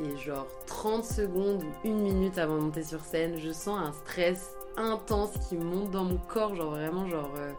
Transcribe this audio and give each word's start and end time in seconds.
Et 0.00 0.16
genre 0.16 0.46
30 0.66 1.04
secondes 1.04 1.62
ou 1.62 1.88
une 1.88 2.00
minute 2.00 2.38
avant 2.38 2.56
de 2.56 2.62
monter 2.62 2.84
sur 2.84 3.00
scène, 3.00 3.38
je 3.38 3.50
sens 3.50 3.78
un 3.80 3.92
stress 3.92 4.54
intense 4.76 5.32
qui 5.48 5.56
monte 5.56 5.90
dans 5.90 6.04
mon 6.04 6.18
corps, 6.28 6.54
genre 6.54 6.70
vraiment 6.70 7.06
genre 7.08 7.32
euh, 7.36 7.52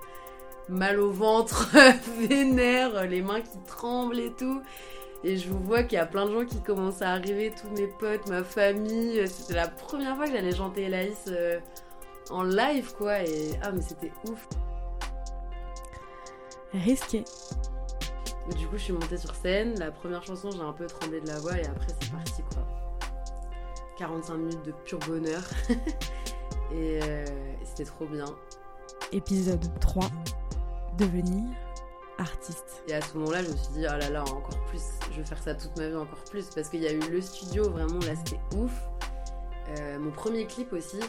mal 0.70 1.00
au 1.00 1.12
ventre, 1.12 1.70
vénère, 2.20 3.06
les 3.06 3.22
mains 3.22 3.42
qui 3.42 3.58
tremblent 3.68 4.20
et 4.20 4.32
tout. 4.32 4.62
Et 5.24 5.36
je 5.36 5.50
vous 5.50 5.60
vois 5.60 5.84
qu'il 5.84 5.98
y 5.98 6.02
a 6.02 6.06
plein 6.06 6.26
de 6.26 6.32
gens 6.32 6.46
qui 6.46 6.62
commencent 6.62 7.02
à 7.02 7.12
arriver, 7.12 7.52
tous 7.52 7.70
mes 7.78 7.88
potes, 7.88 8.30
ma 8.30 8.44
famille. 8.44 9.28
C'était 9.28 9.56
la 9.56 9.68
première 9.68 10.16
fois 10.16 10.28
que 10.28 10.32
j'allais 10.32 10.56
chanter 10.56 10.84
Elaïs 10.84 11.26
euh, 11.28 11.60
en 12.30 12.44
live, 12.44 12.94
quoi. 12.98 13.22
Et 13.24 13.52
ah, 13.62 13.72
mais 13.72 13.82
c'était 13.82 14.14
ouf. 14.30 14.48
Risqué. 16.72 17.26
Du 18.58 18.68
coup, 18.68 18.78
je 18.78 18.84
suis 18.84 18.94
montée 18.94 19.18
sur 19.18 19.34
scène. 19.36 19.78
La 19.80 19.92
première 19.92 20.24
chanson, 20.24 20.50
j'ai 20.52 20.62
un 20.62 20.74
peu 20.74 20.88
tremblé 20.88 21.22
de 21.22 21.28
la 21.28 21.40
voix 21.40 21.58
et 21.58 21.66
après, 21.66 21.88
c'est 22.00 22.12
parti, 22.12 22.44
quoi. 22.54 22.66
45 23.98 24.36
minutes 24.36 24.66
de 24.66 24.72
pur 24.72 25.00
bonheur. 25.00 25.42
et 26.72 27.00
euh, 27.04 27.26
c'était 27.64 27.86
trop 27.86 28.06
bien. 28.06 28.26
Épisode 29.12 29.66
3 29.80 30.10
Devenir 30.98 31.44
artiste. 32.20 32.84
Et 32.88 32.94
à 32.94 33.02
ce 33.02 33.18
moment-là, 33.18 33.44
je 33.44 33.50
me 33.50 33.56
suis 33.56 33.74
dit, 33.74 33.86
oh 33.88 33.98
là 33.98 34.10
là, 34.10 34.24
encore 34.24 34.60
plus, 34.68 34.84
je 35.12 35.18
vais 35.18 35.26
faire 35.26 35.42
ça 35.42 35.56
toute 35.56 35.78
ma 35.78 35.88
vie, 35.88 35.96
encore 35.96 36.24
plus, 36.30 36.50
parce 36.54 36.70
qu'il 36.70 36.82
y 36.82 36.88
a 36.88 36.92
eu 36.92 37.00
le 37.00 37.22
studio, 37.22 37.70
vraiment, 37.70 38.00
là, 38.00 38.14
c'était 38.16 38.40
ouf. 38.58 38.72
Euh, 39.78 40.00
mon 40.00 40.12
premier 40.12 40.46
clip 40.46 40.74
aussi. 40.74 41.00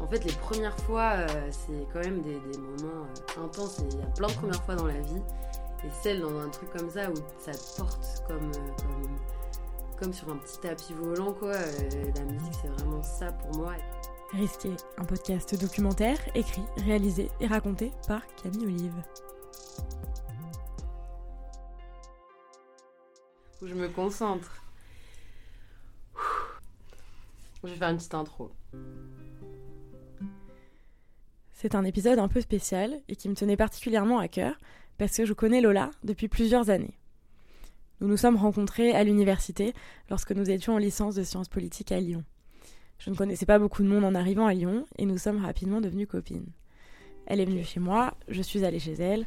En 0.00 0.06
fait, 0.06 0.24
les 0.24 0.32
premières 0.32 0.76
fois, 0.80 1.12
euh, 1.14 1.26
c'est 1.50 1.86
quand 1.92 2.00
même 2.00 2.22
des, 2.22 2.38
moments 2.58 3.06
euh, 3.38 3.44
intenses. 3.44 3.80
Il 3.90 3.98
y 3.98 4.02
a 4.02 4.06
plein 4.06 4.28
de 4.28 4.32
premières 4.34 4.62
fois 4.64 4.76
dans 4.76 4.86
la 4.86 5.00
vie. 5.00 5.22
Et 5.86 5.90
celle 6.02 6.20
dans 6.20 6.36
un 6.40 6.48
truc 6.48 6.68
comme 6.70 6.90
ça 6.90 7.08
où 7.08 7.14
ça 7.38 7.52
te 7.52 7.76
porte 7.76 8.24
comme, 8.26 8.50
comme, 8.50 9.18
comme 10.00 10.12
sur 10.12 10.28
un 10.30 10.36
petit 10.38 10.58
tapis 10.58 10.92
volant, 10.94 11.32
quoi. 11.32 11.52
la 11.52 12.24
musique, 12.24 12.54
c'est 12.60 12.68
vraiment 12.68 13.04
ça 13.04 13.30
pour 13.30 13.56
moi. 13.56 13.74
Risqué, 14.32 14.70
un 14.98 15.04
podcast 15.04 15.54
documentaire 15.60 16.18
écrit, 16.34 16.64
réalisé 16.78 17.30
et 17.38 17.46
raconté 17.46 17.92
par 18.08 18.22
Camille 18.34 18.64
Olive. 18.66 19.02
Où 23.62 23.66
je 23.68 23.74
me 23.74 23.88
concentre. 23.88 24.60
Je 27.62 27.68
vais 27.68 27.76
faire 27.76 27.90
une 27.90 27.96
petite 27.96 28.14
intro. 28.14 28.50
C'est 31.52 31.76
un 31.76 31.84
épisode 31.84 32.18
un 32.18 32.28
peu 32.28 32.40
spécial 32.40 33.00
et 33.08 33.14
qui 33.14 33.28
me 33.28 33.34
tenait 33.34 33.56
particulièrement 33.56 34.18
à 34.18 34.26
cœur 34.26 34.56
parce 34.98 35.16
que 35.16 35.24
je 35.24 35.32
connais 35.32 35.60
Lola 35.60 35.90
depuis 36.04 36.28
plusieurs 36.28 36.70
années. 36.70 36.98
Nous 38.00 38.08
nous 38.08 38.16
sommes 38.16 38.36
rencontrés 38.36 38.92
à 38.92 39.04
l'université 39.04 39.72
lorsque 40.10 40.32
nous 40.32 40.50
étions 40.50 40.74
en 40.74 40.78
licence 40.78 41.14
de 41.14 41.22
sciences 41.22 41.48
politiques 41.48 41.92
à 41.92 42.00
Lyon. 42.00 42.24
Je 42.98 43.10
ne 43.10 43.14
connaissais 43.14 43.46
pas 43.46 43.58
beaucoup 43.58 43.82
de 43.82 43.88
monde 43.88 44.04
en 44.04 44.14
arrivant 44.14 44.46
à 44.46 44.54
Lyon 44.54 44.86
et 44.98 45.06
nous 45.06 45.18
sommes 45.18 45.42
rapidement 45.42 45.80
devenues 45.80 46.06
copines. 46.06 46.46
Elle 47.26 47.40
est 47.40 47.46
venue 47.46 47.64
chez 47.64 47.80
moi, 47.80 48.14
je 48.28 48.42
suis 48.42 48.64
allée 48.64 48.78
chez 48.78 48.94
elle. 48.94 49.26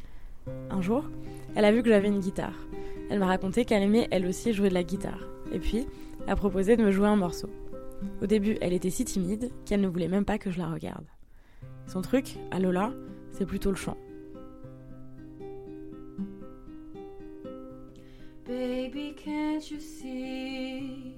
Un 0.70 0.80
jour, 0.80 1.04
elle 1.54 1.64
a 1.64 1.72
vu 1.72 1.82
que 1.82 1.90
j'avais 1.90 2.08
une 2.08 2.20
guitare. 2.20 2.54
Elle 3.10 3.18
m'a 3.18 3.26
raconté 3.26 3.64
qu'elle 3.64 3.82
aimait 3.82 4.08
elle 4.10 4.26
aussi 4.26 4.52
jouer 4.52 4.68
de 4.68 4.74
la 4.74 4.84
guitare. 4.84 5.20
Et 5.52 5.58
puis, 5.58 5.86
a 6.26 6.36
proposé 6.36 6.76
de 6.76 6.84
me 6.84 6.92
jouer 6.92 7.08
un 7.08 7.16
morceau. 7.16 7.50
Au 8.22 8.26
début, 8.26 8.56
elle 8.60 8.72
était 8.72 8.90
si 8.90 9.04
timide 9.04 9.50
qu'elle 9.66 9.80
ne 9.80 9.88
voulait 9.88 10.08
même 10.08 10.24
pas 10.24 10.38
que 10.38 10.50
je 10.50 10.58
la 10.58 10.68
regarde. 10.68 11.06
Son 11.86 12.02
truc, 12.02 12.36
à 12.50 12.58
Lola, 12.58 12.92
c'est 13.32 13.46
plutôt 13.46 13.70
le 13.70 13.76
chant. 13.76 13.96
Baby, 18.50 19.14
can't 19.16 19.62
you 19.70 19.78
see? 19.78 21.14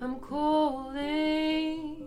I'm 0.00 0.18
calling 0.18 2.06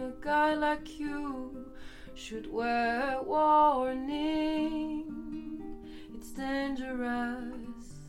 a 0.00 0.10
guy 0.24 0.54
like 0.54 0.98
you 0.98 1.66
should 2.14 2.50
wear 2.50 3.20
warning. 3.22 5.04
It's 6.14 6.32
dangerous. 6.32 8.08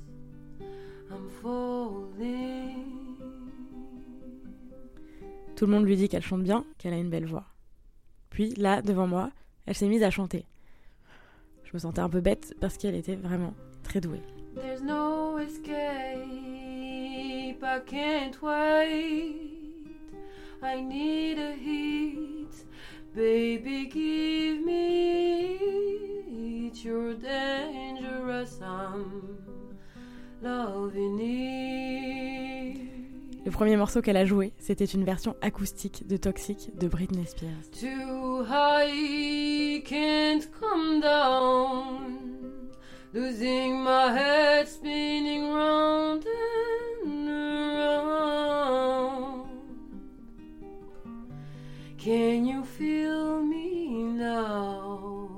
I'm 1.12 1.30
falling. 1.42 3.18
Tout 5.58 5.66
le 5.66 5.72
monde 5.74 5.84
lui 5.86 5.98
dit 5.98 6.08
qu'elle 6.08 6.24
chante 6.24 6.44
bien, 6.44 6.64
qu'elle 6.78 6.94
a 6.94 6.98
une 6.98 7.10
belle 7.10 7.25
voix. 7.25 7.48
Puis, 8.30 8.54
là, 8.56 8.81
devant 8.81 9.08
moi, 9.08 9.30
elle 9.66 9.75
s'est 9.75 9.90
mise 9.90 10.04
à 10.04 10.10
chanter. 10.10 10.46
Je 11.66 11.72
me 11.74 11.80
sentais 11.80 12.00
un 12.00 12.08
peu 12.08 12.22
bête 12.22 12.56
parce 12.62 12.78
qu'elle 12.78 12.96
était 12.96 13.18
vraiment 13.18 13.54
très 13.84 14.00
douée. 14.00 14.22
There's 14.56 14.81
no 14.81 15.38
escape, 15.38 15.74
I 17.64 17.80
can't 17.86 18.41
wait. 18.41 19.50
I 20.62 20.80
need 20.80 21.40
a 21.40 21.53
heat, 21.53 22.66
baby, 23.16 23.88
give 23.88 24.63
me 24.66 25.58
heat. 26.30 26.84
You're 26.86 27.16
dangerous, 27.16 28.59
I'm 28.62 29.38
loving 30.42 31.19
it. 31.19 32.94
Le 33.46 33.52
premier 33.52 33.75
morceau 33.75 34.02
qu'elle 34.02 34.16
a 34.18 34.25
joué, 34.25 34.53
c'était 34.58 34.86
une 34.86 35.03
version 35.03 35.36
acoustique 35.42 36.08
de 36.08 36.16
Toxic 36.16 36.78
de 36.80 36.88
Britney 36.88 37.25
Spears. 37.25 37.69
Too 37.78 38.46
high, 38.46 39.84
can't 39.84 40.47
come 40.59 41.02
down. 41.02 42.34
Losing 43.13 43.84
my 43.84 44.12
head, 44.12 44.68
spinning 44.68 45.53
round 45.53 46.25
and 46.25 47.29
around. 47.79 49.50
Can 52.00 52.47
you 52.47 52.66
feel 52.66 53.40
me 53.44 54.01
now? 54.01 55.29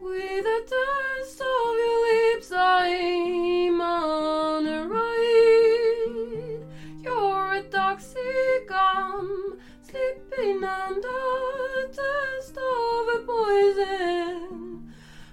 With 0.00 0.44
the 0.44 0.62
dust 0.70 1.40
of 1.40 1.76
your 1.82 1.98
lips, 2.12 2.52
I'm 2.52 3.80
on 3.80 4.66
a 4.68 4.86
ride. 4.86 6.62
You're 7.02 7.54
a 7.54 7.62
toxic 7.64 8.68
gum, 8.68 9.58
slipping 9.90 10.62
under 10.62 11.88
test 11.88 12.56
of 12.56 13.26
poison. 13.26 14.92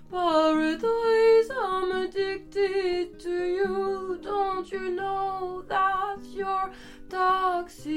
Paradise, 0.09 1.50
I'm 1.56 1.91
addicted 1.91 3.19
to 3.19 3.45
you. 3.57 4.19
Don't 4.23 4.72
you 4.72 4.90
know 4.91 5.63
that 5.68 6.19
you're 6.34 6.72
toxic? 7.09 7.91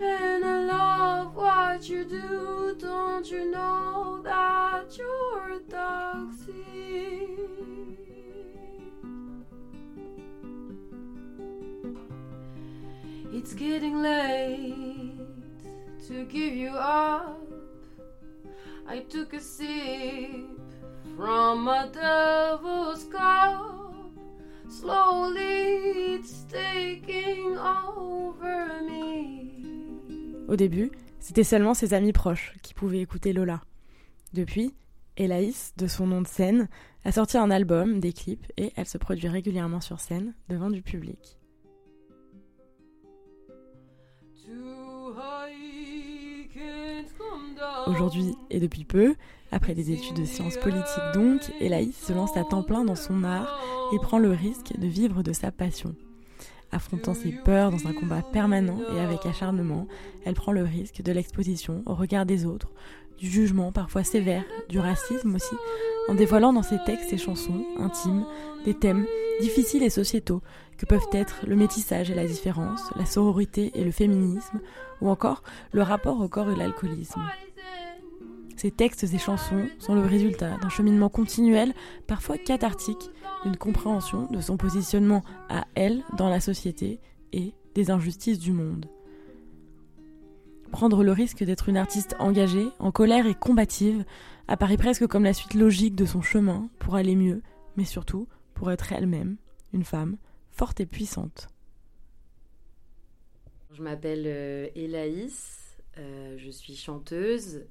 And 0.00 0.44
I 0.44 0.64
love 0.64 1.36
what 1.36 1.88
you 1.88 2.04
do. 2.04 2.76
Don't 2.78 3.30
you 3.30 3.50
know 3.50 3.73
It's 13.94 14.02
getting 14.02 14.02
late 14.02 15.12
to 16.08 16.24
give 16.24 16.54
you 16.54 16.70
up. 16.70 17.40
I 18.88 19.00
took 19.08 19.32
a 19.34 19.40
sip 19.40 20.60
from 21.16 21.68
a 21.68 21.88
devil's 21.92 23.04
cup. 23.04 24.10
Slowly 24.68 26.14
it's 26.14 26.44
taking 26.48 27.56
over 27.58 28.82
me. 28.82 30.44
Au 30.48 30.56
début, 30.56 30.90
c'était 31.20 31.44
seulement 31.44 31.74
ses 31.74 31.94
amis 31.94 32.12
proches 32.12 32.54
qui 32.62 32.74
pouvaient 32.74 33.00
écouter 33.00 33.32
Lola. 33.32 33.60
Depuis, 34.32 34.74
Elaïs, 35.16 35.72
de 35.76 35.86
son 35.86 36.08
nom 36.08 36.20
de 36.20 36.26
scène, 36.26 36.68
a 37.04 37.12
sorti 37.12 37.38
un 37.38 37.50
album, 37.50 38.00
des 38.00 38.12
clips, 38.12 38.50
et 38.56 38.72
elle 38.76 38.86
se 38.86 38.98
produit 38.98 39.28
régulièrement 39.28 39.80
sur 39.80 40.00
scène 40.00 40.34
devant 40.48 40.70
du 40.70 40.82
public. 40.82 41.38
Aujourd'hui 47.86 48.34
et 48.50 48.60
depuis 48.60 48.84
peu, 48.84 49.14
après 49.52 49.74
des 49.74 49.92
études 49.92 50.16
de 50.16 50.24
sciences 50.24 50.56
politiques 50.56 51.12
donc, 51.14 51.40
Elaïs 51.60 51.94
se 51.94 52.12
lance 52.12 52.36
à 52.36 52.44
temps 52.44 52.62
plein 52.62 52.84
dans 52.84 52.94
son 52.94 53.24
art 53.24 53.60
et 53.92 53.98
prend 53.98 54.18
le 54.18 54.30
risque 54.30 54.72
de 54.78 54.86
vivre 54.86 55.22
de 55.22 55.32
sa 55.32 55.52
passion. 55.52 55.94
Affrontant 56.72 57.14
ses 57.14 57.30
peurs 57.30 57.70
dans 57.70 57.86
un 57.86 57.92
combat 57.92 58.22
permanent 58.22 58.78
et 58.94 59.00
avec 59.00 59.26
acharnement, 59.26 59.86
elle 60.24 60.34
prend 60.34 60.52
le 60.52 60.64
risque 60.64 61.02
de 61.02 61.12
l'exposition 61.12 61.82
au 61.86 61.94
regard 61.94 62.26
des 62.26 62.46
autres, 62.46 62.72
du 63.18 63.28
jugement 63.28 63.70
parfois 63.70 64.02
sévère, 64.02 64.44
du 64.68 64.78
racisme 64.78 65.34
aussi, 65.34 65.54
en 66.08 66.14
dévoilant 66.14 66.52
dans 66.52 66.62
ses 66.62 66.82
textes 66.84 67.12
et 67.12 67.18
chansons 67.18 67.64
intimes 67.78 68.24
des 68.64 68.74
thèmes 68.74 69.06
difficiles 69.40 69.82
et 69.82 69.90
sociétaux 69.90 70.42
que 70.78 70.86
peuvent 70.86 71.08
être 71.12 71.44
le 71.46 71.54
métissage 71.54 72.10
et 72.10 72.14
la 72.14 72.26
différence, 72.26 72.90
la 72.96 73.06
sororité 73.06 73.70
et 73.74 73.84
le 73.84 73.92
féminisme, 73.92 74.60
ou 75.00 75.10
encore 75.10 75.42
le 75.72 75.82
rapport 75.82 76.20
au 76.20 76.28
corps 76.28 76.50
et 76.50 76.56
l'alcoolisme. 76.56 77.20
Ces 78.56 78.70
textes 78.70 79.04
et 79.04 79.18
chansons 79.18 79.68
sont 79.78 79.94
le 79.94 80.06
résultat 80.06 80.56
d'un 80.58 80.68
cheminement 80.68 81.08
continuel, 81.08 81.72
parfois 82.06 82.38
cathartique, 82.38 83.10
d'une 83.42 83.56
compréhension 83.56 84.26
de 84.30 84.40
son 84.40 84.56
positionnement 84.56 85.22
à 85.48 85.64
elle 85.74 86.02
dans 86.16 86.28
la 86.28 86.40
société 86.40 87.00
et 87.32 87.52
des 87.74 87.90
injustices 87.90 88.38
du 88.38 88.52
monde. 88.52 88.86
Prendre 90.70 91.04
le 91.04 91.12
risque 91.12 91.44
d'être 91.44 91.68
une 91.68 91.76
artiste 91.76 92.16
engagée, 92.18 92.66
en 92.78 92.90
colère 92.90 93.26
et 93.26 93.34
combative 93.34 94.04
apparaît 94.48 94.76
presque 94.76 95.06
comme 95.06 95.24
la 95.24 95.32
suite 95.32 95.54
logique 95.54 95.94
de 95.94 96.04
son 96.04 96.22
chemin 96.22 96.68
pour 96.78 96.94
aller 96.94 97.16
mieux, 97.16 97.42
mais 97.76 97.84
surtout 97.84 98.28
pour 98.54 98.70
être 98.70 98.92
elle-même, 98.92 99.36
une 99.72 99.84
femme 99.84 100.16
forte 100.50 100.80
et 100.80 100.86
puissante. 100.86 101.48
Je 103.72 103.82
m'appelle 103.82 104.24
euh, 104.26 104.68
Elaïs, 104.76 105.76
euh, 105.98 106.36
je 106.38 106.50
suis 106.50 106.76
chanteuse 106.76 107.64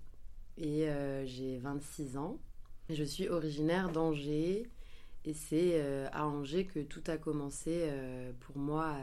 et 0.58 0.88
euh, 0.90 1.26
j'ai 1.26 1.58
26 1.58 2.18
ans. 2.18 2.40
Je 2.90 3.04
suis 3.04 3.30
originaire 3.30 3.92
d'Angers 3.92 4.68
et 5.26 5.34
c'est 5.34 5.82
à 6.12 6.28
Angers 6.28 6.66
que 6.66 6.80
tout 6.80 7.04
a 7.08 7.18
commencé 7.18 7.90
pour 8.42 8.58
moi 8.58 8.98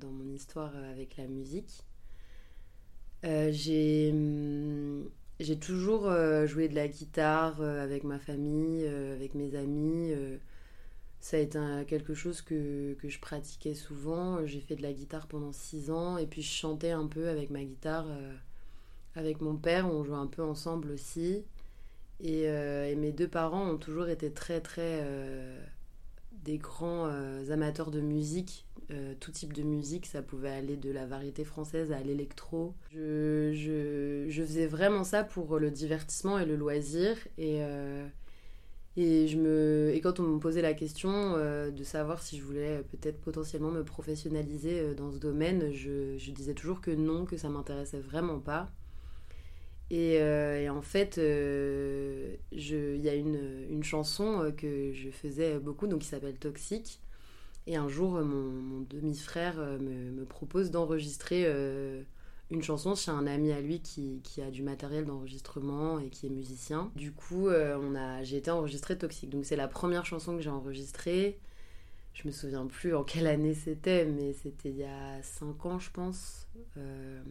dans 0.00 0.10
mon 0.10 0.32
histoire 0.32 0.72
avec 0.76 1.16
la 1.16 1.26
musique. 1.26 1.82
j'ai 3.24 4.10
hum, 4.12 5.10
j'ai 5.40 5.58
toujours 5.58 6.08
joué 6.46 6.68
de 6.68 6.76
la 6.76 6.86
guitare 6.86 7.60
avec 7.60 8.04
ma 8.04 8.20
famille, 8.20 8.86
avec 8.86 9.34
mes 9.34 9.56
amis 9.56 10.14
ça 11.20 11.36
a 11.36 11.40
été 11.40 11.58
quelque 11.86 12.14
chose 12.14 12.40
que, 12.40 12.94
que, 12.94 13.08
je 13.08 13.20
pratiquais 13.20 13.74
souvent. 13.74 14.44
J'ai 14.46 14.60
fait 14.60 14.74
de 14.74 14.82
la 14.82 14.92
guitare 14.92 15.26
pendant 15.26 15.52
six 15.52 15.90
ans 15.90 16.16
et 16.16 16.26
puis 16.26 16.42
je 16.42 16.50
chantais 16.50 16.90
un 16.90 17.06
peu 17.06 17.28
avec 17.28 17.50
ma 17.50 17.62
guitare 17.62 18.06
euh, 18.08 18.34
avec 19.14 19.40
mon 19.40 19.56
père. 19.56 19.86
On 19.86 20.04
jouait 20.04 20.16
un 20.16 20.26
peu 20.26 20.42
ensemble 20.42 20.90
aussi. 20.90 21.44
Et, 22.20 22.48
euh, 22.48 22.86
et 22.88 22.96
mes 22.96 23.12
deux 23.12 23.28
parents 23.28 23.68
ont 23.70 23.78
toujours 23.78 24.08
été 24.08 24.30
très 24.30 24.60
très 24.60 25.00
euh, 25.02 25.58
des 26.32 26.58
grands 26.58 27.06
amateurs 27.50 27.90
de 27.90 28.00
musique, 28.00 28.66
tout 29.20 29.30
type 29.30 29.52
de 29.52 29.62
musique. 29.62 30.06
Ça 30.06 30.22
pouvait 30.22 30.50
aller 30.50 30.76
de 30.76 30.90
la 30.90 31.06
variété 31.06 31.44
française 31.44 31.92
à 31.92 32.00
l'électro. 32.00 32.74
Je, 32.92 33.52
faisais 34.30 34.66
vraiment 34.66 35.04
ça 35.04 35.22
pour 35.24 35.58
le 35.58 35.70
divertissement 35.70 36.38
et 36.38 36.46
le 36.46 36.56
loisir. 36.56 37.16
Et 38.96 40.00
quand 40.02 40.20
on 40.20 40.24
me 40.24 40.38
posait 40.38 40.62
la 40.62 40.74
question 40.74 41.10
euh, 41.36 41.70
de 41.70 41.84
savoir 41.84 42.22
si 42.22 42.38
je 42.38 42.42
voulais 42.42 42.78
euh, 42.78 42.82
peut-être 42.82 43.20
potentiellement 43.20 43.70
me 43.70 43.84
professionnaliser 43.84 44.80
euh, 44.80 44.94
dans 44.94 45.12
ce 45.12 45.18
domaine, 45.18 45.72
je, 45.72 46.18
je, 46.18 46.30
disais 46.32 46.54
toujours 46.54 46.80
que 46.80 46.90
non, 46.90 47.24
que 47.24 47.36
ça 47.36 47.48
m'intéressait 47.48 48.00
vraiment 48.00 48.40
pas. 48.40 48.68
Et, 49.90 50.14
et 50.14 50.68
en 50.68 50.82
fait, 50.82 51.16
il 51.16 52.38
y 52.52 53.08
a 53.08 53.14
une, 53.14 53.82
chanson 53.82 54.52
que 54.56 54.92
je 54.92 55.10
faisais 55.10 55.58
beaucoup, 55.58 55.86
donc 55.86 56.00
qui 56.00 56.08
s'appelle 56.08 56.38
Toxique. 56.38 57.00
Et 57.66 57.76
un 57.76 57.88
jour, 57.88 58.12
mon, 58.20 58.80
demi-frère 58.88 59.56
me, 59.80 60.24
propose 60.24 60.70
d'enregistrer 60.70 61.44
une 62.50 62.62
chanson 62.62 62.94
chez 62.94 63.10
un 63.10 63.26
ami 63.26 63.52
à 63.52 63.60
lui 63.60 63.80
qui, 63.80 64.20
a 64.42 64.50
du 64.50 64.62
matériel 64.62 65.04
d'enregistrement 65.04 65.98
et 66.00 66.08
qui 66.08 66.26
est 66.26 66.30
musicien. 66.30 66.90
Du 66.96 67.12
coup, 67.12 67.48
euh, 67.48 67.78
on 67.80 67.94
a, 67.94 68.22
j'ai 68.22 68.38
été 68.38 68.50
enregistrée 68.50 68.98
Toxique. 68.98 69.30
Donc 69.30 69.44
c'est 69.44 69.56
la 69.56 69.68
première 69.68 70.04
chanson 70.04 70.36
que 70.36 70.42
j'ai 70.42 70.50
enregistrée. 70.50 71.38
Je 72.12 72.26
me 72.26 72.32
souviens 72.32 72.66
plus 72.66 72.94
en 72.94 73.04
quelle 73.04 73.28
année 73.28 73.54
c'était, 73.54 74.04
mais 74.04 74.32
c'était 74.32 74.70
il 74.70 74.76
y 74.76 74.84
a 74.84 75.22
5 75.22 75.66
ans, 75.66 75.78
je 75.78 75.90
pense. 75.92 76.48
Euh, 76.76 77.22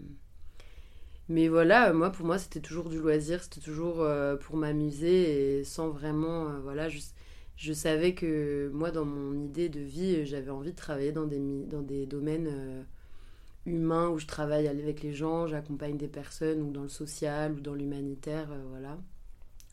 mais 1.29 1.47
voilà, 1.47 1.93
moi, 1.93 2.11
pour 2.11 2.25
moi, 2.25 2.37
c'était 2.37 2.59
toujours 2.59 2.89
du 2.89 2.99
loisir, 2.99 3.43
c'était 3.43 3.61
toujours 3.61 4.01
euh, 4.01 4.35
pour 4.35 4.57
m'amuser 4.57 5.59
et 5.59 5.63
sans 5.63 5.89
vraiment. 5.89 6.59
voilà, 6.61 6.89
je, 6.89 7.73
savais 7.73 8.13
que 8.15 8.69
moi, 8.73 8.91
dans 8.91 9.05
mon 9.05 9.33
idée 9.45 9.69
de 9.69 9.79
vie, 9.79 10.25
j'avais 10.25 10.51
envie 10.51 10.71
de 10.71 10.77
travailler 10.77 11.11
dans 11.11 11.25
des, 11.25 12.05
domaines 12.05 12.85
humain 13.65 14.09
où 14.09 14.19
je 14.19 14.25
travaille 14.25 14.67
avec 14.67 15.01
les 15.01 15.13
gens, 15.13 15.47
j'accompagne 15.47 15.97
des 15.97 16.07
personnes 16.07 16.61
ou 16.61 16.71
dans 16.71 16.83
le 16.83 16.89
social 16.89 17.53
ou 17.53 17.61
dans 17.61 17.73
l'humanitaire, 17.73 18.51
euh, 18.51 18.63
voilà. 18.69 18.97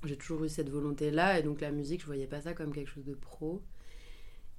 J'ai 0.04 0.16
toujours 0.16 0.44
eu 0.44 0.48
cette 0.48 0.68
volonté-là 0.70 1.38
et 1.38 1.42
donc 1.42 1.60
la 1.60 1.72
musique, 1.72 2.00
je 2.02 2.06
voyais 2.06 2.26
pas 2.26 2.42
ça 2.42 2.54
comme 2.54 2.72
quelque 2.72 2.90
chose 2.90 3.04
de 3.04 3.14
pro. 3.14 3.62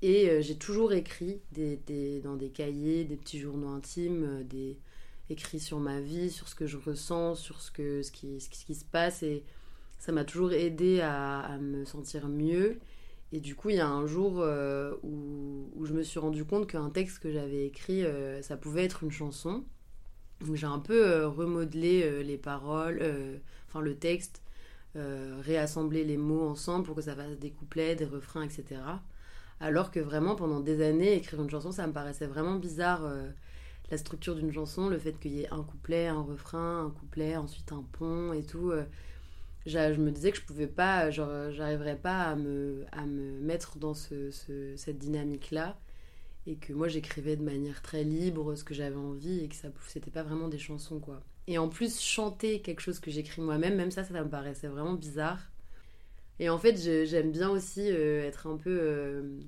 Et 0.01 0.29
euh, 0.29 0.41
j'ai 0.41 0.57
toujours 0.57 0.93
écrit 0.93 1.41
des, 1.51 2.21
dans 2.21 2.35
des 2.35 2.49
cahiers, 2.49 3.05
des 3.05 3.15
petits 3.15 3.39
journaux 3.39 3.69
intimes, 3.69 4.23
euh, 4.23 4.43
des 4.43 4.77
écrits 5.29 5.59
sur 5.59 5.79
ma 5.79 5.99
vie, 5.99 6.29
sur 6.31 6.47
ce 6.47 6.55
que 6.55 6.65
je 6.65 6.77
ressens, 6.77 7.35
sur 7.35 7.61
ce, 7.61 7.71
que, 7.71 8.01
ce, 8.01 8.11
qui, 8.11 8.39
ce 8.39 8.49
qui 8.49 8.75
se 8.75 8.85
passe 8.85 9.23
et 9.23 9.43
ça 9.99 10.11
m'a 10.11 10.23
toujours 10.23 10.53
aidé 10.53 11.01
à, 11.01 11.39
à, 11.39 11.57
me 11.57 11.85
sentir 11.85 12.27
mieux 12.27 12.79
et 13.33 13.39
du 13.41 13.55
coup, 13.55 13.69
il 13.69 13.75
y 13.75 13.79
a 13.79 13.87
un 13.87 14.05
jour 14.05 14.39
euh, 14.39 14.93
où, 15.03 15.69
où, 15.75 15.85
je 15.85 15.93
me 15.93 16.01
suis 16.01 16.19
rendu 16.19 16.45
compte 16.45 16.67
qu'un 16.67 16.89
texte 16.89 17.19
que 17.19 17.31
j'avais 17.31 17.65
écrit, 17.65 18.05
euh, 18.05 18.41
ça 18.41 18.55
pouvait 18.55 18.85
être 18.85 19.03
une 19.03 19.11
chanson. 19.11 19.65
Donc 20.45 20.55
j'ai 20.55 20.67
un 20.67 20.79
peu 20.79 21.05
euh, 21.05 21.27
remodelé 21.27 22.23
les 22.23 22.37
paroles, 22.37 23.01
enfin 23.67 23.81
le 23.81 23.95
texte, 23.95 24.41
réassemblé 24.95 26.03
les 26.03 26.17
mots 26.17 26.47
ensemble 26.47 26.83
pour 26.85 26.95
que 26.95 27.01
ça 27.03 27.15
fasse 27.15 27.37
des 27.37 27.51
couplets, 27.51 27.95
des 27.95 28.05
refrains, 28.05 28.43
etc. 28.43 28.81
Alors 29.59 29.91
que 29.91 29.99
vraiment, 29.99 30.35
pendant 30.35 30.59
des 30.59 30.81
années, 30.81 31.15
écrire 31.15 31.41
une 31.41 31.49
chanson, 31.49 31.71
ça 31.71 31.85
me 31.85 31.93
paraissait 31.93 32.25
vraiment 32.27 32.55
bizarre. 32.55 33.01
La 33.89 33.97
structure 33.97 34.35
d'une 34.35 34.51
chanson, 34.51 34.89
le 34.89 34.99
fait 34.99 35.13
qu'il 35.19 35.33
y 35.33 35.41
ait 35.43 35.49
un 35.49 35.63
couplet, 35.63 36.07
un 36.07 36.21
refrain, 36.21 36.85
un 36.85 36.89
couplet, 36.89 37.35
ensuite 37.37 37.71
un 37.71 37.85
pont 37.93 38.33
et 38.33 38.43
tout 38.43 38.73
je 39.67 39.99
me 39.99 40.11
disais 40.11 40.31
que 40.31 40.37
je 40.37 40.43
pouvais 40.43 40.67
pas, 40.67 41.09
genre, 41.11 41.51
j'arriverais 41.51 41.97
pas 41.97 42.23
à 42.23 42.35
me, 42.35 42.85
à 42.91 43.05
me 43.05 43.39
mettre 43.41 43.77
dans 43.77 43.93
ce, 43.93 44.31
cette 44.75 44.97
dynamique-là. 44.97 45.77
Et 46.45 46.55
que 46.55 46.71
moi, 46.71 46.87
j'écrivais 46.87 47.35
de 47.35 47.43
manière 47.43 47.81
très 47.81 48.05
libre 48.05 48.55
ce 48.55 48.63
que 48.63 48.73
j'avais 48.73 48.95
envie 48.95 49.43
et 49.43 49.49
que 49.49 49.55
ça 49.55 49.67
c'était 49.89 50.11
pas 50.11 50.23
vraiment 50.23 50.47
des 50.47 50.57
chansons, 50.57 50.99
quoi. 50.99 51.21
Et 51.47 51.57
en 51.57 51.67
plus, 51.67 51.99
chanter 52.01 52.61
quelque 52.61 52.79
chose 52.79 52.99
que 52.99 53.11
j'écris 53.11 53.41
moi-même, 53.41 53.75
même 53.75 53.91
ça, 53.91 54.05
ça 54.05 54.23
me 54.23 54.29
paraissait 54.29 54.67
vraiment 54.67 54.93
bizarre. 54.93 55.39
Et 56.39 56.49
en 56.49 56.57
fait, 56.57 56.77
j'aime 56.77 57.31
bien 57.31 57.49
aussi 57.49 57.91
euh, 57.91 58.25
être 58.25 58.47
un 58.47 58.55
peu. 58.55 58.77
Euh, 58.81 59.39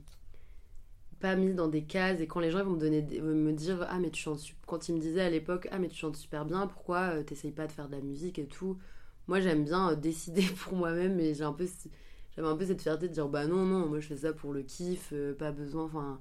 pas 1.19 1.36
mise 1.36 1.56
dans 1.56 1.68
des 1.68 1.83
cases 1.83 2.19
et 2.21 2.27
quand 2.27 2.39
les 2.39 2.51
gens 2.51 2.63
vont 2.63 2.71
me 2.71 2.80
donner 2.80 3.01
me 3.21 3.51
dire 3.51 3.86
ah 3.89 4.00
mais 4.00 4.10
tu 4.10 4.21
chantes 4.21 4.42
quand 4.66 4.89
ils 4.89 4.95
me 4.95 5.00
disaient 5.00 5.21
à 5.21 5.30
l'époque 5.30 5.68
ah 5.71 5.80
mais 5.80 5.89
tu 5.89 5.95
chantes 5.98 6.16
super 6.16 6.45
bien 6.45 6.68
pourquoi 6.68 7.00
euh, 7.16 7.24
t'essayes 7.24 7.51
pas 7.51 7.68
de 7.68 7.71
faire 7.71 7.88
de 7.88 7.95
la 7.95 8.01
musique 8.01 8.39
et 8.39 8.48
tout? 8.48 8.77
Moi 9.27 9.39
j'aime 9.42 9.63
bien 9.66 9.92
euh, 9.92 9.95
décider 9.95 10.42
pour 10.63 10.75
moi-même 10.75 11.19
et 11.19 11.33
j'ai 11.33 11.44
un 11.44 11.54
peu 11.54 11.68
j'avais 12.36 12.48
un 12.48 12.56
peu 12.56 12.66
cette 12.66 12.81
fierté 12.81 13.07
de 13.07 13.14
dire 13.14 13.28
bah 13.28 13.47
non 13.47 13.66
non 13.66 13.88
moi 13.88 13.99
je 13.99 14.07
fais 14.07 14.18
ça 14.18 14.33
pour 14.33 14.54
le 14.54 14.64
kiff 14.64 15.09
euh, 15.14 15.33
pas 15.35 15.52
besoin 15.52 15.85
enfin 15.85 16.19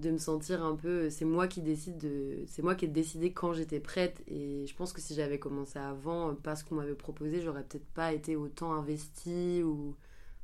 de 0.00 0.10
me 0.10 0.18
sentir 0.18 0.64
un 0.64 0.76
peu 0.76 1.08
c'est 1.10 1.24
moi 1.24 1.46
qui 1.48 1.62
décide 1.62 1.98
de 1.98 2.44
c'est 2.48 2.62
moi 2.62 2.74
qui 2.74 2.86
ai 2.86 2.88
décidé 2.88 3.32
quand 3.32 3.52
j'étais 3.52 3.80
prête 3.80 4.22
et 4.26 4.66
je 4.66 4.74
pense 4.74 4.92
que 4.92 5.00
si 5.00 5.14
j'avais 5.14 5.38
commencé 5.38 5.78
avant 5.78 6.34
parce 6.34 6.62
qu'on 6.64 6.74
m'avait 6.76 6.94
proposé 6.94 7.40
j'aurais 7.40 7.62
peut-être 7.64 7.86
pas 7.94 8.12
été 8.12 8.36
autant 8.36 8.72
investie 8.74 9.62
ou 9.62 9.96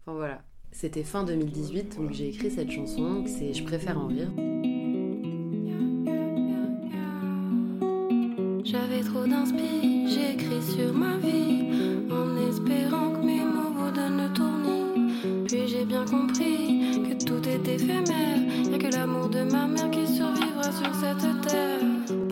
enfin 0.03 0.15
voilà 0.17 0.43
c'était 0.73 1.03
fin 1.03 1.25
2018 1.25 1.97
donc 1.99 2.13
j'ai 2.13 2.29
écrit 2.29 2.51
cette 2.51 2.71
chanson 2.71 3.25
c'est 3.27 3.53
je 3.55 3.65
préfère 3.65 3.99
en 3.99 4.07
rire 4.07 4.31
J'avais 8.73 9.01
trop 9.01 9.27
d'inspi, 9.27 10.07
j'ai 10.07 10.35
écrit 10.35 10.63
sur 10.63 10.93
ma 10.93 11.17
vie, 11.17 12.07
en 12.09 12.49
espérant 12.49 13.11
que 13.11 13.27
mes 13.27 13.41
mots 13.41 13.73
vous 13.75 13.91
donnent 13.91 14.23
le 14.23 14.33
tournis. 14.33 15.45
Puis 15.49 15.67
j'ai 15.67 15.85
bien 15.85 16.05
compris 16.05 17.03
que 17.03 17.25
tout 17.25 17.43
est 17.49 17.67
éphémère, 17.67 18.39
y'a 18.71 18.79
que 18.79 18.95
l'amour 18.95 19.29
de 19.29 19.43
ma 19.43 19.67
mère 19.67 19.91
qui 19.91 20.07
survivra 20.07 20.71
sur 20.71 20.95
cette 20.95 21.41
terre. 21.49 21.81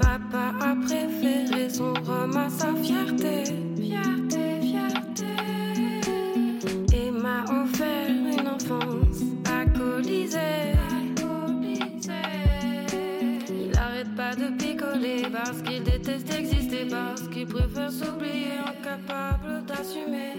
Papa 0.01 0.55
a 0.61 0.77
préféré 0.77 1.69
son 1.71 1.93
rhum 1.95 2.37
à 2.37 2.49
sa. 2.49 2.73
Fierté, 2.75 3.45
exister 15.95 16.87
parce 16.89 17.29
qu'il 17.29 17.47
préfère 17.47 17.91
s'oublier, 17.91 18.53
incapable 18.67 19.65
d'assumer. 19.67 20.35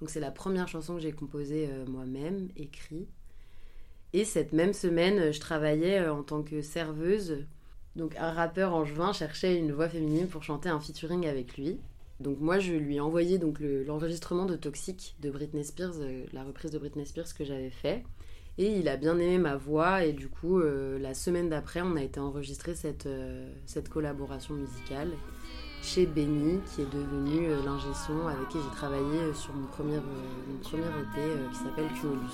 Donc 0.00 0.10
c'est 0.10 0.20
la 0.20 0.32
première 0.32 0.66
chanson 0.66 0.96
que 0.96 1.00
j'ai 1.00 1.12
composée 1.12 1.68
euh, 1.70 1.86
moi-même, 1.86 2.48
écrite. 2.56 3.08
Et 4.12 4.24
cette 4.24 4.52
même 4.52 4.72
semaine, 4.72 5.32
je 5.32 5.38
travaillais 5.38 6.00
euh, 6.00 6.12
en 6.12 6.24
tant 6.24 6.42
que 6.42 6.60
serveuse. 6.60 7.46
Donc 7.94 8.16
un 8.16 8.32
rappeur 8.32 8.74
angevin 8.74 9.12
cherchait 9.12 9.56
une 9.56 9.70
voix 9.70 9.88
féminine 9.88 10.26
pour 10.26 10.42
chanter 10.42 10.68
un 10.68 10.80
featuring 10.80 11.26
avec 11.26 11.56
lui. 11.56 11.78
Donc 12.18 12.40
moi, 12.40 12.58
je 12.58 12.72
lui 12.72 12.96
ai 12.96 13.00
envoyé 13.00 13.38
donc 13.38 13.58
l'enregistrement 13.60 14.44
de 14.44 14.56
Toxic 14.56 15.16
de 15.20 15.30
Britney 15.30 15.64
Spears, 15.64 16.00
euh, 16.00 16.24
la 16.32 16.42
reprise 16.44 16.70
de 16.70 16.78
Britney 16.78 17.06
Spears 17.06 17.34
que 17.34 17.44
j'avais 17.44 17.70
fait. 17.70 18.02
Et 18.58 18.78
il 18.78 18.88
a 18.88 18.96
bien 18.96 19.18
aimé 19.18 19.38
ma 19.38 19.56
voix 19.56 20.04
et 20.04 20.12
du 20.12 20.28
coup, 20.28 20.60
la 20.60 21.14
semaine 21.14 21.48
d'après, 21.48 21.80
on 21.80 21.96
a 21.96 22.02
été 22.02 22.20
enregistrer 22.20 22.74
cette, 22.74 23.08
cette 23.66 23.88
collaboration 23.88 24.54
musicale 24.54 25.10
chez 25.82 26.06
Benny, 26.06 26.60
qui 26.66 26.82
est 26.82 26.92
devenu 26.92 27.48
l'ingé 27.64 27.88
son 28.06 28.26
avec 28.28 28.48
qui 28.48 28.58
j'ai 28.58 28.76
travaillé 28.76 29.32
sur 29.34 29.52
mon 29.54 29.66
premier, 29.66 29.96
mon 29.96 30.58
qui 30.58 31.58
s'appelle 31.58 31.88
Cumulus. 31.98 32.30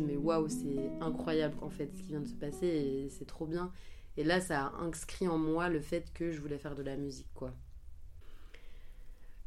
Mais 0.00 0.16
waouh, 0.16 0.48
c'est 0.48 0.90
incroyable 1.00 1.56
en 1.62 1.70
fait 1.70 1.90
ce 1.96 2.02
qui 2.02 2.08
vient 2.08 2.20
de 2.20 2.28
se 2.28 2.34
passer 2.34 2.66
et 2.66 3.08
c'est 3.10 3.26
trop 3.26 3.46
bien. 3.46 3.72
Et 4.16 4.24
là, 4.24 4.40
ça 4.40 4.66
a 4.66 4.80
inscrit 4.80 5.28
en 5.28 5.38
moi 5.38 5.68
le 5.68 5.80
fait 5.80 6.12
que 6.14 6.32
je 6.32 6.40
voulais 6.40 6.58
faire 6.58 6.74
de 6.74 6.82
la 6.82 6.96
musique, 6.96 7.28
quoi. 7.34 7.52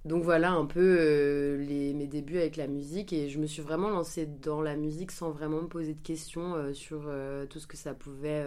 Donc 0.06 0.24
voilà 0.24 0.54
un 0.54 0.66
peu 0.66 0.98
euh, 1.00 1.94
mes 1.94 2.08
débuts 2.08 2.38
avec 2.38 2.56
la 2.56 2.68
musique 2.68 3.12
et 3.12 3.30
je 3.30 3.38
me 3.38 3.46
suis 3.46 3.62
vraiment 3.62 3.90
lancée 3.90 4.26
dans 4.26 4.62
la 4.62 4.78
musique 4.78 5.12
sans 5.12 5.30
vraiment 5.30 5.62
me 5.62 5.68
poser 5.68 5.94
de 5.94 6.02
questions 6.02 6.56
euh, 6.56 6.74
sur 6.74 7.02
euh, 7.08 7.46
tout 7.46 7.60
ce 7.60 7.68
que 7.68 7.76
ça 7.76 7.94
pouvait, 7.94 8.46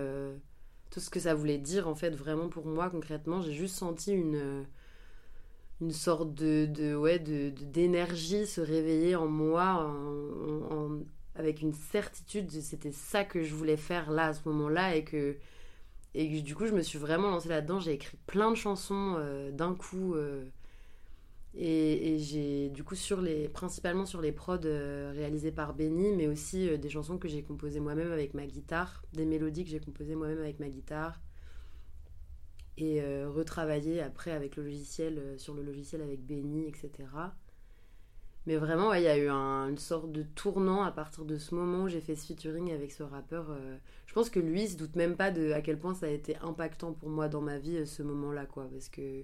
tout 0.90 1.00
ce 1.00 1.10
que 1.10 1.20
ça 1.20 1.34
voulait 1.34 1.58
dire 1.58 1.88
en 1.88 1.94
fait 1.94 2.10
vraiment 2.16 2.48
pour 2.48 2.66
moi 2.66 2.88
concrètement. 2.88 3.42
J'ai 3.42 3.52
juste 3.52 3.76
senti 3.76 4.12
une 4.12 4.64
une 5.80 5.90
sorte 5.92 6.34
de, 6.34 6.66
de 6.66 6.94
ouais 6.94 7.18
de 7.18 7.50
d'énergie 7.50 8.46
se 8.46 8.60
réveiller 8.60 9.14
en 9.16 9.26
moi 9.26 9.94
avec 11.34 11.62
une 11.62 11.72
certitude 11.72 12.50
c'était 12.50 12.92
ça 12.92 13.24
que 13.24 13.42
je 13.42 13.54
voulais 13.54 13.76
faire 13.76 14.10
là 14.10 14.26
à 14.28 14.34
ce 14.34 14.46
moment-là 14.48 14.96
et 14.96 15.04
que 15.04 15.36
et 16.14 16.42
du 16.42 16.54
coup 16.54 16.66
je 16.66 16.72
me 16.72 16.82
suis 16.82 16.98
vraiment 16.98 17.30
lancée 17.30 17.48
là-dedans 17.48 17.80
j'ai 17.80 17.92
écrit 17.92 18.18
plein 18.26 18.50
de 18.50 18.56
chansons 18.56 19.14
euh, 19.18 19.50
d'un 19.50 19.74
coup 19.74 20.14
euh, 20.14 20.44
et, 21.54 22.18
j'ai 22.18 22.70
du 22.70 22.84
coup 22.84 22.94
sur 22.94 23.20
les 23.20 23.48
principalement 23.48 24.06
sur 24.06 24.20
les 24.20 24.32
prods 24.32 24.58
euh, 24.64 25.12
réalisés 25.14 25.52
par 25.52 25.74
Benny 25.74 26.12
mais 26.12 26.26
aussi 26.26 26.78
des 26.78 26.90
chansons 26.90 27.18
que 27.18 27.28
j'ai 27.28 27.42
composées 27.42 27.80
moi-même 27.80 28.12
avec 28.12 28.34
ma 28.34 28.46
guitare 28.46 29.02
des 29.12 29.24
mélodies 29.24 29.64
que 29.64 29.70
j'ai 29.70 29.80
composées 29.80 30.14
moi-même 30.14 30.40
avec 30.40 30.60
ma 30.60 30.68
guitare 30.68 31.20
et 32.78 33.04
retravailler 33.26 34.00
après 34.00 34.30
avec 34.30 34.56
le 34.56 34.64
logiciel, 34.64 35.34
sur 35.36 35.52
le 35.52 35.62
logiciel 35.62 36.00
avec 36.00 36.26
Benny, 36.26 36.66
etc. 36.66 36.90
Mais 38.46 38.56
vraiment, 38.56 38.92
il 38.92 39.02
y 39.02 39.08
a 39.08 39.16
eu 39.16 39.28
une 39.28 39.78
sorte 39.78 40.10
de 40.10 40.22
tournant 40.22 40.82
à 40.82 40.90
partir 40.90 41.24
de 41.24 41.38
ce 41.38 41.54
moment 41.54 41.84
où 41.84 41.88
j'ai 41.88 42.00
fait 42.00 42.16
ce 42.16 42.26
featuring 42.26 42.72
avec 42.72 42.90
ce 42.90 43.04
rappeur. 43.04 43.46
Euh. 43.50 43.76
je 44.06 44.14
pense 44.14 44.30
que 44.30 44.40
lui, 44.40 44.62
il 44.62 44.68
se 44.68 44.76
doute 44.76 44.96
même 44.96 45.16
pas 45.16 45.30
de 45.30 45.52
à 45.52 45.60
quel 45.60 45.78
point 45.78 45.94
ça 45.94 46.06
a 46.06 46.08
été 46.08 46.36
impactant 46.38 46.92
pour 46.92 47.08
moi 47.08 47.28
dans 47.28 47.40
ma 47.40 47.58
vie 47.58 47.86
ce 47.86 48.02
moment-là, 48.02 48.46
quoi. 48.46 48.68
Parce 48.72 48.88
que 48.88 49.22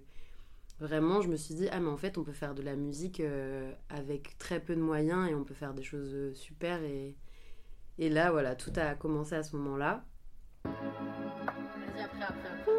vraiment, 0.79 1.21
je 1.21 1.29
me 1.29 1.37
suis 1.37 1.57
dit, 1.57 1.69
ah, 1.73 1.81
mais 1.81 1.89
en 1.89 1.97
fait, 1.97 2.17
on 2.17 2.23
peut 2.23 2.33
faire 2.33 2.55
de 2.55 2.63
la 2.63 2.77
musique 2.77 3.21
avec 3.89 4.39
très 4.39 4.61
peu 4.61 4.77
de 4.77 4.81
moyens 4.81 5.29
et 5.29 5.35
on 5.35 5.43
peut 5.45 5.55
faire 5.55 5.75
des 5.75 5.83
choses 5.83 6.33
super. 6.35 6.81
Et, 6.85 7.17
et 7.99 8.11
là, 8.11 8.31
voilà, 8.31 8.55
tout 8.55 8.73
a 8.77 8.95
commencé 8.95 9.35
à 9.35 9.43
ce 9.43 9.57
moment-là. 9.57 10.05
Vas-y, 10.65 12.03
après, 12.03 12.23
après, 12.23 12.49
après. 12.49 12.79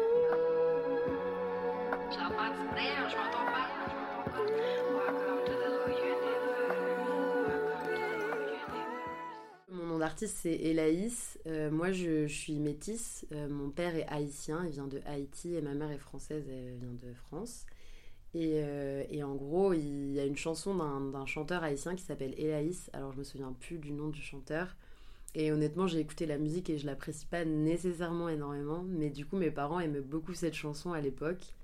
Mon 4.92 5.12
nom 5.12 5.39
d'artiste 10.00 10.38
c'est 10.42 10.54
Elaïs. 10.54 11.38
Euh, 11.46 11.70
moi 11.70 11.92
je, 11.92 12.26
suis 12.26 12.58
métisse. 12.58 13.26
Euh, 13.32 13.48
mon 13.48 13.70
père 13.70 13.94
est 13.94 14.06
haïtien, 14.08 14.64
il 14.66 14.72
vient 14.72 14.88
de 14.88 15.00
Haïti 15.06 15.54
et 15.54 15.62
ma 15.62 15.74
mère 15.74 15.90
est 15.90 15.98
française, 15.98 16.44
elle 16.48 16.78
vient 16.78 16.92
de 16.92 17.14
France. 17.14 17.66
Et, 18.34 18.54
euh, 18.56 19.04
et 19.10 19.22
en 19.22 19.34
gros, 19.34 19.72
il 19.72 20.12
y 20.12 20.20
a 20.20 20.24
une 20.24 20.36
chanson 20.36 20.74
d'un 20.74 21.26
chanteur 21.26 21.62
haïtien 21.62 21.94
qui 21.94 22.02
s'appelle 22.02 22.34
Elaïs. 22.38 22.90
Alors 22.92 23.12
je 23.12 23.18
me 23.18 23.24
souviens 23.24 23.52
plus 23.52 23.78
du 23.78 23.92
nom 23.92 24.08
du 24.08 24.20
chanteur. 24.20 24.76
Et 25.36 25.52
honnêtement, 25.52 25.86
j'ai 25.86 26.00
écouté 26.00 26.26
la 26.26 26.38
musique 26.38 26.70
et 26.70 26.78
je 26.78 26.86
l'apprécie 26.86 27.26
pas 27.26 27.44
nécessairement 27.44 28.28
énormément. 28.28 28.82
Mais 28.88 29.10
du 29.10 29.26
coup, 29.26 29.36
mes 29.36 29.52
parents 29.52 29.78
aimaient 29.78 30.00
beaucoup 30.00 30.34
cette 30.34 30.54
chanson 30.54 30.92
à 30.92 31.00
l'époque 31.00 31.54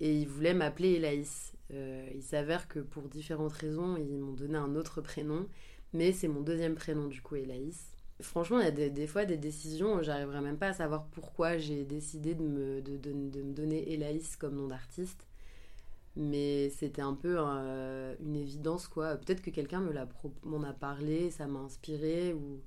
et 0.00 0.12
ils 0.12 0.26
voulaient 0.26 0.54
m'appeler 0.54 0.94
Elaïs. 0.94 1.52
Il 1.70 2.22
s'avère 2.22 2.68
que 2.68 2.78
pour 2.78 3.08
différentes 3.08 3.52
raisons, 3.52 3.96
ils 3.96 4.18
m'ont 4.18 4.32
donné 4.32 4.56
un 4.56 4.76
autre 4.76 5.00
prénom, 5.00 5.46
mais 5.94 6.12
c'est 6.12 6.28
mon 6.28 6.40
deuxième 6.40 6.74
prénom 6.74 7.06
du 7.06 7.22
coup, 7.22 7.36
Elaïs. 7.36 7.86
Franchement, 8.20 8.60
il 8.60 8.64
y 8.64 8.68
a 8.68 8.88
des, 8.90 9.06
fois 9.06 9.24
des 9.24 9.36
décisions, 9.36 10.02
j'arriverai 10.02 10.40
même 10.40 10.58
pas 10.58 10.68
à 10.68 10.72
savoir 10.72 11.06
pourquoi 11.06 11.56
j'ai 11.56 11.84
décidé 11.84 12.34
de 12.34 12.42
me, 12.42 12.80
de, 12.82 12.96
de, 12.96 13.12
me 13.12 13.52
donner 13.52 13.92
Elaïs 13.92 14.36
comme 14.36 14.56
nom 14.56 14.68
d'artiste. 14.68 15.26
Mais 16.16 16.70
c'était 16.70 17.02
un 17.02 17.14
peu 17.14 17.36
euh, 17.38 18.14
une 18.20 18.36
évidence, 18.36 18.86
quoi. 18.86 19.16
Peut-être 19.16 19.42
que 19.42 19.50
quelqu'un 19.50 19.80
m'en 19.80 20.62
a, 20.62 20.68
a 20.68 20.72
parlé, 20.72 21.30
ça 21.32 21.46
m'a 21.46 21.58
inspiré. 21.60 22.32
Ou... 22.34 22.60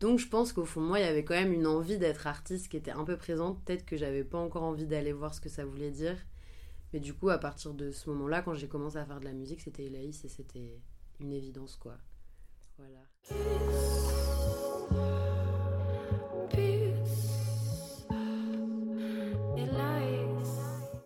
Donc 0.00 0.18
je 0.18 0.28
pense 0.28 0.52
qu'au 0.52 0.64
fond 0.64 0.80
de 0.80 0.86
moi, 0.86 0.98
il 0.98 1.04
y 1.04 1.08
avait 1.08 1.24
quand 1.24 1.34
même 1.34 1.52
une 1.52 1.66
envie 1.66 1.98
d'être 1.98 2.26
artiste 2.26 2.68
qui 2.68 2.78
était 2.78 2.90
un 2.90 3.04
peu 3.04 3.18
présente. 3.18 3.62
Peut-être 3.64 3.84
que 3.84 3.98
j'avais 3.98 4.24
pas 4.24 4.38
encore 4.38 4.62
envie 4.62 4.86
d'aller 4.86 5.12
voir 5.12 5.34
ce 5.34 5.42
que 5.42 5.50
ça 5.50 5.66
voulait 5.66 5.90
dire. 5.90 6.16
Mais 6.92 7.00
du 7.00 7.12
coup, 7.12 7.28
à 7.28 7.38
partir 7.38 7.74
de 7.74 7.90
ce 7.90 8.08
moment-là, 8.10 8.42
quand 8.42 8.54
j'ai 8.54 8.68
commencé 8.68 8.96
à 8.96 9.04
faire 9.04 9.20
de 9.20 9.26
la 9.26 9.32
musique, 9.32 9.60
c'était 9.60 9.84
Elaïs 9.84 10.24
et 10.24 10.28
c'était 10.28 10.80
une 11.20 11.32
évidence, 11.32 11.76
quoi. 11.76 11.98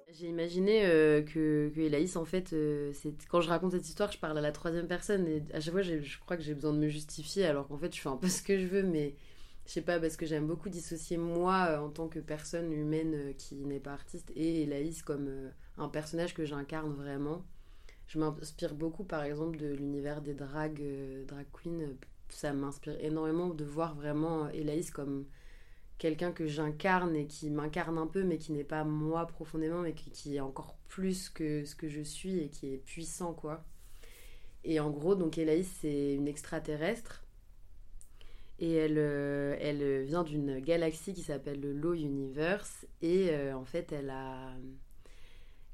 J'ai 0.08 0.26
imaginé 0.26 0.84
euh, 0.84 1.22
que, 1.22 1.70
que 1.74 1.80
Elaïs, 1.80 2.16
en 2.16 2.24
fait, 2.24 2.52
euh, 2.52 2.92
quand 3.28 3.40
je 3.40 3.48
raconte 3.48 3.72
cette 3.72 3.88
histoire, 3.88 4.10
je 4.12 4.18
parle 4.18 4.36
à 4.36 4.40
la 4.40 4.52
troisième 4.52 4.86
personne 4.86 5.26
et 5.26 5.42
à 5.54 5.60
chaque 5.60 5.72
fois, 5.72 5.82
je 5.82 6.18
crois 6.18 6.36
que 6.36 6.42
j'ai 6.42 6.54
besoin 6.54 6.72
de 6.72 6.78
me 6.78 6.88
justifier 6.88 7.46
alors 7.46 7.68
qu'en 7.68 7.78
fait, 7.78 7.94
je 7.94 8.00
fais 8.00 8.08
un 8.08 8.16
peu 8.16 8.28
ce 8.28 8.42
que 8.42 8.58
je 8.58 8.66
veux, 8.66 8.82
mais 8.82 9.14
je 9.66 9.72
sais 9.72 9.82
pas, 9.82 10.00
parce 10.00 10.16
que 10.16 10.26
j'aime 10.26 10.46
beaucoup 10.46 10.68
dissocier 10.68 11.16
moi 11.16 11.68
euh, 11.70 11.78
en 11.78 11.90
tant 11.90 12.08
que 12.08 12.18
personne 12.18 12.72
humaine 12.72 13.14
euh, 13.14 13.32
qui 13.32 13.54
n'est 13.64 13.78
pas 13.78 13.92
artiste 13.92 14.32
et 14.34 14.62
Elaïs 14.62 15.02
comme 15.02 15.52
un 15.78 15.88
personnage 15.88 16.34
que 16.34 16.44
j'incarne 16.44 16.92
vraiment. 16.92 17.44
Je 18.11 18.19
m'inspire 18.19 18.75
beaucoup 18.75 19.05
par 19.05 19.23
exemple 19.23 19.57
de 19.57 19.69
l'univers 19.69 20.21
des 20.21 20.35
drag, 20.35 20.83
drag 21.29 21.47
queens. 21.52 21.95
Ça 22.29 22.52
m'inspire 22.52 22.99
énormément 23.05 23.50
de 23.50 23.64
voir 23.64 23.95
vraiment 23.95 24.49
Elaïs 24.49 24.90
comme 24.90 25.26
quelqu'un 25.99 26.33
que 26.33 26.49
j'incarne 26.49 27.14
et 27.14 27.29
qui 27.29 27.50
m'incarne 27.50 27.99
un 27.99 28.09
peu 28.09 28.25
mais 28.25 28.37
qui 28.37 28.50
n'est 28.50 28.64
pas 28.64 28.83
moi 28.83 29.29
profondément 29.29 29.83
mais 29.83 29.93
qui, 29.93 30.35
est 30.35 30.40
encore 30.40 30.76
plus 30.88 31.29
que 31.29 31.64
ce 31.64 31.76
que 31.76 31.88
je 31.88 32.00
suis 32.00 32.40
et 32.40 32.49
qui 32.49 32.75
est 32.75 32.79
puissant 32.79 33.33
quoi. 33.33 33.64
Et 34.64 34.81
en 34.81 34.90
gros 34.90 35.14
donc 35.14 35.38
Elaïs 35.38 35.71
c'est 35.81 36.14
une 36.14 36.26
extraterrestre 36.26 37.23
et 38.59 38.75
elle, 38.75 38.99
euh, 38.99 39.57
elle 39.61 40.02
vient 40.02 40.25
d'une 40.25 40.59
galaxie 40.59 41.14
qui 41.14 41.23
s'appelle 41.23 41.61
le 41.61 41.73
Low 41.73 41.95
Universe. 41.95 42.87
Et 43.00 43.31
euh, 43.31 43.57
en 43.57 43.64
fait, 43.64 43.90
elle 43.90 44.11
a, 44.11 44.52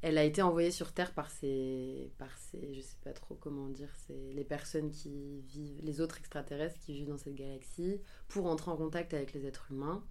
elle 0.06 0.18
a 0.18 0.24
été 0.24 0.40
envoyée 0.40 0.70
sur 0.70 0.92
Terre 0.92 1.12
par 1.12 1.32
ces, 1.32 2.12
par 2.16 2.30
ces, 2.38 2.74
je 2.74 2.80
sais 2.80 2.96
pas 3.02 3.12
trop 3.12 3.34
comment 3.34 3.66
dire, 3.66 3.92
les 4.08 4.44
personnes 4.44 4.92
qui 4.92 5.40
vivent, 5.40 5.80
les 5.82 6.00
autres 6.00 6.18
extraterrestres 6.18 6.78
qui 6.78 6.92
vivent 6.92 7.08
dans 7.08 7.18
cette 7.18 7.34
galaxie, 7.34 8.00
pour 8.28 8.46
entrer 8.46 8.70
en 8.70 8.76
contact 8.76 9.14
avec 9.14 9.32
les 9.32 9.46
êtres 9.46 9.66
humains. 9.72 10.04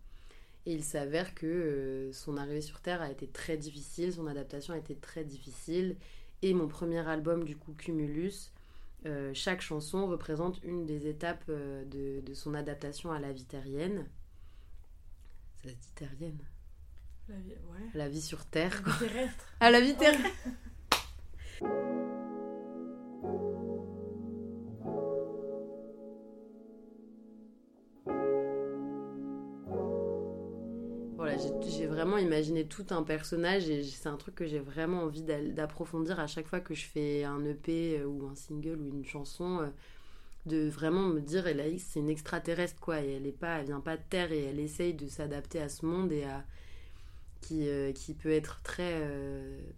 Et 0.66 0.74
il 0.74 0.84
s'avère 0.84 1.34
que 1.34 1.46
euh, 1.46 2.12
son 2.12 2.36
arrivée 2.36 2.60
sur 2.60 2.82
Terre 2.82 3.02
a 3.02 3.10
été 3.10 3.26
très 3.30 3.56
difficile, 3.56 4.12
son 4.12 4.28
adaptation 4.28 4.74
a 4.74 4.78
été 4.78 4.98
très 4.98 5.24
difficile. 5.24 5.96
Et 6.42 6.54
mon 6.54 6.68
premier 6.68 7.08
album, 7.08 7.46
du 7.46 7.56
coup, 7.56 7.72
Cumulus, 7.72 8.52
euh, 9.06 9.32
chaque 9.34 9.62
chanson 9.62 10.08
représente 10.08 10.62
une 10.64 10.86
des 10.86 11.08
étapes 11.08 11.46
euh, 11.48 11.86
de, 12.22 12.34
son 12.34 12.54
adaptation 12.54 13.14
à 13.14 13.20
la 13.20 13.32
vie 13.32 13.46
terrienne. 13.46 14.10
Ça 15.64 15.70
se 15.70 15.76
dit 15.76 15.94
terrienne 15.96 16.44
la 17.28 17.36
vie, 17.36 17.50
ouais. 17.50 17.90
la 17.94 18.10
vie 18.10 18.22
sur 18.22 18.46
Terre. 18.46 18.82
La 18.86 18.92
vie 18.92 19.00
terrestre. 19.00 19.46
À 19.60 19.72
la 19.72 19.82
vie 19.82 19.96
terrestre. 19.96 20.30
vraiment 32.06 32.18
imaginé 32.18 32.66
tout 32.66 32.86
un 32.92 33.04
personnage 33.04 33.70
et 33.70 33.84
c'est 33.84 34.10
un 34.10 34.18
truc 34.18 34.36
que 34.36 34.46
j'ai 34.46 34.60
vraiment 34.60 35.04
envie 35.04 35.24
d'approfondir 35.24 36.20
à 36.20 36.28
chaque 36.28 36.48
fois 36.48 36.60
que 36.60 36.74
je 36.74 36.86
fais 36.86 37.24
un 37.24 37.44
EP 37.46 38.00
euh, 38.00 38.06
ou 38.06 38.28
un 38.28 38.36
single 38.36 38.80
ou 38.82 38.90
une 38.90 39.06
chanson. 39.06 39.62
Euh, 39.62 39.68
de 40.46 40.70
vraiment 40.70 41.08
me 41.08 41.22
dire, 41.22 41.48
Elaïs, 41.48 41.84
c'est 41.90 42.02
une 42.02 42.10
extraterrestre, 42.10 42.80
quoi. 42.80 43.02
Et 43.02 43.14
elle 43.14 43.26
est 43.26 43.32
pas, 43.32 43.58
elle 43.58 43.66
vient 43.66 43.80
pas 43.80 43.98
de 43.98 44.04
terre 44.08 44.32
et 44.32 44.44
elle 44.44 44.60
essaye 44.60 44.94
de 44.94 45.08
s'adapter 45.08 45.60
à 45.60 45.70
ce 45.70 45.84
monde 45.88 46.12
et 46.12 46.24
à. 46.26 46.44
Qui, 47.46 47.70
euh, 47.70 47.92
qui 47.92 48.14
peut 48.14 48.32
être 48.32 48.62
très. 48.64 49.04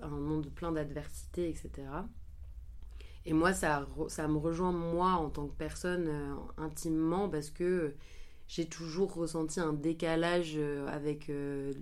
un 0.01 0.07
monde 0.09 0.49
plein 0.53 0.71
d'adversité, 0.71 1.49
etc. 1.49 1.69
Et 3.25 3.33
moi, 3.33 3.53
ça, 3.53 3.87
ça 4.07 4.27
me 4.27 4.37
rejoint, 4.37 4.71
moi, 4.71 5.11
en 5.11 5.29
tant 5.29 5.47
que 5.47 5.55
personne, 5.55 6.09
intimement, 6.57 7.29
parce 7.29 7.49
que 7.49 7.93
j'ai 8.47 8.65
toujours 8.65 9.13
ressenti 9.13 9.59
un 9.59 9.73
décalage 9.73 10.53
euh, 10.55 10.87
avec 10.87 11.29
euh, 11.29 11.73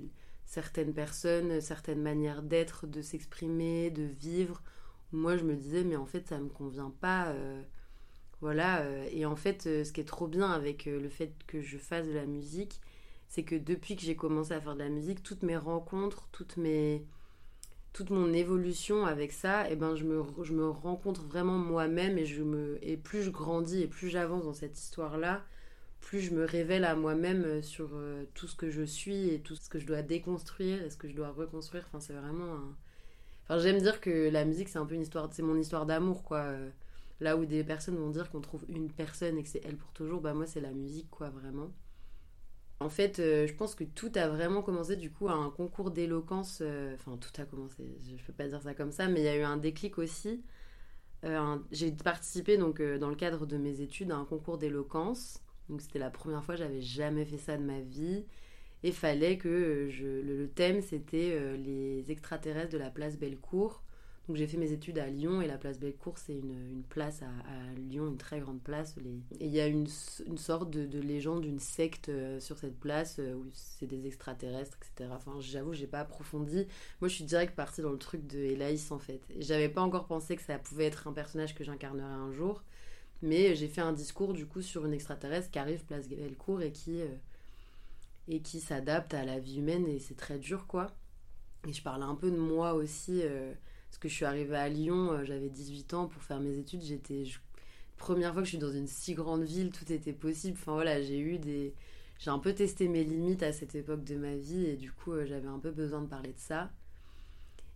certaines 0.46 0.94
personnes, 0.94 1.62
certaines 1.62 2.02
manières 2.02 2.42
d'être, 2.42 2.88
de 2.88 3.02
s'exprimer, 3.02 3.92
de 3.92 4.04
vivre. 4.04 4.64
Moi, 5.12 5.38
je 5.38 5.44
me 5.44 5.56
disais, 5.56 5.84
mais 5.84 5.96
en 5.96 6.06
fait, 6.06 6.28
ça 6.28 6.40
me 6.40 6.50
convient 6.50 6.94
pas. 7.02 7.28
Euh, 7.28 7.62
voilà. 8.42 8.86
et 9.12 9.26
en 9.26 9.36
fait, 9.36 9.64
ce 9.64 9.92
qui 9.92 10.02
est 10.02 10.06
trop 10.06 10.28
bien 10.28 10.52
avec 10.52 10.86
le 10.86 11.10
fait 11.10 11.34
que 11.48 11.62
je 11.62 11.78
fasse 11.78 12.06
de 12.06 12.14
la 12.14 12.26
musique, 12.26 12.80
c'est 13.36 13.44
que 13.44 13.56
depuis 13.56 13.98
que 13.98 14.02
j'ai 14.02 14.16
commencé 14.16 14.54
à 14.54 14.62
faire 14.62 14.76
de 14.76 14.80
la 14.80 14.88
musique, 14.88 15.22
toutes 15.22 15.44
mes 15.44 15.58
rencontres, 15.58 16.30
toutes 16.32 16.56
mes 16.56 17.06
toute 17.92 18.10
mon 18.10 18.34
évolution 18.34 19.06
avec 19.06 19.34
ça, 19.34 19.70
eh 19.70 19.76
ben 19.76 19.96
je 19.96 20.06
me, 20.06 20.24
je 20.44 20.54
me 20.54 20.70
rencontre 20.70 21.24
vraiment 21.24 21.58
moi-même 21.58 22.18
et 22.18 22.26
et 22.82 22.98
plus 22.98 23.24
je 23.24 23.32
grandis 23.32 23.82
et 23.82 23.88
plus 23.88 24.10
j'avance 24.10 24.46
dans 24.46 24.54
cette 24.54 24.78
histoire 24.80 25.18
là, 25.18 25.44
plus 26.02 26.22
je 26.22 26.34
me 26.34 26.46
révèle 26.46 26.86
à 26.86 26.96
moi-même 26.96 27.44
euh, 27.44 27.62
sur 27.62 27.90
euh, 27.96 28.24
tout 28.36 28.48
ce 28.48 28.56
que 28.56 28.70
je 28.70 28.84
suis 28.84 29.30
et 29.30 29.42
tout 29.42 29.56
ce 29.56 29.70
que 29.70 29.80
je 29.80 29.86
dois 29.88 30.02
déconstruire 30.02 30.82
et 30.84 30.90
ce 30.90 30.98
que 30.98 31.10
je 31.10 31.16
dois 31.16 31.32
reconstruire. 31.32 31.84
Enfin, 31.88 32.00
c'est 32.00 32.14
vraiment. 32.14 32.56
Enfin, 33.44 33.60
j'aime 33.60 33.80
dire 33.80 34.00
que 34.02 34.30
la 34.30 34.46
musique, 34.46 34.70
c'est 34.70 34.80
un 34.80 34.86
peu 34.86 34.96
une 34.96 35.02
histoire... 35.02 35.30
C'est 35.34 35.44
mon 35.44 35.58
histoire 35.58 35.86
d'amour, 35.86 36.24
quoi. 36.24 36.40
Euh, 36.40 36.70
là 37.20 37.38
où 37.38 37.46
des 37.46 37.64
personnes 37.64 37.98
vont 37.98 38.10
dire 38.12 38.30
qu'on 38.32 38.42
trouve 38.42 38.66
une 38.70 38.90
personne 38.92 39.38
et 39.38 39.44
que 39.44 39.50
c'est 39.50 39.64
elle 39.66 39.78
pour 39.78 39.92
toujours, 39.94 40.22
bah 40.22 40.34
moi, 40.34 40.46
c'est 40.48 40.62
la 40.62 40.72
musique, 40.72 41.10
quoi, 41.12 41.30
vraiment. 41.30 41.72
En 42.80 42.90
fait, 42.90 43.18
je 43.18 43.54
pense 43.54 43.74
que 43.76 43.84
tout 43.84 44.12
a 44.16 44.28
vraiment 44.28 44.62
commencé 44.62 44.96
du 44.98 45.10
coup 45.12 45.30
à 45.30 45.34
un 45.34 45.50
concours 45.50 45.92
d'éloquence. 45.92 46.62
Enfin, 46.94 47.18
tout 47.18 47.42
a 47.42 47.46
commencé, 47.46 47.84
je 48.06 48.24
peux 48.24 48.34
pas 48.34 48.48
dire 48.48 48.62
ça 48.62 48.74
comme 48.74 48.92
ça, 48.92 49.08
mais 49.08 49.22
il 49.22 49.26
y 49.26 49.30
a 49.30 49.38
eu 49.38 49.44
un 49.44 49.58
déclic 49.58 49.98
aussi. 49.98 50.44
J'ai 51.72 51.92
participé 51.92 52.58
donc 52.58 52.82
dans 52.82 53.10
le 53.10 53.16
cadre 53.16 53.46
de 53.46 53.58
mes 53.58 53.82
études 53.82 54.12
à 54.12 54.18
un 54.18 54.26
concours 54.26 54.58
d'éloquence 54.58 55.42
donc 55.70 55.82
c'était 55.82 56.00
la 56.00 56.10
première 56.10 56.44
fois, 56.44 56.56
j'avais 56.56 56.82
jamais 56.82 57.26
fait 57.26 57.38
ça 57.38 57.58
de 57.58 57.64
ma 57.64 57.80
vie. 57.80 58.26
Et 58.84 58.92
fallait 58.92 59.38
que 59.38 59.90
le, 60.00 60.48
thème 60.54 60.82
c'était 60.82 61.32
euh, 61.34 61.58
les 61.58 62.12
extraterrestres 62.12 62.72
de 62.72 62.78
la 62.78 62.92
place 62.92 63.18
Bellecour. 63.18 63.82
Donc 64.28 64.38
j'ai 64.38 64.48
fait 64.48 64.58
mes 64.58 64.72
études 64.72 64.98
à 64.98 65.08
Lyon 65.08 65.42
et 65.42 65.48
la 65.48 65.58
place 65.58 65.80
Bellecour 65.80 66.18
c'est 66.18 66.34
une, 66.34 66.72
une, 66.72 66.84
place 66.84 67.22
à, 67.22 67.74
Lyon, 67.78 68.08
une 68.08 68.18
très 68.18 68.40
grande 68.40 68.62
place. 68.62 68.96
Et 69.40 69.46
il 69.46 69.52
y 69.52 69.60
a 69.60 69.68
une, 69.68 69.88
une 70.26 70.38
sorte 70.38 70.72
de, 70.72 70.86
de 70.86 71.00
légende, 71.00 71.46
une 71.46 71.60
secte 71.60 72.10
euh, 72.10 72.40
sur 72.40 72.58
cette 72.58 72.80
place 72.80 73.18
euh, 73.20 73.36
où 73.36 73.46
c'est 73.54 73.86
des 73.86 74.08
extraterrestres, 74.08 74.78
etc. 74.78 75.12
Enfin 75.14 75.34
j'avoue 75.42 75.74
j'ai 75.74 75.86
pas 75.86 76.00
approfondi. 76.00 76.66
Moi 77.02 77.08
je 77.08 77.14
suis 77.14 77.24
direct 77.24 77.56
partie 77.56 77.82
dans 77.82 77.92
le 77.92 78.00
truc 78.00 78.26
de 78.26 78.40
Elaïs 78.40 78.92
en 78.92 78.98
fait. 78.98 79.22
J'avais 79.38 79.70
pas 79.70 79.82
encore 79.82 80.08
pensé 80.08 80.36
que 80.36 80.42
ça 80.42 80.58
pouvait 80.58 80.86
être 80.86 81.08
un 81.08 81.14
personnage 81.14 81.54
que 81.54 81.64
j'incarnerais 81.64 82.06
un 82.06 82.32
jour. 82.32 82.64
Mais 83.22 83.56
j'ai 83.56 83.68
fait 83.68 83.82
un 83.82 83.94
discours 83.94 84.34
du 84.34 84.46
coup 84.48 84.62
sur 84.62 84.86
une 84.86 84.94
extraterrestre 84.94 85.52
qui 85.52 85.60
arrive 85.60 85.86
place 85.86 86.10
Bellecour 86.10 86.62
et 86.62 86.72
qui, 86.72 87.02
euh, 87.02 87.08
et 88.28 88.42
qui 88.42 88.60
s'adapte 88.60 89.14
à 89.14 89.24
la 89.24 89.40
vie 89.40 89.60
humaine 89.60 89.88
et 89.88 90.00
c'est 90.00 90.18
très 90.18 90.40
dur 90.40 90.66
quoi. 90.66 90.88
Et 91.68 91.74
je 91.74 91.82
parlais 91.84 92.04
un 92.06 92.16
peu 92.16 92.32
de 92.32 92.38
moi 92.38 92.74
aussi, 92.74 93.22
parce 93.96 94.02
que 94.02 94.10
je 94.10 94.16
suis 94.16 94.26
arrivée 94.26 94.58
à 94.58 94.68
Lyon, 94.68 95.14
euh, 95.14 95.24
j'avais 95.24 95.48
18 95.48 95.94
ans 95.94 96.08
pour 96.08 96.22
faire 96.22 96.42
mes 96.42 96.58
études, 96.58 96.82
j'étais... 96.82 97.24
Première 97.96 98.34
fois 98.34 98.42
que 98.42 98.46
je 98.46 98.50
suis 98.50 98.58
dans 98.58 98.74
une 98.74 98.88
si 98.88 99.14
grande 99.14 99.44
ville, 99.44 99.72
tout 99.72 99.90
était 99.90 100.12
possible. 100.12 100.58
Enfin 100.60 100.74
voilà, 100.74 101.02
j'ai 101.02 101.18
eu 101.18 101.40
des... 101.40 101.74
J'ai 102.20 102.30
un 102.30 102.40
peu 102.40 102.54
testé 102.54 102.90
mes 102.90 103.06
limites 103.06 103.42
à 103.42 103.54
cette 103.54 103.74
époque 103.74 104.04
de 104.04 104.18
ma 104.18 104.36
vie 104.36 104.66
et 104.66 104.76
du 104.76 104.92
coup 104.92 105.14
j'avais 105.26 105.48
un 105.48 105.60
peu 105.60 105.72
besoin 105.72 106.02
de 106.02 106.08
parler 106.08 106.34
de 106.34 106.40
ça. 106.40 106.70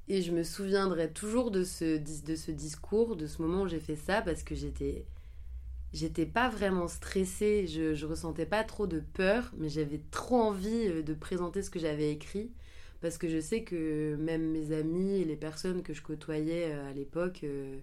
Et 0.10 0.22
je 0.22 0.34
me 0.34 0.44
souviendrai 0.44 1.10
toujours 1.10 1.52
de 1.52 1.64
ce, 1.64 1.98
de 1.98 2.36
ce 2.36 2.52
discours, 2.52 3.16
de 3.16 3.26
ce 3.26 3.42
moment 3.42 3.62
où 3.62 3.68
j'ai 3.70 3.80
fait 3.80 3.96
ça, 3.96 4.22
parce 4.22 4.44
que 4.44 4.56
j'étais 4.56 5.06
j'étais 5.94 6.26
pas 6.26 6.50
vraiment 6.50 6.90
stressée, 6.90 7.66
je, 7.66 7.94
je 7.94 8.06
ressentais 8.06 8.46
pas 8.46 8.66
trop 8.66 8.88
de 8.88 9.00
peur, 9.00 9.54
mais 9.58 9.70
j'avais 9.70 10.02
trop 10.12 10.42
envie 10.42 10.90
euh, 10.90 11.02
de 11.02 11.14
présenter 11.14 11.62
ce 11.64 11.70
que 11.70 11.80
j'avais 11.80 12.12
écrit 12.12 12.52
parce 13.02 13.18
que 13.18 13.30
je 13.30 13.40
sais 13.40 13.64
que 13.64 14.16
même 14.18 14.52
mes 14.52 14.72
amis 14.72 15.22
et 15.22 15.26
les 15.26 15.36
personnes 15.36 15.84
que 15.84 15.94
je 15.94 16.02
côtoyais 16.02 16.72
euh, 16.72 16.90
à 16.90 16.94
l'époque 16.94 17.44
euh, 17.44 17.80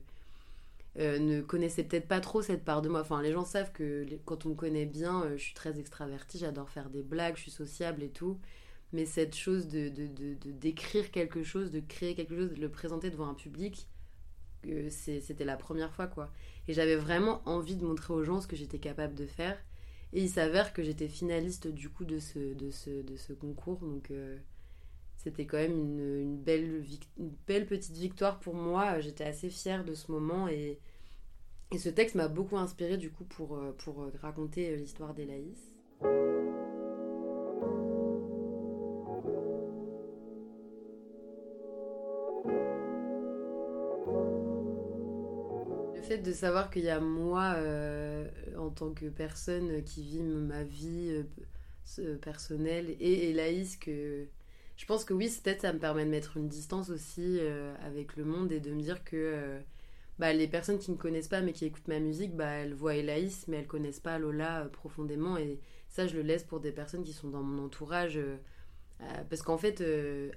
ne 0.97 1.41
connaissaient 1.43 1.85
peut-être 1.85 2.09
pas 2.09 2.21
trop 2.21 2.43
cette 2.43 2.65
part 2.65 2.83
de 2.83 2.89
moi. 2.89 3.01
Enfin, 3.01 3.23
les 3.23 3.33
gens 3.33 3.45
savent 3.45 3.73
que 3.73 4.07
quand 4.25 4.47
on 4.47 4.51
me 4.51 4.55
connaît 4.55 4.87
bien, 4.87 5.29
je 5.37 5.43
suis 5.43 5.55
très 5.55 5.79
extravertie, 5.79 6.39
j'adore 6.39 6.71
faire 6.71 6.91
des 6.91 7.03
blagues, 7.03 7.37
je 7.37 7.43
suis 7.43 7.51
sociable 7.51 8.03
et 8.03 8.09
tout. 8.11 8.39
Mais 8.93 9.05
cette 9.05 9.35
chose 9.35 9.69
de, 9.69 9.89
de, 9.89 10.07
de 10.07 10.51
d'écrire 10.53 11.11
quelque 11.11 11.43
chose, 11.43 11.71
de 11.71 11.81
créer 11.81 12.15
quelque 12.15 12.37
chose, 12.37 12.51
de 12.53 12.61
le 12.61 12.71
présenter 12.71 13.11
devant 13.11 13.29
un 13.29 13.35
public, 13.35 13.89
c'était 14.91 15.45
la 15.45 15.57
première 15.57 15.93
fois 15.93 16.07
quoi. 16.07 16.33
Et 16.69 16.73
j'avais 16.73 16.97
vraiment 16.97 17.43
envie 17.47 17.77
de 17.77 17.85
montrer 17.85 18.13
aux 18.13 18.25
gens 18.25 18.41
ce 18.41 18.47
que 18.47 18.57
j'étais 18.57 18.79
capable 18.79 19.15
de 19.15 19.27
faire. 19.27 19.59
Et 20.13 20.23
il 20.23 20.29
s'avère 20.29 20.73
que 20.73 20.83
j'étais 20.83 21.09
finaliste 21.09 21.67
du 21.67 21.89
coup 21.91 22.05
de 22.05 22.19
ce, 22.19 22.55
de 22.55 22.71
ce, 22.71 22.91
ce 23.17 23.33
concours. 23.33 23.79
Donc 23.81 24.11
euh, 24.11 24.37
c'était 25.27 25.45
quand 25.45 25.57
même 25.57 25.73
une, 25.73 26.37
belle, 26.37 26.85
une 27.19 27.33
belle 27.49 27.67
petite 27.67 27.97
victoire 27.97 28.39
pour 28.39 28.55
moi. 28.55 29.01
J'étais 29.01 29.25
assez 29.25 29.51
fière 29.51 29.85
de 29.85 29.93
ce 29.95 30.13
moment. 30.13 30.47
Et, 30.47 30.79
et 31.73 31.79
ce 31.79 31.89
texte 31.89 32.15
m'a 32.15 32.29
beaucoup 32.29 32.57
inspiré 32.57 32.97
du 32.97 33.11
coup 33.11 33.25
pour, 33.25 33.57
euh, 33.57 33.73
pour 33.73 34.07
raconter 34.23 34.77
l'histoire 34.77 35.15
d'Elaïs. 35.15 35.77
fait 46.07 46.19
de 46.19 46.33
savoir 46.33 46.71
qu'il 46.71 46.85
y 46.85 46.89
a 46.89 47.01
moi, 47.01 47.55
euh, 47.57 48.29
en 48.57 48.71
tant 48.71 48.93
que 48.93 49.07
personne 49.07 49.83
qui 49.83 50.05
vit 50.05 50.23
ma 50.23 50.63
vie 50.63 51.25
euh, 51.99 52.17
personnelle, 52.19 52.91
et 53.01 53.31
Elaïs, 53.31 53.77
que 53.77 54.29
je 54.77 54.85
pense 54.87 55.05
que 55.05 55.15
oui, 55.15 55.31
peut-être 55.43 55.63
ça 55.63 55.73
me 55.73 55.79
permet 55.79 56.05
de 56.05 56.11
mettre 56.11 56.37
une 56.37 56.49
distance 56.49 56.91
aussi 56.91 57.39
euh, 57.41 57.75
avec 57.85 58.17
le 58.17 58.25
monde 58.25 58.53
et 58.53 58.61
de 58.61 58.71
me 58.73 58.81
dire 58.81 59.05
que 59.05 59.59
bah, 60.19 60.33
les 60.33 60.49
personnes 60.49 60.79
qui 60.79 60.91
ne 60.91 60.97
connaissent 60.97 61.29
pas 61.29 61.41
mais 61.43 61.53
qui 61.53 61.65
écoutent 61.65 61.89
ma 61.89 62.01
musique, 62.01 62.35
bah, 62.37 62.47
elles 62.47 62.75
voient 62.75 62.95
Elaïs, 62.97 63.47
mais 63.49 63.59
elles 63.59 63.67
connaissent 63.67 64.01
pas 64.01 64.19
Lola 64.19 64.69
profondément. 64.73 65.37
Et 65.39 65.61
ça, 65.89 66.07
je 66.07 66.17
le 66.17 66.23
laisse 66.23 66.45
pour 66.45 66.61
des 66.61 66.73
personnes 66.73 67.05
qui 67.05 67.13
sont 67.13 67.29
dans 67.29 67.43
mon 67.43 67.65
entourage. 67.65 68.19
parce 69.31 69.43
qu'en 69.43 69.59
fait, 69.59 69.83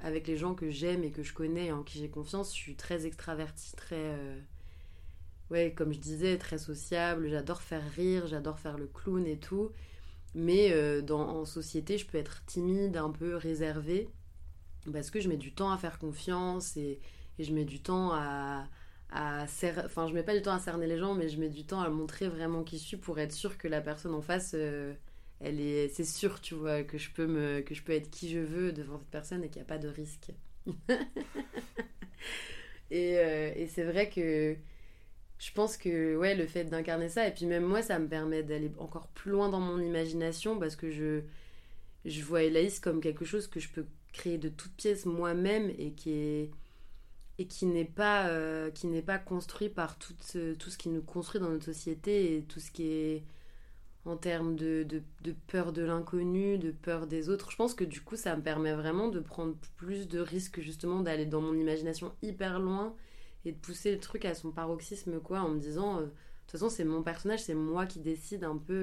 avec 0.01 0.27
les 0.27 0.37
gens 0.37 0.55
que 0.55 0.69
j'aime 0.69 1.03
et 1.03 1.11
que 1.11 1.23
je 1.23 1.33
connais 1.33 1.67
et 1.67 1.71
en 1.71 1.83
qui 1.83 1.99
j'ai 1.99 2.09
confiance, 2.09 2.55
je 2.55 2.59
suis 2.59 2.75
très 2.75 3.05
extravertie, 3.05 3.75
très 3.75 4.15
ouais, 5.51 5.73
comme 5.75 5.93
je 5.93 5.99
disais, 5.99 6.37
très 6.37 6.57
sociable, 6.57 7.29
j'adore 7.29 7.61
faire 7.61 7.83
rire, 7.91 8.27
j'adore 8.27 8.59
faire 8.59 8.77
le 8.77 8.87
clown 8.87 9.25
et 9.25 9.37
tout. 9.37 9.71
Mais 10.35 10.71
euh, 10.73 11.01
dans, 11.01 11.27
en 11.27 11.45
société, 11.45 11.97
je 11.97 12.05
peux 12.05 12.17
être 12.17 12.45
timide, 12.45 12.97
un 12.97 13.09
peu 13.11 13.35
réservée, 13.35 14.09
parce 14.91 15.11
que 15.11 15.19
je 15.19 15.29
mets 15.29 15.37
du 15.37 15.53
temps 15.53 15.71
à 15.71 15.77
faire 15.77 15.99
confiance 15.99 16.77
et, 16.77 16.99
je 17.39 17.53
mets 17.53 17.63
du 17.63 17.79
temps 17.81 18.11
à, 18.11 18.67
à 19.11 19.45
enfin 19.85 20.07
je 20.07 20.13
mets 20.13 20.23
pas 20.23 20.35
du 20.35 20.41
temps 20.41 20.53
à 20.53 20.59
cerner 20.59 20.87
les 20.87 20.97
gens 20.97 21.15
mais 21.15 21.29
je 21.29 21.39
mets 21.39 21.47
du 21.47 21.65
temps 21.65 21.79
à 21.79 21.89
montrer 21.89 22.27
vraiment 22.27 22.63
qui 22.63 22.77
je 22.77 22.83
suis 22.83 22.97
pour 22.97 23.17
être 23.17 23.31
sûr 23.31 23.57
que 23.57 23.69
la 23.69 23.79
personne 23.79 24.13
en 24.13 24.21
face 24.21 24.51
euh, 24.55 24.93
elle 25.39 25.61
est 25.61 25.87
c'est 25.87 26.03
sûr 26.03 26.41
tu 26.41 26.55
vois 26.55 26.83
que 26.83 26.97
je 26.97 27.11
peux 27.11 27.27
me 27.27 27.61
que 27.61 27.73
je 27.73 27.81
peux 27.81 27.93
être 27.93 28.09
qui 28.09 28.29
je 28.29 28.39
veux 28.39 28.73
devant 28.73 28.97
cette 28.99 29.09
personne 29.09 29.43
et 29.45 29.47
qu'il 29.47 29.61
n'y 29.61 29.65
a 29.65 29.69
pas 29.69 29.77
de 29.77 29.87
risque. 29.87 30.31
Et, 32.91 33.17
euh, 33.19 33.51
et 33.55 33.67
c'est 33.67 33.83
vrai 33.83 34.09
que 34.09 34.55
je 35.37 35.51
pense 35.53 35.77
que 35.77 36.17
ouais 36.17 36.35
le 36.35 36.47
fait 36.47 36.65
d'incarner 36.65 37.09
ça 37.09 37.27
et 37.27 37.33
puis 37.33 37.45
même 37.45 37.63
moi 37.63 37.81
ça 37.81 37.99
me 37.99 38.07
permet 38.07 38.43
d'aller 38.43 38.71
encore 38.79 39.07
plus 39.09 39.31
loin 39.31 39.49
dans 39.49 39.59
mon 39.59 39.79
imagination 39.79 40.59
parce 40.59 40.75
que 40.75 40.89
je 40.89 41.21
je 42.05 42.21
vois 42.23 42.43
Elaïs 42.43 42.79
comme 42.79 43.01
quelque 43.01 43.25
chose 43.25 43.47
que 43.47 43.59
je 43.59 43.69
peux 43.69 43.85
créer 44.13 44.37
de 44.37 44.49
toutes 44.49 44.73
pièces 44.73 45.05
moi-même 45.05 45.71
et 45.77 45.91
qui 45.91 46.11
est 46.11 46.51
et 47.37 47.47
qui 47.47 47.65
n'est 47.65 47.85
pas 47.85 48.27
euh, 48.27 48.69
qui 48.71 48.87
n'est 48.87 49.01
pas 49.01 49.17
construit 49.17 49.69
par 49.69 49.97
tout 49.97 50.13
ce, 50.21 50.53
tout 50.55 50.69
ce 50.69 50.77
qui 50.77 50.89
nous 50.89 51.01
construit 51.01 51.39
dans 51.39 51.49
notre 51.49 51.65
société 51.65 52.35
et 52.35 52.43
tout 52.43 52.59
ce 52.59 52.71
qui 52.71 52.83
est 52.83 53.23
en 54.05 54.17
termes 54.17 54.55
de, 54.55 54.85
de, 54.89 55.35
peur 55.47 55.71
de 55.71 55.83
l'inconnu, 55.83 56.57
de 56.57 56.71
peur 56.71 57.05
des 57.05 57.29
autres. 57.29 57.51
Je 57.51 57.57
pense 57.57 57.73
que 57.73 57.83
du 57.83 58.01
coup, 58.01 58.15
ça 58.15 58.35
me 58.35 58.41
permet 58.41 58.73
vraiment 58.73 59.09
de 59.09 59.19
prendre 59.19 59.55
plus 59.77 60.07
de 60.07 60.19
risques, 60.19 60.61
justement, 60.61 61.01
d'aller 61.01 61.25
dans 61.25 61.41
mon 61.41 61.53
imagination 61.53 62.13
hyper 62.21 62.59
loin 62.59 62.95
et 63.45 63.51
de 63.51 63.57
pousser 63.57 63.91
le 63.91 63.99
truc 63.99 64.25
à 64.25 64.35
son 64.35 64.51
paroxysme 64.51 65.19
quoi 65.19 65.41
en 65.41 65.49
me 65.49 65.59
disant 65.59 65.99
euh, 65.99 66.01
de 66.03 66.07
toute 66.07 66.51
façon 66.51 66.69
c'est 66.69 66.83
mon 66.83 67.03
personnage 67.03 67.43
c'est 67.43 67.55
moi 67.55 67.85
qui 67.85 67.99
décide 67.99 68.43
un 68.43 68.57
peu 68.57 68.73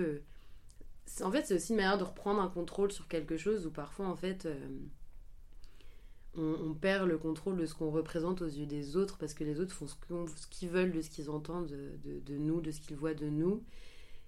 euh. 1.20 1.24
en 1.24 1.30
fait 1.30 1.46
c'est 1.46 1.54
aussi 1.54 1.72
une 1.72 1.76
manière 1.76 1.98
de 1.98 2.04
reprendre 2.04 2.40
un 2.40 2.48
contrôle 2.48 2.92
sur 2.92 3.08
quelque 3.08 3.36
chose 3.36 3.66
où 3.66 3.70
parfois 3.70 4.06
en 4.06 4.16
fait 4.16 4.46
euh, 4.46 4.68
on, 6.38 6.75
perd 6.75 7.09
le 7.09 7.18
contrôle 7.18 7.57
de 7.57 7.66
ce 7.66 7.75
qu'on 7.75 7.90
représente 7.90 8.42
aux 8.42 8.46
yeux 8.46 8.66
des 8.66 8.96
autres 8.96 9.16
parce 9.18 9.35
que 9.35 9.44
les 9.44 9.61
autres 9.61 9.75
font 9.75 9.87
ce 9.87 10.46
qu'ils 10.49 10.68
veulent 10.68 10.92
de 10.92 11.01
ce 11.01 11.11
qu'ils 11.11 11.31
entendent 11.31 11.72
de, 12.05 12.37
nous, 12.37 12.61
de 12.61 12.70
ce 12.70 12.81
qu'ils 12.81 12.96
voient 12.96 13.14
de 13.14 13.29
nous. 13.29 13.62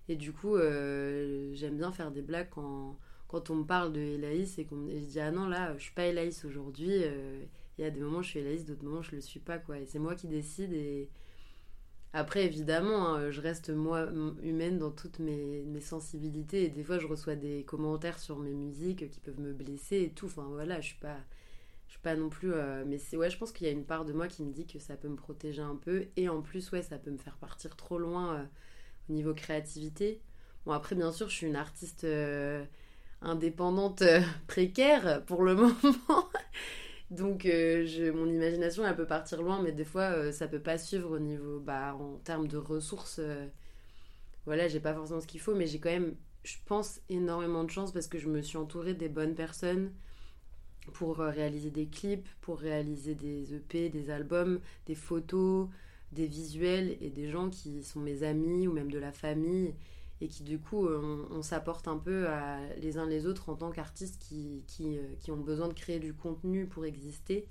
Et 0.08 0.16
du 0.16 0.32
coup, 0.32 0.56
euh, 0.56 1.50
j'aime 1.54 1.76
bien 1.76 1.92
faire 1.92 2.10
des 2.10 2.22
blagues 2.22 2.48
quand, 2.50 2.96
quand 3.28 3.50
on 3.50 3.56
me 3.56 3.64
parle 3.64 3.92
de 3.92 4.00
Elaïs 4.00 4.58
et 4.58 4.64
qu'on 4.64 4.88
je 4.88 5.04
dis 5.04 5.20
ah 5.20 5.30
non 5.30 5.46
là 5.46 5.76
je 5.76 5.82
suis 5.82 5.94
pas 5.94 6.06
Elaïs 6.06 6.44
aujourd'hui. 6.44 6.90
Euh, 6.92 7.44
il 7.78 7.82
y 7.82 7.84
a 7.84 7.90
des 7.90 8.00
moments 8.00 8.22
je 8.22 8.30
suis 8.30 8.40
Elaïs, 8.40 8.64
d'autres 8.64 8.84
moments 8.84 9.02
je 9.02 9.14
le 9.14 9.20
suis 9.20 9.40
pas 9.40 9.58
quoi. 9.58 9.78
Et 9.78 9.86
c'est 9.86 9.98
moi 9.98 10.14
qui 10.14 10.28
décide 10.28 10.72
et 10.72 11.10
après 12.14 12.46
évidemment 12.46 13.14
hein, 13.14 13.30
je 13.30 13.40
reste 13.42 13.68
moi 13.68 14.08
humaine 14.42 14.78
dans 14.78 14.90
toutes 14.90 15.18
mes, 15.18 15.62
mes, 15.66 15.80
sensibilités 15.80 16.64
et 16.64 16.68
des 16.70 16.82
fois 16.82 16.98
je 16.98 17.06
reçois 17.06 17.36
des 17.36 17.64
commentaires 17.64 18.18
sur 18.18 18.38
mes 18.38 18.54
musiques 18.54 19.10
qui 19.10 19.20
peuvent 19.20 19.40
me 19.40 19.52
blesser 19.52 20.04
et 20.04 20.10
tout. 20.10 20.26
Enfin 20.26 20.46
voilà 20.50 20.80
je 20.80 20.88
suis 20.88 20.98
pas 21.00 21.18
je 21.88 21.92
suis 21.94 22.02
pas 22.02 22.14
non 22.14 22.28
plus 22.28 22.52
euh, 22.52 22.84
mais 22.86 22.98
c'est 22.98 23.16
ouais 23.16 23.30
je 23.30 23.38
pense 23.38 23.50
qu'il 23.50 23.66
y 23.66 23.70
a 23.70 23.72
une 23.72 23.84
part 23.86 24.04
de 24.04 24.12
moi 24.12 24.28
qui 24.28 24.42
me 24.42 24.52
dit 24.52 24.66
que 24.66 24.78
ça 24.78 24.96
peut 24.96 25.08
me 25.08 25.16
protéger 25.16 25.62
un 25.62 25.76
peu. 25.76 26.06
Et 26.16 26.28
en 26.28 26.42
plus 26.42 26.70
ouais 26.70 26.82
ça 26.82 26.98
peut 26.98 27.10
me 27.10 27.18
faire 27.18 27.36
partir 27.38 27.76
trop 27.76 27.98
loin 27.98 28.36
euh, 28.36 28.44
au 29.08 29.12
niveau 29.14 29.34
créativité. 29.34 30.20
Bon 30.66 30.72
après 30.72 30.94
bien 30.94 31.10
sûr 31.12 31.30
je 31.30 31.34
suis 31.34 31.46
une 31.46 31.56
artiste 31.56 32.04
euh, 32.04 32.64
indépendante 33.22 34.02
précaire 34.46 35.24
pour 35.24 35.42
le 35.42 35.54
moment. 35.56 36.28
Donc 37.10 37.44
je, 37.44 38.10
mon 38.10 38.26
imagination 38.26 38.86
elle 38.86 38.94
peut 38.94 39.06
partir 39.06 39.42
loin 39.42 39.62
mais 39.62 39.72
des 39.72 39.84
fois 39.86 40.30
ça 40.30 40.46
peut 40.46 40.60
pas 40.60 40.76
suivre 40.76 41.10
au 41.16 41.18
niveau 41.18 41.58
bah 41.58 41.94
en 41.94 42.18
termes 42.18 42.48
de 42.48 42.58
ressources 42.58 43.20
voilà 44.44 44.68
j'ai 44.68 44.80
pas 44.80 44.92
forcément 44.92 45.20
ce 45.22 45.26
qu'il 45.26 45.40
faut 45.40 45.54
mais 45.54 45.66
j'ai 45.66 45.80
quand 45.80 45.88
même 45.88 46.16
je 46.44 46.56
pense 46.66 47.00
énormément 47.08 47.64
de 47.64 47.70
chance 47.70 47.92
parce 47.92 48.08
que 48.08 48.18
je 48.18 48.28
me 48.28 48.42
suis 48.42 48.58
entourée 48.58 48.92
des 48.92 49.08
bonnes 49.08 49.34
personnes 49.34 49.90
pour 50.92 51.20
euh, 51.20 51.30
réaliser 51.30 51.70
des 51.70 51.86
clips, 51.86 52.28
pour 52.40 52.58
réaliser 52.58 53.14
des 53.14 53.54
EP, 53.54 53.88
des 53.88 54.10
albums, 54.10 54.60
des 54.86 54.94
photos, 54.94 55.68
des 56.12 56.26
visuels 56.26 56.96
et 57.00 57.10
des 57.10 57.28
gens 57.28 57.50
qui 57.50 57.82
sont 57.82 58.00
mes 58.00 58.22
amis 58.22 58.66
ou 58.66 58.72
même 58.72 58.90
de 58.90 58.98
la 58.98 59.12
famille 59.12 59.74
et 60.20 60.28
qui 60.28 60.42
du 60.42 60.58
coup 60.58 60.86
euh, 60.86 61.26
on, 61.30 61.42
s'apporte 61.42 61.86
un 61.86 61.98
peu 61.98 62.26
les 62.80 62.98
uns 62.98 63.06
les 63.06 63.26
autres 63.26 63.50
en 63.50 63.54
tant 63.54 63.70
qu'artistes 63.70 64.20
qui, 64.20 64.64
qui, 64.66 64.98
euh, 64.98 65.02
qui, 65.20 65.30
ont 65.30 65.36
besoin 65.36 65.68
de 65.68 65.74
créer 65.74 66.00
du 66.00 66.14
contenu 66.14 66.66
pour 66.66 66.84
exister. 66.84 67.46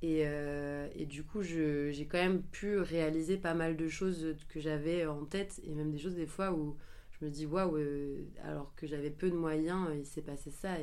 Et, 0.00 0.20
et 0.20 1.06
du 1.06 1.24
coup 1.24 1.42
j'ai 1.42 2.06
quand 2.08 2.18
même 2.18 2.42
pu 2.42 2.78
réaliser 2.78 3.36
pas 3.36 3.54
mal 3.54 3.76
de 3.76 3.88
choses 3.88 4.36
que 4.48 4.60
j'avais 4.60 5.06
en 5.06 5.24
tête 5.24 5.60
et 5.64 5.74
même 5.74 5.90
des 5.90 5.98
choses 5.98 6.14
des 6.14 6.28
fois 6.28 6.52
où 6.52 6.76
je 7.10 7.24
me 7.24 7.30
dis 7.32 7.46
waouh 7.46 7.76
alors 8.44 8.76
que 8.76 8.86
j'avais 8.86 9.10
peu 9.10 9.28
de 9.28 9.34
moyens 9.34 9.88
il 9.98 10.06
s'est 10.06 10.22
passé 10.22 10.52
ça 10.52 10.76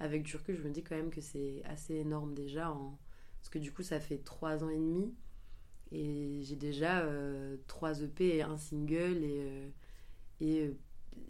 avec 0.00 0.22
du 0.22 0.36
je 0.48 0.62
me 0.62 0.70
dis 0.70 0.82
quand 0.82 0.96
même 0.96 1.10
que 1.10 1.20
c'est 1.20 1.62
assez 1.64 1.94
énorme 1.96 2.34
déjà. 2.34 2.74
Parce 3.40 3.50
que 3.50 3.58
du 3.58 3.72
coup, 3.72 3.82
ça 3.82 4.00
fait 4.00 4.18
trois 4.18 4.64
ans 4.64 4.70
et 4.70 4.76
demi. 4.76 5.14
Et 5.90 6.40
j'ai 6.42 6.56
déjà 6.56 7.00
euh, 7.00 7.56
trois 7.66 8.02
EP 8.02 8.36
et 8.36 8.42
un 8.42 8.58
single 8.58 9.24
et, 9.24 9.40
euh, 9.40 9.68
et 10.40 10.60
euh, 10.60 10.76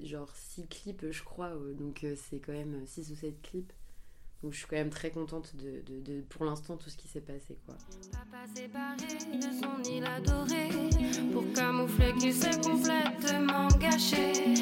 genre 0.03 0.35
six 0.35 0.67
clips, 0.67 1.11
je 1.11 1.23
crois. 1.23 1.53
donc 1.79 2.05
c'est 2.17 2.41
quand 2.41 2.53
même 2.53 2.85
six 2.87 3.11
ou 3.13 3.15
sept 3.15 3.41
clips. 3.41 3.73
Donc 4.43 4.53
je 4.53 4.59
suis 4.59 4.67
quand 4.67 4.77
même 4.77 4.91
très 4.91 5.11
contente 5.11 5.55
de 5.57 6.21
pour 6.29 6.45
l'instant 6.45 6.77
tout 6.77 6.91
ce 6.91 6.97
qui 6.97 7.09
s'est 7.09 7.21
passé 7.21 7.59
quoi. 7.67 7.77
Papa 8.13 8.47
séparé 8.55 9.37
de 9.37 9.43
son 9.43 9.91
île 9.91 10.05
adorée 10.05 10.69
pour 11.33 11.45
camoufler 11.53 12.13
qu'il 12.15 12.33
s'est 12.33 12.61
complètement 12.61 13.69
gâché. 13.81 14.55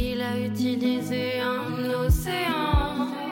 Il 0.00 0.20
a 0.20 0.38
utilisé 0.38 1.40
un 1.40 1.90
océan 1.90 3.23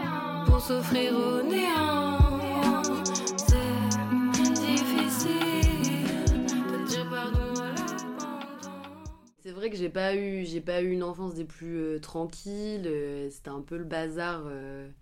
C'est 9.41 9.51
vrai 9.51 9.69
que 9.69 9.77
j'ai 9.77 9.91
pas 9.91 10.17
eu 10.17 10.47
j'ai 10.47 10.61
pas 10.61 10.81
eu 10.81 10.91
une 10.91 11.03
enfance 11.03 11.35
des 11.35 11.45
plus 11.45 11.77
euh, 11.79 11.99
tranquilles. 12.01 12.87
Euh, 12.87 13.29
c'était 13.31 13.51
un 13.51 13.61
peu 13.61 13.77
le 13.77 13.85
bazar. 13.85 14.45
Euh. 14.47 14.89
De 14.89 14.93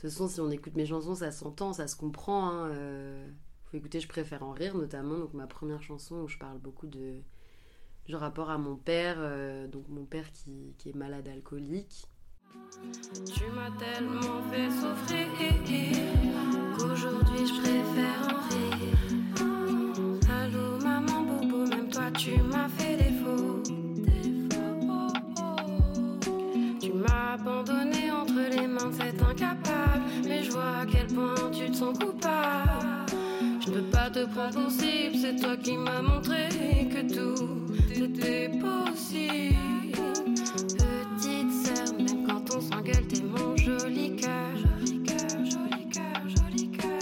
toute 0.00 0.10
façon, 0.10 0.26
si 0.26 0.40
on 0.40 0.50
écoute 0.50 0.74
mes 0.74 0.86
chansons, 0.86 1.14
ça 1.14 1.30
s'entend, 1.30 1.72
ça 1.72 1.86
se 1.86 1.94
comprend. 1.96 2.50
Hein, 2.50 2.72
faut 3.66 3.76
écouter, 3.76 4.00
je 4.00 4.08
préfère 4.08 4.42
en 4.42 4.52
rire 4.52 4.76
notamment. 4.76 5.18
Donc 5.18 5.32
ma 5.34 5.46
première 5.46 5.82
chanson 5.82 6.16
où 6.22 6.28
je 6.28 6.38
parle 6.38 6.58
beaucoup 6.58 6.86
de 6.86 7.20
du 8.06 8.16
rapport 8.16 8.50
à 8.50 8.58
mon 8.58 8.76
père, 8.76 9.18
donc 9.68 9.86
mon 9.88 10.06
père 10.06 10.32
qui, 10.32 10.74
qui 10.78 10.88
est 10.88 10.94
malade 10.94 11.28
alcoolique. 11.28 12.08
Tu 13.34 13.44
m'as 13.54 13.70
tellement 13.78 14.42
fait 14.50 14.70
souffrir 14.70 15.26
qu'aujourd'hui 16.76 17.46
je 17.46 17.60
préfère 17.60 18.20
en 18.24 18.38
rire. 18.48 18.94
Allô 20.40 20.78
maman 20.82 21.22
bobo, 21.22 21.66
même 21.66 21.88
toi 21.90 22.10
tu 22.16 22.40
m'as 22.42 22.68
fait 22.68 22.96
défaut. 22.96 23.62
Tu 26.80 26.92
m'as 26.92 27.34
abandonné 27.34 28.10
entre 28.10 28.56
les 28.56 28.66
mains, 28.66 28.90
c'est 28.92 29.22
incapable. 29.22 30.02
Mais 30.24 30.42
je 30.42 30.50
vois 30.50 30.78
à 30.82 30.86
quel 30.86 31.06
point 31.08 31.50
tu 31.52 31.70
te 31.70 31.76
sens 31.76 31.98
coupable. 31.98 33.06
Je 33.60 33.70
peux 33.70 33.90
pas 33.90 34.10
te 34.10 34.24
prendre 34.26 34.62
pour 34.62 34.70
cible, 34.70 35.16
c'est 35.20 35.36
toi 35.36 35.56
qui 35.56 35.76
m'as 35.76 36.02
montré 36.02 36.48
que 36.90 37.02
tout 37.14 37.66
était 37.90 38.50
possible. 38.58 39.87
T'es 42.90 43.22
mon 43.22 43.54
joli 43.54 44.16
cœur. 44.16 44.56
Joli 44.56 45.02
cœur, 45.02 45.28
joli 45.44 45.88
cœur, 45.90 46.22
joli 46.26 46.70
cœur. 46.70 46.98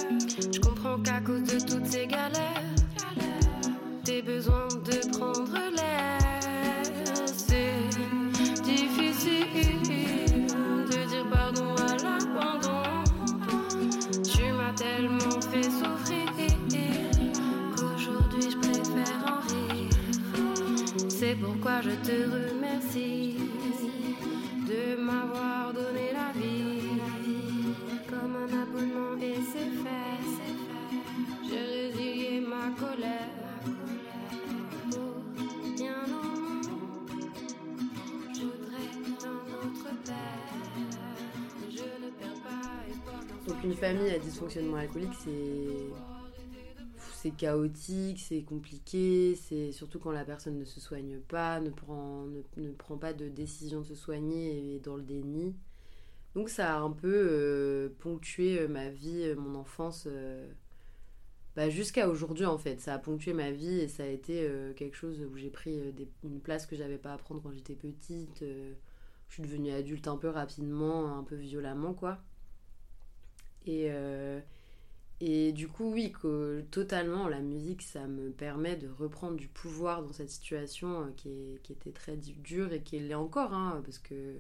Je 0.53 0.59
comprends 0.59 0.99
qu'à 0.99 1.21
cause 1.21 1.45
de 1.45 1.61
toutes 1.61 1.87
ces 1.87 2.09
galères, 2.09 2.75
t'es 4.05 4.21
besoin 4.21 4.67
de 4.67 5.17
prendre 5.17 5.53
l'air. 5.77 6.19
C'est 7.37 7.71
difficile 8.65 9.47
de 10.91 11.09
dire 11.09 11.27
pardon 11.31 11.75
à 11.77 11.97
l'abandon. 12.03 12.83
Tu 14.25 14.53
m'as 14.53 14.73
tellement 14.73 15.41
fait 15.41 15.71
souffrir 15.71 16.27
qu'aujourd'hui 17.77 18.51
je 18.51 18.57
préfère 18.57 19.25
en 19.25 19.41
rire. 19.49 19.91
C'est 21.09 21.37
pourquoi 21.37 21.81
je 21.81 21.91
te 21.91 22.25
remercie 22.29 23.37
de 24.69 25.01
m'avoir 25.01 25.73
comme 28.27 28.37
un 28.37 29.19
et 29.21 29.37
c'est 29.53 29.71
fait. 29.83 30.23
J'ai 31.49 32.41
ma 32.41 32.71
colère 32.71 33.31
ne. 34.87 35.15
Donc 43.47 43.63
une 43.65 43.75
famille 43.75 44.11
à 44.11 44.19
dysfonctionnement 44.19 44.77
alcoolique, 44.77 45.15
c'est 45.23 45.91
c'est 47.13 47.31
chaotique, 47.31 48.21
c'est 48.21 48.43
compliqué, 48.43 49.37
c'est 49.37 49.73
surtout 49.73 49.99
quand 49.99 50.13
la 50.13 50.25
personne 50.25 50.59
ne 50.59 50.65
se 50.65 50.81
soigne 50.81 51.19
pas, 51.29 51.61
ne 51.61 51.71
prend, 51.71 52.25
ne, 52.57 52.71
prend 52.73 52.97
pas 52.99 53.13
de 53.13 53.29
décision 53.29 53.81
de 53.81 53.87
se 53.87 53.95
soigner 53.95 54.59
et 54.59 54.77
est 54.77 54.81
dans 54.81 54.97
le 54.97 55.03
déni. 55.03 55.55
Donc 56.37 56.51
ça 56.51 56.77
a 56.77 56.81
un 56.81 56.91
peu 56.91 57.29
euh, 57.31 57.89
ponctué 57.99 58.61
euh, 58.61 58.69
ma 58.69 58.91
vie, 58.91 59.23
euh, 59.23 59.37
mon 59.37 59.55
enfance, 59.59 60.07
bah, 61.57 61.71
jusqu'à 61.71 62.11
aujourd'hui 62.11 62.45
en 62.45 62.59
fait. 62.59 62.79
Ça 62.79 62.93
a 62.93 62.99
ponctué 62.99 63.33
ma 63.33 63.51
vie 63.51 63.81
et 63.81 63.89
ça 63.89 64.03
a 64.03 64.07
été 64.07 64.47
quelque 64.77 64.97
chose 64.97 65.19
où 65.23 65.37
j'ai 65.39 65.49
pris 65.49 65.81
une 66.23 66.41
place 66.41 66.67
que 66.67 66.77
j'avais 66.77 66.99
pas 66.99 67.15
à 67.15 67.17
prendre 67.17 67.43
quand 67.43 67.53
j'étais 67.53 67.75
petite. 67.75 68.41
je 68.41 69.33
suis 69.33 69.43
devenue 69.43 69.73
adulte 69.73 70.09
un 70.09 70.19
peu 70.19 70.29
rapidement, 70.29 71.17
un 71.17 71.23
peu 71.25 71.37
violemment 71.37 71.95
quoi. 71.95 72.19
Et, 73.67 75.53
du 75.53 75.69
coup, 75.69 75.91
oui, 75.91 76.13
que 76.13 76.61
totalement, 76.71 77.29
la 77.29 77.41
musique, 77.41 77.81
ça 77.81 78.07
me 78.07 78.31
permet 78.31 78.77
de 78.77 78.89
reprendre 78.89 79.37
du 79.37 79.49
pouvoir 79.49 80.03
dans 80.03 80.13
cette 80.13 80.29
situation 80.31 81.11
qui, 81.17 81.59
qui, 81.63 81.73
était 81.73 81.93
très 81.93 82.19
dure 82.19 82.75
et 82.75 82.83
qui 82.83 82.99
l'est 82.99 83.15
encore, 83.15 83.55
hein, 83.55 83.81
parce 83.87 83.99
que 83.99 84.37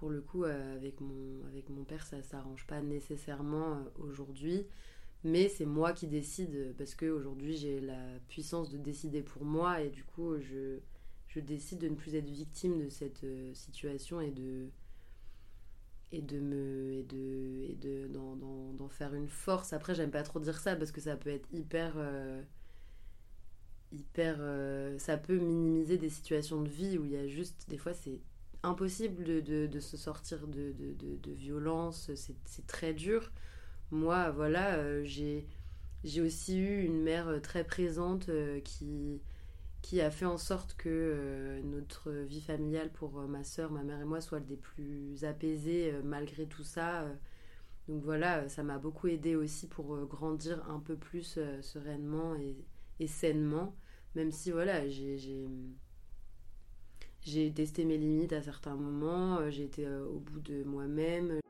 pour 0.00 0.10
le 0.10 0.22
coup, 0.22 0.44
euh, 0.44 0.76
avec 0.76 1.00
mon, 1.00 1.44
avec 1.46 1.68
mon 1.68 1.84
père, 1.84 2.04
ça 2.06 2.22
s'arrange 2.22 2.66
pas 2.66 2.80
nécessairement 2.80 3.74
euh, 3.74 3.84
aujourd'hui, 3.98 4.66
mais 5.24 5.48
c'est 5.48 5.66
moi 5.66 5.92
qui 5.92 6.06
décide, 6.08 6.74
parce 6.78 6.94
qu'aujourd'hui, 6.94 7.56
j'ai 7.56 7.80
la 7.80 8.18
puissance 8.28 8.70
de 8.70 8.78
décider 8.78 9.22
pour 9.22 9.44
moi, 9.44 9.82
et 9.82 9.90
du 9.90 10.02
coup, 10.02 10.38
je, 10.40 10.78
décide 11.40 11.80
de 11.80 11.88
ne 11.88 11.94
plus 11.94 12.14
être 12.14 12.28
victime 12.30 12.78
de 12.82 12.88
cette 12.88 13.24
situation 13.54 14.20
et 14.20 14.32
de 14.32 14.70
et 16.12 16.22
de 16.22 16.40
me 16.40 16.92
et 16.92 17.02
de 17.04 17.66
et 17.70 17.76
de 17.76 18.08
d'en, 18.08 18.88
faire 18.88 19.14
une 19.14 19.28
force. 19.28 19.72
Après 19.72 19.94
j'aime 19.94 20.10
pas 20.10 20.24
trop 20.24 20.40
dire 20.40 20.58
ça 20.58 20.74
parce 20.76 20.90
que 20.90 21.00
ça 21.00 21.16
peut 21.16 21.30
être 21.30 21.48
hyper 21.52 21.94
euh, 21.96 22.42
hyper 23.92 24.36
euh, 24.40 24.98
ça 24.98 25.16
peut 25.16 25.38
minimiser 25.38 25.98
des 25.98 26.08
situations 26.08 26.62
de 26.62 26.68
vie 26.68 26.98
où 26.98 27.04
il 27.04 27.12
y 27.12 27.16
a 27.16 27.28
juste 27.28 27.68
des 27.68 27.78
fois 27.78 27.94
c'est 27.94 28.20
impossible 28.62 29.42
de, 29.42 29.66
de, 29.66 29.80
se 29.80 29.96
sortir 29.96 30.46
de, 30.46 30.72
de, 30.72 31.32
violence 31.32 32.10
c'est, 32.14 32.66
très 32.66 32.92
dur 32.92 33.30
moi, 33.90 34.30
voilà, 34.30 35.02
j'ai 35.04 35.46
j'ai 36.04 36.22
aussi 36.22 36.58
eu 36.58 36.82
une 36.84 37.02
mère 37.02 37.40
très 37.42 37.64
présente 37.64 38.30
qui 38.64 39.20
qui 39.82 40.00
a 40.00 40.10
fait 40.10 40.26
en 40.26 40.38
sorte 40.38 40.74
que 40.74 41.60
notre 41.64 42.10
vie 42.10 42.40
familiale 42.40 42.90
pour 42.92 43.12
ma 43.22 43.44
soeur, 43.44 43.70
ma 43.72 43.82
mère 43.82 44.00
et 44.00 44.04
moi 44.04 44.20
soit 44.20 44.40
des 44.40 44.56
plus 44.56 45.24
apaisées 45.24 45.92
malgré 46.04 46.46
tout 46.46 46.62
ça. 46.64 47.06
donc 47.88 48.02
voilà, 48.04 48.48
ça 48.48 48.62
m'a 48.62 48.78
beaucoup 48.78 49.08
aidé 49.08 49.36
aussi 49.36 49.66
pour 49.68 49.96
grandir 50.06 50.68
un 50.70 50.80
peu 50.80 50.96
plus 50.96 51.38
sereinement 51.62 52.34
et, 52.36 52.56
et, 53.00 53.06
sainement, 53.06 53.74
même 54.14 54.32
si 54.32 54.50
voilà, 54.52 54.88
j'ai 54.88 55.48
j'ai 57.22 57.50
testé 57.52 57.84
mes 57.84 57.98
limites 57.98 58.32
à 58.32 58.42
certains 58.42 58.74
moments, 58.74 59.38
euh, 59.38 59.50
j'ai 59.50 59.64
été 59.64 59.86
euh, 59.86 60.04
au 60.06 60.18
bout 60.18 60.40
de 60.40 60.64
moi-même. 60.64 61.40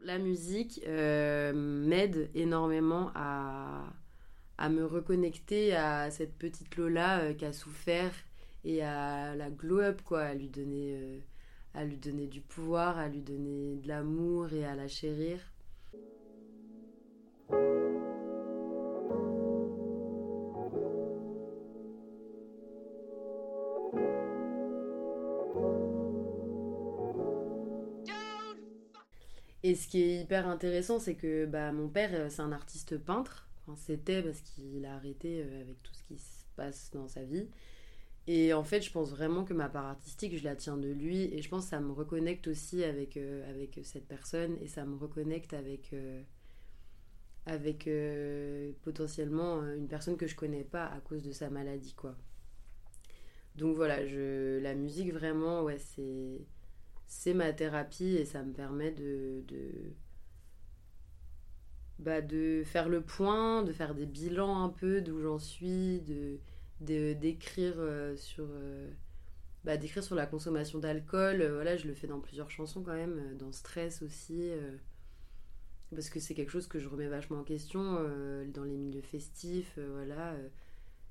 La 0.00 0.18
musique 0.18 0.80
euh, 0.86 1.52
m'aide 1.52 2.30
énormément 2.34 3.10
à, 3.14 3.92
me 4.70 4.84
reconnecter 4.84 5.74
à 5.74 6.10
cette 6.10 6.36
petite 6.36 6.76
Lola 6.76 7.34
qui 7.34 7.44
a 7.44 7.52
souffert 7.52 8.12
et 8.64 8.82
à 8.82 9.34
la 9.34 9.50
glow 9.50 9.80
up, 9.80 10.02
quoi, 10.02 10.22
à 10.22 10.34
lui 10.34 10.48
donner 10.48 11.22
à 11.78 11.84
lui 11.84 11.96
donner 11.96 12.26
du 12.26 12.40
pouvoir, 12.40 12.98
à 12.98 13.06
lui 13.06 13.20
donner 13.20 13.76
de 13.76 13.86
l'amour 13.86 14.52
et 14.52 14.64
à 14.64 14.74
la 14.74 14.88
chérir. 14.88 15.38
Et 29.62 29.76
ce 29.76 29.86
qui 29.86 30.02
est 30.02 30.22
hyper 30.22 30.48
intéressant, 30.48 30.98
c'est 30.98 31.14
que 31.14 31.46
bah, 31.46 31.70
mon 31.70 31.88
père, 31.88 32.10
euh, 32.12 32.28
c'est 32.28 32.42
un 32.42 32.50
artiste 32.50 32.98
peintre. 32.98 33.48
C'était 33.76 34.22
parce 34.22 34.40
qu'il 34.40 34.84
a 34.84 34.96
arrêté 34.96 35.44
euh, 35.44 35.60
avec 35.60 35.80
tout 35.84 35.94
ce 35.94 36.02
qui 36.02 36.18
se 36.18 36.44
passe 36.56 36.90
dans 36.92 37.06
sa 37.06 37.22
vie. 37.22 37.46
Et 38.30 38.52
en 38.52 38.62
fait, 38.62 38.82
je 38.82 38.92
pense 38.92 39.10
vraiment 39.10 39.42
que 39.44 39.54
ma 39.54 39.70
part 39.70 39.86
artistique, 39.86 40.36
je 40.36 40.44
la 40.44 40.54
tiens 40.54 40.76
de 40.76 40.90
lui. 40.90 41.34
Et 41.34 41.40
je 41.40 41.48
pense 41.48 41.64
que 41.64 41.70
ça 41.70 41.80
me 41.80 41.92
reconnecte 41.92 42.46
aussi 42.46 42.84
avec, 42.84 43.16
euh, 43.16 43.48
avec 43.50 43.80
cette 43.84 44.06
personne. 44.06 44.56
Et 44.60 44.68
ça 44.68 44.84
me 44.84 44.96
reconnecte 44.96 45.54
avec, 45.54 45.94
euh, 45.94 46.22
avec 47.46 47.86
euh, 47.86 48.72
potentiellement 48.82 49.64
une 49.64 49.88
personne 49.88 50.18
que 50.18 50.26
je 50.26 50.36
connais 50.36 50.62
pas 50.64 50.86
à 50.86 51.00
cause 51.00 51.22
de 51.22 51.32
sa 51.32 51.48
maladie, 51.48 51.94
quoi. 51.94 52.16
Donc 53.56 53.76
voilà, 53.76 54.06
je, 54.06 54.58
la 54.60 54.74
musique, 54.74 55.12
vraiment, 55.12 55.62
ouais, 55.62 55.78
c'est, 55.78 56.46
c'est 57.06 57.34
ma 57.34 57.52
thérapie 57.54 58.16
et 58.16 58.26
ça 58.26 58.42
me 58.42 58.52
permet 58.52 58.92
de, 58.92 59.42
de, 59.48 59.94
bah, 61.98 62.20
de 62.20 62.62
faire 62.64 62.88
le 62.88 63.00
point, 63.00 63.62
de 63.62 63.72
faire 63.72 63.94
des 63.94 64.06
bilans 64.06 64.62
un 64.62 64.68
peu 64.68 65.00
d'où 65.00 65.20
j'en 65.20 65.38
suis, 65.38 66.00
de 66.02 66.38
d'écrire 66.80 67.74
euh, 67.78 68.16
sur 68.16 68.46
euh, 68.50 68.88
bah, 69.64 69.76
d'écrire 69.76 70.04
sur 70.04 70.14
la 70.14 70.26
consommation 70.26 70.78
d'alcool 70.78 71.42
euh, 71.42 71.54
voilà 71.54 71.76
je 71.76 71.86
le 71.86 71.94
fais 71.94 72.06
dans 72.06 72.20
plusieurs 72.20 72.50
chansons 72.50 72.82
quand 72.82 72.94
même 72.94 73.36
dans 73.36 73.52
stress 73.52 74.02
aussi 74.02 74.50
parce 75.94 76.10
que 76.10 76.20
c'est 76.20 76.34
quelque 76.34 76.50
chose 76.50 76.68
que 76.68 76.78
je 76.78 76.88
remets 76.88 77.08
vachement 77.08 77.40
en 77.40 77.44
question 77.44 77.94
dans 78.52 78.64
les 78.64 78.76
milieux 78.76 79.02
festifs 79.02 79.78
voilà 79.92 80.36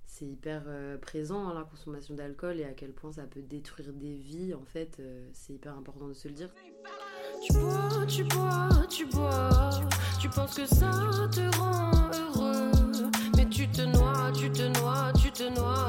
c'est 0.06 0.26
hyper 0.26 0.64
présent 1.02 1.50
hein, 1.50 1.54
la 1.54 1.64
consommation 1.66 2.14
d'alcool 2.14 2.60
et 2.60 2.64
à 2.64 2.74
quel 2.74 2.94
point 2.94 3.12
ça 3.12 3.24
peut 3.24 3.42
détruire 3.42 3.92
des 3.92 4.16
vies 4.16 4.54
en 4.54 4.64
fait 4.64 5.02
c'est 5.34 5.54
hyper 5.54 5.76
important 5.76 6.08
de 6.08 6.14
se 6.14 6.28
le 6.28 6.34
dire. 6.34 6.50
Tu 7.46 7.54
bois 7.54 8.06
tu 8.08 8.24
bois 8.24 8.70
tu 8.90 9.06
bois 9.06 9.70
tu 10.20 10.30
penses 10.30 10.56
que 10.56 10.66
ça 10.66 10.92
te 11.32 11.58
rend 11.58 11.92
heureux 12.12 12.72
noies, 13.02 13.46
tu 13.50 13.68
te 13.68 13.82
tu 15.56 15.87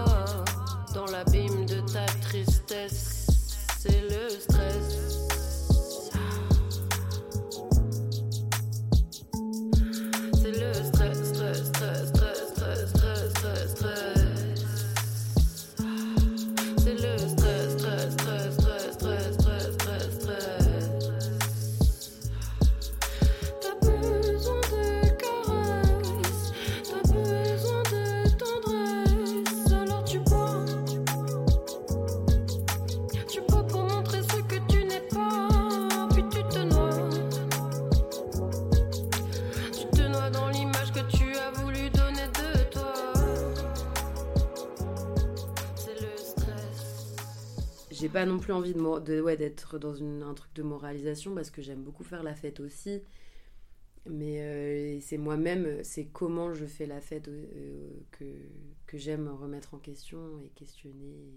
plus 48.49 48.55
envie 48.55 48.73
de, 48.73 49.01
de 49.01 49.21
ouais, 49.21 49.37
d'être 49.37 49.79
dans 49.79 49.95
une, 49.95 50.23
un 50.23 50.33
truc 50.33 50.55
de 50.55 50.63
moralisation 50.63 51.35
parce 51.35 51.51
que 51.51 51.61
j'aime 51.61 51.83
beaucoup 51.83 52.03
faire 52.03 52.23
la 52.23 52.35
fête 52.35 52.61
aussi. 52.61 53.03
Mais 54.07 54.41
euh, 54.41 54.99
c'est 55.03 55.19
moi-même, 55.19 55.85
c'est 55.85 56.07
comment 56.07 56.55
je 56.55 56.65
fais 56.65 56.87
la 56.87 57.03
fête 57.03 57.29
euh, 57.29 57.91
que, 58.11 58.25
que 58.87 58.97
j'aime 58.97 59.29
remettre 59.29 59.75
en 59.75 59.79
question 59.79 60.41
et 60.43 60.49
questionner. 60.49 61.35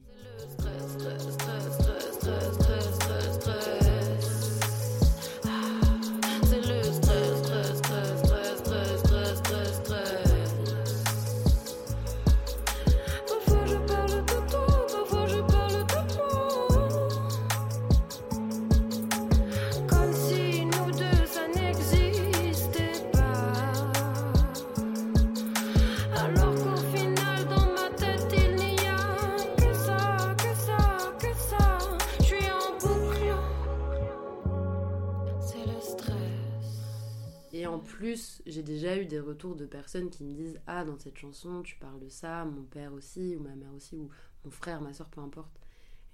J'ai 38.45 38.63
déjà 38.63 38.97
eu 38.97 39.05
des 39.05 39.19
retours 39.19 39.55
de 39.55 39.65
personnes 39.65 40.09
qui 40.09 40.23
me 40.23 40.33
disent 40.33 40.59
Ah, 40.67 40.83
dans 40.83 40.97
cette 40.97 41.17
chanson, 41.17 41.61
tu 41.61 41.75
parles 41.77 41.99
de 41.99 42.09
ça, 42.09 42.45
mon 42.45 42.63
père 42.63 42.93
aussi, 42.93 43.35
ou 43.35 43.41
ma 43.41 43.55
mère 43.55 43.73
aussi, 43.73 43.95
ou 43.95 44.09
mon 44.45 44.51
frère, 44.51 44.81
ma 44.81 44.93
soeur, 44.93 45.09
peu 45.09 45.21
importe. 45.21 45.51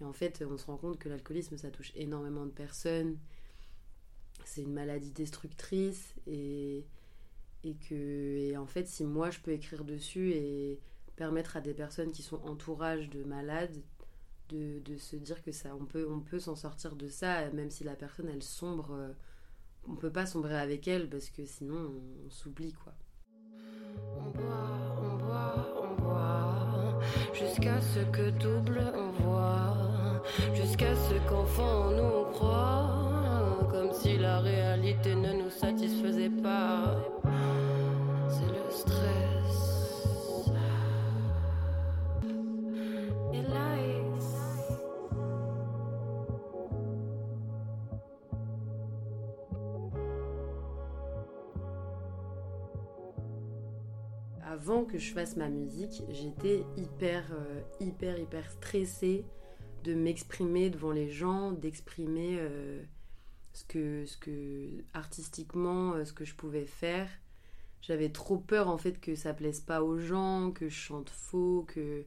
Et 0.02 0.06
en 0.06 0.14
fait, 0.14 0.44
on 0.50 0.58
se 0.58 0.66
rend 0.66 0.78
compte 0.78 1.00
que 1.00 1.10
l'alcoolisme, 1.10 1.58
ça 1.58 1.72
touche 1.72 1.92
énormément 1.96 2.46
de 2.46 2.52
personnes. 2.52 3.18
C'est 4.46 4.62
une 4.62 4.74
maladie 4.74 5.12
destructrice. 5.12 6.14
Et, 6.28 6.86
et 7.64 8.58
en 8.58 8.68
fait, 8.68 8.88
si 8.88 9.04
moi, 9.04 9.30
je 9.32 9.40
peux 9.40 9.52
écrire 9.52 9.84
dessus 9.84 10.32
et 10.32 10.80
permettre 11.16 11.58
à 11.58 11.62
des 11.62 11.74
personnes 11.74 12.12
qui 12.12 12.22
sont 12.22 12.42
entourage 12.44 13.10
de 13.10 13.24
malades 13.24 13.76
de, 14.50 14.80
de 14.80 14.98
se 14.98 15.16
dire 15.16 15.44
que 15.44 15.52
ça, 15.52 15.76
on 15.76 15.86
peut, 15.86 16.08
on 16.10 16.22
peut 16.22 16.40
s'en 16.40 16.56
sortir 16.56 16.96
de 16.96 17.08
ça, 17.08 17.50
même 17.52 17.70
si 17.70 17.84
la 17.84 17.96
personne, 17.96 18.30
elle 18.30 18.44
sombre 18.44 18.92
euh, 18.92 19.14
on 19.90 19.96
peut 19.96 20.12
pas 20.12 20.26
sombrer 20.26 20.58
avec 20.58 20.88
elle 20.88 21.10
parce 21.10 21.30
que 21.30 21.46
sinon 21.46 21.92
on, 22.26 22.30
s'oublie 22.30 22.74
quoi. 22.74 22.94
On 24.18 24.30
boit, 24.30 25.02
on 25.02 25.18
boit, 25.18 25.68
on 25.82 26.02
boit, 26.02 27.00
jusqu'à 27.34 27.82
ce 27.82 28.00
que 28.12 28.30
double 28.32 28.82
on 28.94 29.12
voit, 29.24 30.22
jusqu'à 30.54 30.96
ce 30.96 31.16
qu'enfant 31.30 31.92
nous 31.92 32.32
croit, 32.32 33.68
comme 33.72 33.92
si 33.94 34.18
la 34.18 34.40
réalité 34.40 35.16
ne 35.16 35.44
nous 35.44 35.50
satisfaisait 35.50 36.30
pas. 36.30 36.98
C'est 38.30 38.48
le 38.48 38.70
stress. 38.70 39.37
Avant 54.68 54.84
que 54.84 54.98
je 54.98 55.14
fasse 55.14 55.38
ma 55.38 55.48
musique, 55.48 56.04
j'étais 56.10 56.66
hyper, 56.76 57.24
euh, 57.32 57.62
hyper, 57.80 58.20
hyper 58.20 58.52
stressée 58.52 59.24
de 59.86 59.94
m'exprimer 59.94 60.70
devant 60.70 60.92
les 60.92 61.10
gens, 61.10 61.54
d'exprimer 61.54 62.36
euh, 62.38 62.84
ce, 63.54 63.64
que, 63.64 64.06
ce 64.06 64.18
que 64.18 64.84
artistiquement, 64.94 65.94
euh, 65.94 66.04
ce 66.04 66.12
que 66.12 66.26
je 66.26 66.36
pouvais 66.36 66.66
faire. 66.66 67.08
J'avais 67.82 68.10
trop 68.10 68.40
peur 68.40 68.68
en 68.68 68.78
fait 68.78 69.00
que 69.00 69.16
ça 69.16 69.34
plaise 69.34 69.62
pas 69.62 69.82
aux 69.82 70.00
gens, 70.00 70.52
que 70.52 70.68
je 70.68 70.76
chante 70.76 71.12
faux, 71.12 71.66
que 71.70 72.04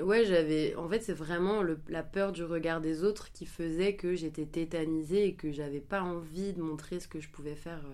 ouais 0.00 0.24
j'avais 0.24 0.74
en 0.76 0.88
fait 0.88 1.02
c'est 1.02 1.12
vraiment 1.12 1.60
la 1.88 2.02
peur 2.02 2.32
du 2.32 2.44
regard 2.44 2.80
des 2.80 3.04
autres 3.04 3.30
qui 3.30 3.44
faisait 3.44 3.94
que 3.94 4.14
j'étais 4.14 4.46
tétanisée 4.46 5.26
et 5.26 5.34
que 5.34 5.52
j'avais 5.52 5.82
pas 5.82 6.00
envie 6.00 6.54
de 6.54 6.62
montrer 6.62 6.98
ce 6.98 7.08
que 7.08 7.20
je 7.20 7.28
pouvais 7.28 7.56
faire 7.56 7.84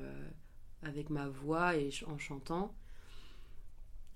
avec 0.85 1.11
ma 1.11 1.29
voix 1.29 1.75
et 1.75 1.91
en 2.07 2.19
chantant. 2.19 2.73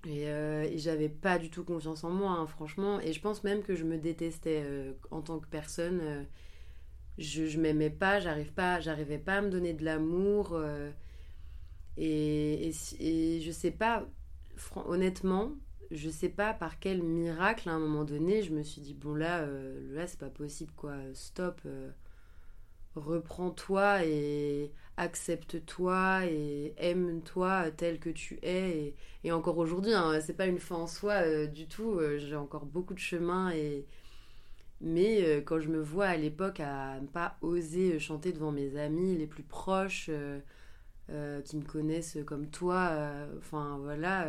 Euh, 0.05 0.63
et, 0.63 0.77
j'avais 0.77 1.09
pas 1.09 1.39
du 1.39 1.49
tout 1.49 1.63
confiance 1.63 2.03
en 2.03 2.11
moi, 2.11 2.31
hein, 2.31 2.47
franchement. 2.47 2.99
Et 3.01 3.13
je 3.13 3.21
pense 3.21 3.43
même 3.43 3.63
que 3.63 3.75
je 3.75 3.83
me 3.83 3.97
détestais 3.97 4.63
euh, 4.65 4.93
en 5.11 5.21
tant 5.21 5.39
que 5.39 5.47
personne. 5.47 5.99
Euh, 6.01 6.23
je, 7.17 7.59
m'aimais 7.59 7.89
pas, 7.89 8.19
j'arrive 8.19 8.53
pas, 8.53 8.79
j'arrivais 8.79 9.17
pas 9.17 9.37
à 9.37 9.41
me 9.41 9.49
donner 9.49 9.73
de 9.73 9.83
l'amour. 9.83 10.59
Et, 11.97 12.71
et, 12.99 13.41
je 13.41 13.51
sais 13.51 13.71
pas, 13.71 14.07
honnêtement, 14.75 15.53
je 15.89 16.09
sais 16.09 16.29
pas 16.29 16.53
par 16.53 16.79
quel 16.79 17.01
miracle 17.01 17.69
à 17.69 17.73
un 17.73 17.79
moment 17.79 18.03
donné, 18.03 18.43
je 18.43 18.53
me 18.53 18.61
suis 18.61 18.81
dit 18.81 18.93
bon 18.93 19.15
là, 19.15 19.47
là 19.47 20.05
c'est 20.05 20.19
pas 20.19 20.29
possible 20.29 20.71
quoi, 20.75 20.93
stop 21.13 21.59
reprends-toi 22.97 24.03
et 24.05 24.71
accepte-toi 24.97 26.25
et 26.25 26.73
aime-toi 26.77 27.71
tel 27.71 27.99
que 27.99 28.09
tu 28.09 28.39
es. 28.41 28.95
Et, 29.23 29.31
encore 29.31 29.57
aujourd'hui, 29.57 29.93
hein, 29.93 30.19
c'est 30.21 30.33
pas 30.33 30.47
une 30.47 30.59
fin 30.59 30.75
en 30.75 30.87
soi 30.87 31.13
euh, 31.13 31.47
du 31.47 31.67
tout. 31.67 31.99
Euh, 31.99 32.17
j'ai 32.17 32.35
encore 32.35 32.65
beaucoup 32.65 32.93
de 32.93 32.99
chemin. 32.99 33.51
Et... 33.51 33.85
Mais 34.81 35.23
euh, 35.23 35.41
quand 35.41 35.59
je 35.59 35.69
me 35.69 35.81
vois 35.81 36.07
à 36.07 36.17
l'époque 36.17 36.59
à 36.59 36.99
ne 36.99 37.07
pas 37.07 37.37
oser 37.41 37.99
chanter 37.99 38.31
devant 38.31 38.51
mes 38.51 38.77
amis 38.77 39.17
les 39.17 39.27
plus 39.27 39.43
proches, 39.43 40.09
qui 41.45 41.57
me 41.57 41.63
connaissent 41.63 42.17
comme 42.25 42.47
toi, 42.49 42.91
enfin 43.39 43.79
voilà 43.81 44.27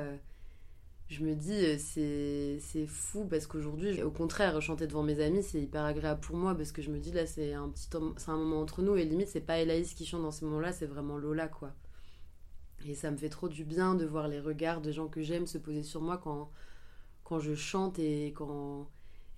je 1.09 1.25
me 1.25 1.35
dis 1.35 1.53
euh, 1.55 2.59
c'est 2.61 2.87
fou 2.87 3.27
parce 3.27 3.47
qu'aujourd'hui 3.47 4.03
au 4.03 4.11
contraire 4.11 4.61
chanter 4.61 4.87
devant 4.87 5.03
mes 5.03 5.21
amis 5.21 5.43
c'est 5.43 5.61
hyper 5.61 5.85
agréable 5.85 6.21
pour 6.21 6.37
moi 6.37 6.55
parce 6.55 6.71
que 6.71 6.83
je 6.83 6.91
me 6.91 6.99
dis 6.99 7.13
là 7.13 7.27
c'est 7.27 7.55
un 7.55 7.69
petit 7.71 7.89
c'est 8.19 8.29
moment 8.29 8.61
entre 8.61 8.83
nous 8.83 8.97
et 8.97 9.05
limite 9.05 9.29
c'est 9.29 9.41
pas 9.41 9.59
Elaïs 9.59 9.95
qui 9.95 10.05
chante 10.05 10.23
dans 10.23 10.31
ce 10.31 10.45
moment 10.45 10.61
là 10.61 10.73
c'est 10.73 10.87
vraiment 10.87 11.17
Lola 11.17 11.49
quoi. 11.49 11.73
Et 12.87 12.95
ça 12.95 13.11
me 13.11 13.17
fait 13.17 13.29
trop 13.29 13.49
du 13.49 13.65
bien 13.65 13.95
de 13.95 14.05
voir 14.05 14.29
les 14.29 14.39
regards 14.39 14.81
de 14.81 14.93
gens 14.93 15.09
que 15.09 15.23
j'aime 15.23 15.47
se 15.47 15.59
poser 15.59 15.83
sur 15.83 16.01
moi 16.01 16.19
quand 16.19 17.39
je 17.41 17.55
chante 17.55 17.99
et 17.99 18.33
quand 18.37 18.89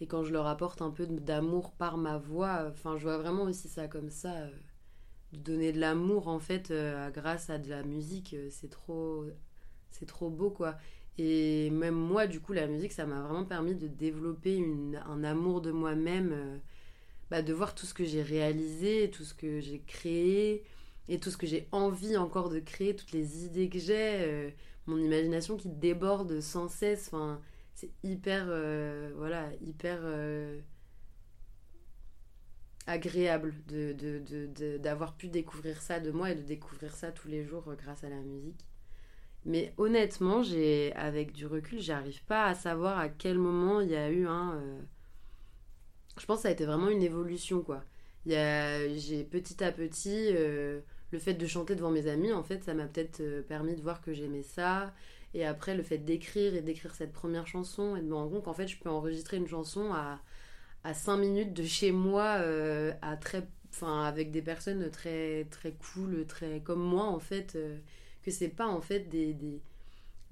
et 0.01 0.07
quand 0.07 0.25
je 0.25 0.33
leur 0.33 0.47
apporte 0.47 0.83
un 0.83 0.91
peu 0.91 1.07
d'amour 1.07 1.73
par 1.73 1.97
ma 1.97 2.19
voix. 2.19 2.67
Enfin 2.71 2.97
je 2.97 3.05
vois 3.05 3.19
vraiment 3.19 3.45
aussi 3.45 3.69
ça 3.69 3.87
comme 3.87 4.11
ça 4.11 4.33
euh, 4.33 4.51
de 5.33 5.39
donner 5.39 5.73
de 5.73 5.79
l'amour 5.79 6.27
en 6.29 6.41
fait 6.41 6.71
euh, 6.73 7.11
grâce 7.11 7.49
à 7.49 7.59
de 7.59 7.69
la 7.71 7.85
musique 7.85 8.35
c'est 8.51 8.71
trop 8.71 9.25
c'est 9.91 10.07
trop 10.07 10.31
beau 10.31 10.51
quoi 10.51 10.77
et 11.23 11.69
même 11.69 11.95
moi, 11.95 12.27
du 12.27 12.41
coup, 12.41 12.55
la 12.55 12.67
musique, 12.67 12.93
ça 12.93 13.05
m'a 13.05 13.21
vraiment 13.21 13.45
permis 13.45 13.75
de 13.75 13.87
développer 13.89 14.65
un 15.07 15.23
amour 15.23 15.61
de 15.61 15.71
moi-même, 15.71 16.31
euh, 16.33 16.59
bah, 17.31 17.43
de 17.43 17.53
voir 17.53 17.75
tout 17.75 17.85
ce 17.85 17.93
que 17.93 18.07
j'ai 18.07 18.23
réalisé, 18.23 19.11
tout 19.11 19.25
ce 19.25 19.35
que 19.35 19.61
j'ai 19.61 19.81
créé, 19.81 20.65
et 21.09 21.21
tout 21.21 21.31
ce 21.31 21.37
que 21.37 21.47
j'ai 21.47 21.69
envie 21.73 22.17
encore 22.17 22.49
de 22.49 22.59
créer, 22.59 22.97
toutes 22.97 23.13
les 23.13 23.45
idées 23.45 23.69
que 23.69 23.79
j'ai, 23.79 24.23
euh, 24.23 24.51
mon 24.87 24.97
imagination 24.97 25.59
qui 25.59 25.69
déborde 25.69 26.41
sans 26.41 26.69
cesse. 26.69 27.09
Enfin, 27.09 27.43
c'est 27.75 27.91
hyper, 28.03 28.47
euh, 28.49 29.13
voilà, 29.17 29.51
hyper 29.61 30.01
agréable 32.87 33.53
d'avoir 34.79 35.13
de, 35.13 35.17
pu 35.19 35.29
découvrir 35.29 35.83
ça 35.83 36.01
de 36.01 36.11
moi 36.11 36.31
et 36.31 36.35
de 36.35 36.43
découvrir 36.43 36.97
ça 36.97 37.13
tous 37.13 37.29
les 37.29 37.45
jours 37.45 37.75
grâce 37.77 38.05
à 38.05 38.09
la 38.09 38.23
musique. 38.23 38.70
Mais 39.47 39.73
honnêtement, 39.79 40.43
j'ai, 40.43 40.93
avec 40.95 41.33
du 41.33 41.47
recul, 41.47 41.81
j'arrive 41.81 42.23
pas 42.25 42.47
à 42.47 42.55
savoir 42.55 42.99
à 42.99 43.09
quel 43.09 43.39
moment 43.39 43.81
il 43.81 43.91
y 43.91 43.97
a 43.97 44.11
eu 44.11 44.27
un. 44.27 44.55
Euh, 44.57 44.81
je 46.19 46.27
pense 46.27 46.39
que 46.39 46.43
ça 46.43 46.49
a 46.49 46.53
été 46.53 46.67
vraiment 46.67 46.89
une 46.89 47.03
évolution, 47.03 47.63
quoi. 47.63 47.83
Il 48.27 48.35
a, 48.35 48.89
j'ai 48.97 49.25
petit 49.25 49.65
à 49.65 49.73
petit, 49.73 50.29
euh, 50.35 50.81
le 51.11 51.19
fait 51.19 51.35
de 51.35 51.47
chanter 51.47 51.75
devant 51.75 51.91
mes 51.91 52.07
amis, 52.07 52.33
en 52.33 52.43
fait, 52.43 52.65
ça 52.65 52.75
m'a 52.75 52.87
peut-être 52.87 53.21
euh, 53.21 53.43
permis 53.43 53.75
de 53.75 53.81
voir 53.81 54.03
que 54.03 54.13
j'aimais 54.13 54.43
ça. 54.43 54.93
Et 55.33 55.47
après, 55.47 55.75
le 55.75 55.83
fait 55.83 55.99
d'écrire 55.99 56.55
et 56.55 56.61
d'écrire 56.61 56.95
cette 56.95 57.13
première 57.13 57.47
chanson 57.47 57.97
et 57.97 58.01
de 58.03 58.07
me 58.07 58.15
rendre 58.15 58.33
compte 58.33 58.45
qu'en 58.45 58.53
fait, 58.53 58.69
je 58.69 58.79
peux 58.79 58.91
enregistrer 58.91 59.39
une 59.39 59.49
chanson 59.49 59.93
à, 59.95 60.21
à 60.85 60.93
5 60.95 61.17
minutes 61.17 61.55
de 61.55 61.65
chez 61.65 61.93
moi, 61.93 62.43
à 63.03 63.17
très, 63.17 63.47
enfin, 63.71 64.05
avec 64.05 64.33
des 64.33 64.43
personnes 64.43 64.91
très, 64.91 65.47
très 65.51 65.73
cool, 65.73 66.27
très 66.27 66.61
comme 66.61 66.83
moi, 66.83 67.05
en 67.05 67.21
fait 67.21 67.57
que 68.23 68.31
c'est 68.31 68.49
pas 68.49 68.67
en 68.67 68.81
fait 68.81 69.09
des, 69.09 69.35
des, 69.35 69.61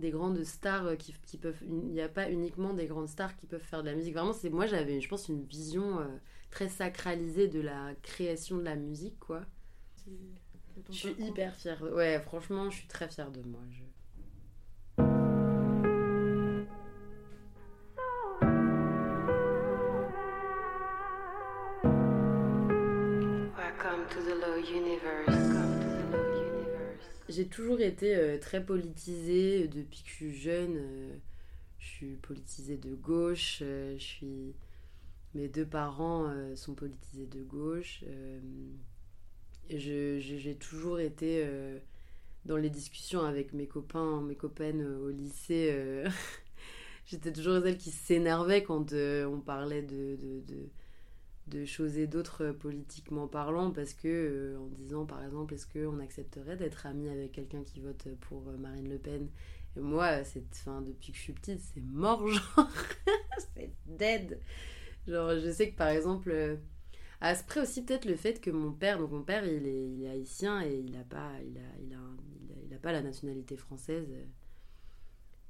des 0.00 0.10
grandes 0.10 0.42
stars 0.44 0.86
euh, 0.86 0.96
qui, 0.96 1.14
qui 1.24 1.38
peuvent 1.38 1.60
il 1.62 1.92
n'y 1.92 2.00
a 2.00 2.08
pas 2.08 2.30
uniquement 2.30 2.74
des 2.74 2.86
grandes 2.86 3.08
stars 3.08 3.36
qui 3.36 3.46
peuvent 3.46 3.60
faire 3.62 3.82
de 3.82 3.88
la 3.88 3.94
musique. 3.96 4.14
Vraiment 4.14 4.32
c'est 4.32 4.50
moi 4.50 4.66
j'avais 4.66 5.00
je 5.00 5.08
pense 5.08 5.28
une 5.28 5.44
vision 5.44 6.00
euh, 6.00 6.06
très 6.50 6.68
sacralisée 6.68 7.48
de 7.48 7.60
la 7.60 7.94
création 8.02 8.56
de 8.56 8.62
la 8.62 8.76
musique 8.76 9.18
quoi. 9.18 9.42
Je 10.90 10.94
suis 10.94 11.16
hyper 11.18 11.54
fière 11.56 11.82
ouais 11.82 12.20
franchement 12.20 12.70
je 12.70 12.76
suis 12.78 12.88
très 12.88 13.08
fière 13.08 13.30
de 13.30 13.42
moi 13.42 13.60
je... 13.70 13.82
Welcome 23.56 24.06
to 24.10 24.22
the 24.22 24.34
low 24.34 24.56
universe 24.56 25.57
j'ai 27.28 27.46
toujours 27.46 27.80
été 27.80 28.16
euh, 28.16 28.38
très 28.38 28.64
politisée 28.64 29.64
euh, 29.64 29.68
depuis 29.68 30.02
que 30.02 30.08
je 30.08 30.14
suis 30.14 30.34
jeune. 30.34 30.76
Euh, 30.76 31.16
je 31.78 31.86
suis 31.86 32.16
politisée 32.16 32.76
de 32.76 32.94
gauche. 32.94 33.62
Mes 35.34 35.48
deux 35.48 35.66
parents 35.66 36.32
sont 36.56 36.74
politisés 36.74 37.26
de 37.26 37.42
gauche. 37.42 38.02
j'ai 39.70 40.56
toujours 40.58 40.98
été 40.98 41.46
dans 42.46 42.56
les 42.56 42.70
discussions 42.70 43.20
avec 43.20 43.52
mes 43.52 43.68
copains, 43.68 44.22
mes 44.22 44.34
copaines 44.34 44.84
au 44.84 45.10
lycée. 45.10 46.04
J'étais 47.06 47.32
toujours 47.32 47.62
celle 47.62 47.78
qui 47.78 47.92
s'énervait 47.92 48.64
quand 48.64 48.92
on 48.92 49.40
parlait 49.40 49.82
de 49.82 50.18
choses 51.64 51.98
et 51.98 52.06
d'autres 52.06 52.44
euh, 52.44 52.52
politiquement 52.52 53.26
parlant 53.26 53.70
parce 53.70 53.94
que 53.94 54.08
euh, 54.08 54.58
en 54.58 54.66
disant 54.68 55.04
par 55.04 55.24
exemple 55.24 55.54
est-ce 55.54 55.66
qu'on 55.66 55.98
accepterait 56.00 56.56
d'être 56.56 56.86
ami 56.86 57.08
avec 57.08 57.32
quelqu'un 57.32 57.62
qui 57.62 57.80
vote 57.80 58.08
pour 58.20 58.48
euh, 58.48 58.56
Marine 58.56 58.88
Le 58.88 58.98
Pen? 58.98 59.28
Et 59.76 59.80
moi 59.80 60.24
c'est 60.24 60.54
fin 60.54 60.82
depuis 60.82 61.12
que 61.12 61.18
je 61.18 61.22
suis 61.22 61.32
petite 61.32 61.60
c'est 61.60 61.82
mort 61.82 62.26
genre 62.28 62.70
c'est 63.54 63.72
dead. 63.86 64.40
Genre 65.06 65.38
je 65.38 65.50
sais 65.50 65.70
que 65.70 65.76
par 65.76 65.88
exemple 65.88 66.58
à 67.20 67.34
ce 67.34 67.44
près 67.44 67.60
aussi 67.60 67.84
peut-être 67.84 68.04
le 68.04 68.16
fait 68.16 68.40
que 68.40 68.50
mon 68.50 68.72
père 68.72 68.98
donc 68.98 69.10
mon 69.10 69.22
père 69.22 69.44
il 69.44 69.66
est, 69.66 70.08
haïtien 70.08 70.62
et 70.62 70.84
il 70.86 70.96
a 70.96 71.04
pas 71.04 71.32
il 71.42 71.58
a, 71.58 71.80
il 71.82 71.94
a, 71.94 71.98
il 72.66 72.74
a 72.74 72.78
pas 72.78 72.92
la 72.92 73.02
nationalité 73.02 73.56
française 73.56 74.08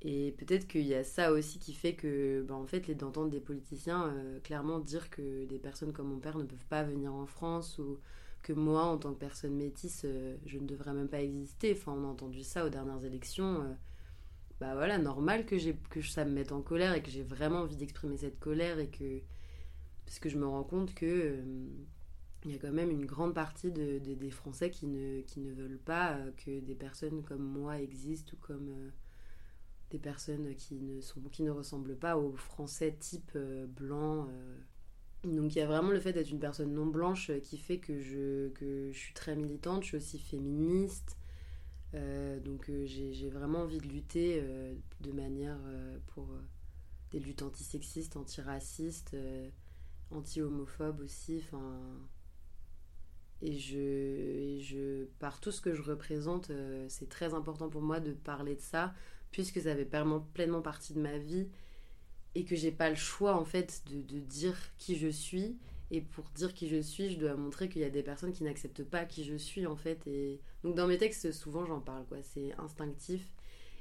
et 0.03 0.33
peut-être 0.39 0.69
qu'il 0.69 0.87
y 0.87 0.95
a 0.95 1.03
ça 1.03 1.33
aussi 1.33 1.59
qui 1.59 1.73
fait 1.73 1.95
que, 1.95 2.43
bah, 2.43 2.55
en 2.55 2.67
fait, 2.67 2.89
d'entendre 2.93 3.31
des 3.31 3.41
politiciens 3.41 4.13
euh, 4.15 4.39
clairement 4.41 4.79
dire 4.79 5.11
que 5.11 5.45
des 5.47 5.59
personnes 5.59 5.93
comme 5.93 6.09
mon 6.09 6.21
père 6.21 6.39
ne 6.39 6.45
peuvent 6.45 6.67
pas 6.69 6.85
venir 6.85 7.13
en 7.13 7.27
France 7.27 7.79
ou 7.79 7.99
que 8.43 8.53
moi, 8.53 8.85
en 8.85 8.99
tant 8.99 9.13
que 9.13 9.19
personne 9.19 9.57
métisse, 9.57 10.03
euh, 10.05 10.37
je 10.47 10.59
ne 10.59 10.67
devrais 10.67 10.93
même 10.93 11.09
pas 11.09 11.21
exister. 11.21 11.73
Enfin, 11.77 11.93
on 11.97 12.05
a 12.05 12.07
entendu 12.07 12.45
ça 12.45 12.65
aux 12.65 12.69
dernières 12.69 13.05
élections. 13.05 13.63
Euh, 13.63 13.75
bah 14.61 14.75
voilà, 14.75 14.99
normal 14.99 15.47
que, 15.47 15.57
que 15.91 16.03
ça 16.03 16.25
me 16.25 16.31
mette 16.33 16.53
en 16.53 16.63
colère 16.63 16.95
et 16.95 17.03
que 17.03 17.11
j'ai 17.11 17.23
vraiment 17.23 17.61
envie 17.61 17.77
d'exprimer 17.77 18.17
cette 18.17 18.39
colère 18.39 18.79
et 18.79 18.89
que. 18.89 19.21
Parce 20.07 20.21
que 20.21 20.29
je 20.29 20.39
me 20.39 20.47
rends 20.47 20.65
compte 20.65 20.95
que. 20.95 21.43
il 22.45 22.53
y 22.53 22.55
a 22.55 22.59
quand 22.59 22.73
même 22.73 22.91
une 22.91 23.05
grande 23.07 23.35
partie 23.35 23.73
de, 23.73 23.99
des 23.99 24.31
Français 24.31 24.71
qui 24.71 24.87
ne 24.87 25.53
veulent 25.53 25.81
pas 25.85 26.19
que 26.45 26.61
des 26.61 26.75
personnes 26.77 27.23
comme 27.25 27.43
moi 27.43 27.81
existent 27.81 28.33
ou 28.35 28.47
comme 28.47 28.71
des 29.91 29.99
personnes 29.99 30.55
qui 30.55 30.75
ne, 30.75 31.01
sont, 31.01 31.21
qui 31.33 31.43
ne 31.43 31.51
ressemblent 31.51 31.97
pas 31.97 32.17
aux 32.19 32.35
Français 32.37 32.95
type 32.99 33.33
euh, 33.37 33.67
blanc. 33.67 34.29
Euh. 34.29 34.57
Donc 35.25 35.55
il 35.55 35.59
y 35.59 35.63
a 35.63 35.67
vraiment 35.67 35.91
le 35.91 36.01
fait 36.01 36.13
d'être 36.13 36.31
une 36.31 36.39
personne 36.39 36.73
non 36.73 36.87
blanche 36.87 37.33
qui 37.43 37.59
fait 37.59 37.79
que 37.79 37.99
je, 37.99 38.51
que 38.51 38.91
je 38.93 38.99
suis 38.99 39.15
très 39.15 39.35
militante, 39.35 39.83
je 39.83 39.89
suis 39.89 39.97
aussi 39.97 40.19
féministe. 40.19 41.17
Euh, 41.95 42.39
donc 42.39 42.71
j'ai 42.85 43.31
vraiment 43.31 43.61
envie 43.61 43.79
de 43.79 43.89
lutter 43.89 44.45
de 45.01 45.11
manière 45.11 45.59
pour 46.09 46.29
des 47.11 47.19
luttes 47.19 47.43
antisexistes, 47.43 48.17
antiracistes, 48.17 49.17
anti-homophobes 50.13 51.01
aussi. 51.01 51.43
Enfin, 51.45 51.81
et 53.43 53.59
je, 53.59 54.59
je, 54.61 55.07
par 55.19 55.41
tout 55.41 55.51
ce 55.51 55.61
que 55.61 55.75
je 55.75 55.83
représente, 55.83 56.53
c'est 56.87 57.09
très 57.09 57.35
important 57.35 57.69
pour 57.69 57.83
moi 57.83 57.99
de 57.99 58.13
parler 58.13 58.55
de 58.55 58.61
ça, 58.61 58.95
puisque 59.31 59.61
ça 59.61 59.75
fait 59.75 59.85
pleinement, 59.85 60.21
pleinement 60.35 60.63
partie 60.63 60.95
de 60.95 61.01
ma 61.01 61.19
vie 61.19 61.49
et 62.35 62.45
que 62.45 62.57
j'ai 62.57 62.71
pas 62.71 62.91
le 62.91 62.97
choix 62.97 63.37
en 63.37 63.45
fait 63.45 63.83
de, 63.91 64.01
de, 64.03 64.21
dire 64.21 64.57
qui 64.77 64.97
je 64.97 65.09
suis. 65.09 65.57
Et 65.91 66.03
pour 66.03 66.25
dire 66.35 66.53
qui 66.53 66.69
je 66.69 66.81
suis 66.83 67.11
je 67.11 67.19
dois 67.19 67.35
montrer 67.35 67.71
qu'il 67.71 67.81
y 67.81 67.85
a 67.85 67.91
des 67.91 68.03
personnes 68.03 68.33
qui 68.33 68.45
n'acceptent 68.45 68.85
pas 68.85 69.05
qui 69.07 69.25
je 69.25 69.37
suis 69.37 69.67
en 69.67 69.77
fait. 69.77 70.07
Et 70.07 70.41
donc 70.63 70.75
dans 70.75 70.87
mes 70.87 70.99
textes 70.99 71.33
souvent 71.33 71.65
j'en 71.65 71.81
parle 71.81 72.05
quoi. 72.07 72.19
C'est 72.23 72.53
instinctif. 72.59 73.27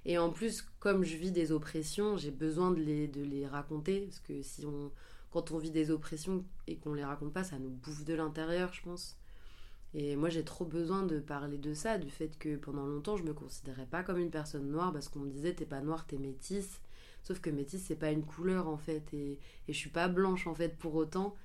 Et 0.05 0.17
en 0.17 0.29
plus 0.29 0.61
comme 0.79 1.03
je 1.03 1.17
vis 1.17 1.31
des 1.31 1.51
oppressions 1.51 2.17
j'ai 2.17 2.31
besoin 2.31 2.71
de 2.71 2.79
les, 2.81 3.07
de 3.07 3.21
les 3.23 3.45
raconter. 3.45 4.01
Parce 4.01 4.19
que 4.19 4.41
si 4.41 4.65
on 4.65 4.91
quand 5.31 5.51
on 5.51 5.57
vit 5.57 5.71
des 5.71 5.91
oppressions 5.91 6.45
et 6.67 6.77
qu'on 6.77 6.93
les 6.93 7.03
raconte 7.03 7.33
pas 7.33 7.43
ça 7.43 7.59
nous 7.59 7.69
bouffe 7.69 8.05
de 8.05 8.13
l'intérieur 8.13 8.73
je 8.73 8.81
pense 8.81 9.17
et 9.99 10.15
moi, 10.15 10.29
j'ai 10.29 10.43
trop 10.43 10.63
besoin 10.63 11.01
de 11.01 11.19
parler 11.19 11.57
de 11.57 11.73
ça, 11.73 11.97
du 11.97 12.11
fait 12.11 12.37
que 12.37 12.55
pendant 12.55 12.85
longtemps, 12.85 13.17
je 13.17 13.23
me 13.23 13.33
considérais 13.33 13.87
pas 13.87 14.03
comme 14.03 14.19
une 14.19 14.29
personne 14.29 14.69
noire 14.69 14.93
parce 14.93 15.09
qu'on 15.09 15.21
me 15.21 15.31
disait 15.31 15.55
t'es 15.55 15.65
pas 15.65 15.81
noire, 15.81 16.05
t'es 16.05 16.19
métisse. 16.19 16.81
Sauf 17.23 17.39
que 17.41 17.49
métisse, 17.49 17.83
c'est 17.87 17.95
pas 17.95 18.11
une 18.11 18.23
couleur 18.23 18.67
en 18.67 18.77
fait. 18.77 19.11
Et, 19.15 19.39
et 19.67 19.73
je 19.73 19.77
suis 19.77 19.89
pas 19.89 20.07
blanche 20.07 20.45
en 20.45 20.53
fait 20.53 20.77
pour 20.77 20.93
autant. 20.93 21.35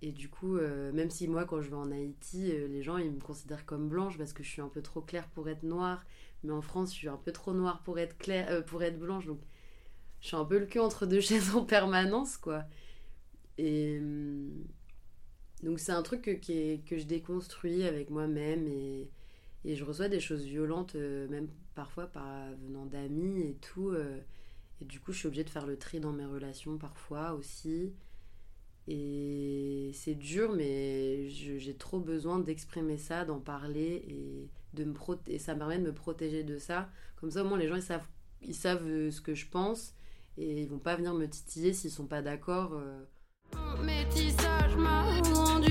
Et 0.00 0.12
du 0.12 0.30
coup, 0.30 0.56
euh, 0.56 0.90
même 0.92 1.10
si 1.10 1.28
moi, 1.28 1.44
quand 1.44 1.60
je 1.60 1.68
vais 1.68 1.76
en 1.76 1.92
Haïti, 1.92 2.50
euh, 2.50 2.66
les 2.68 2.82
gens 2.82 2.96
ils 2.96 3.12
me 3.12 3.20
considèrent 3.20 3.66
comme 3.66 3.88
blanche 3.90 4.16
parce 4.16 4.32
que 4.32 4.42
je 4.42 4.48
suis 4.48 4.62
un 4.62 4.68
peu 4.68 4.80
trop 4.80 5.02
claire 5.02 5.28
pour 5.28 5.46
être 5.50 5.62
noire. 5.62 6.02
Mais 6.44 6.52
en 6.52 6.62
France, 6.62 6.92
je 6.92 6.96
suis 6.96 7.08
un 7.10 7.18
peu 7.18 7.32
trop 7.32 7.52
noire 7.52 7.82
pour 7.82 7.98
être, 7.98 8.16
claire, 8.16 8.46
euh, 8.50 8.62
pour 8.62 8.82
être 8.82 8.98
blanche. 8.98 9.26
Donc, 9.26 9.40
je 10.22 10.28
suis 10.28 10.36
un 10.36 10.46
peu 10.46 10.58
le 10.58 10.66
cul 10.66 10.78
entre 10.80 11.04
deux 11.06 11.20
chaises 11.22 11.54
en 11.54 11.64
permanence, 11.64 12.38
quoi. 12.38 12.64
Et. 13.58 14.00
Donc 15.62 15.80
c'est 15.80 15.92
un 15.92 16.02
truc 16.02 16.22
que, 16.22 16.76
que 16.76 16.98
je 16.98 17.04
déconstruis 17.04 17.84
avec 17.84 18.10
moi-même 18.10 18.68
et, 18.68 19.10
et, 19.64 19.74
je 19.74 19.84
reçois 19.84 20.08
des 20.08 20.20
choses 20.20 20.44
violentes, 20.44 20.94
euh, 20.94 21.26
même 21.28 21.48
parfois 21.74 22.06
par, 22.06 22.24
venant 22.62 22.86
d'amis 22.86 23.42
et 23.42 23.54
tout. 23.54 23.90
Euh, 23.90 24.18
et 24.80 24.84
du 24.84 25.00
coup, 25.00 25.12
je 25.12 25.18
suis 25.18 25.26
obligée 25.26 25.44
de 25.44 25.50
faire 25.50 25.66
le 25.66 25.76
tri 25.76 25.98
dans 26.00 26.12
mes 26.12 26.24
relations 26.24 26.78
parfois 26.78 27.32
aussi. 27.32 27.92
Et 28.86 29.90
c'est 29.92 30.14
dur, 30.14 30.52
mais 30.54 31.28
j'ai 31.28 31.74
trop 31.76 32.00
besoin 32.00 32.38
d'exprimer 32.38 32.96
ça, 32.96 33.24
d'en 33.24 33.40
parler 33.40 34.04
et, 34.08 34.48
de 34.74 34.84
me 34.84 34.94
et 35.26 35.38
ça 35.38 35.54
me 35.54 35.58
permet 35.58 35.78
de 35.78 35.84
me 35.84 35.92
protéger 35.92 36.44
de 36.44 36.58
ça. 36.58 36.88
Comme 37.16 37.30
ça, 37.30 37.42
au 37.44 37.48
moins, 37.48 37.58
les 37.58 37.68
gens 37.68 37.76
ils 37.76 37.82
savent, 37.82 38.06
ils 38.42 38.54
savent 38.54 38.86
euh, 38.86 39.10
ce 39.10 39.20
que 39.20 39.34
je 39.34 39.46
pense 39.46 39.94
et 40.38 40.62
ils 40.62 40.68
vont 40.68 40.78
pas 40.78 40.94
venir 40.94 41.14
me 41.14 41.26
titiller 41.26 41.72
s'ils 41.72 41.90
sont 41.90 42.06
pas 42.06 42.22
d'accord. 42.22 42.80
Rendu 43.52 45.27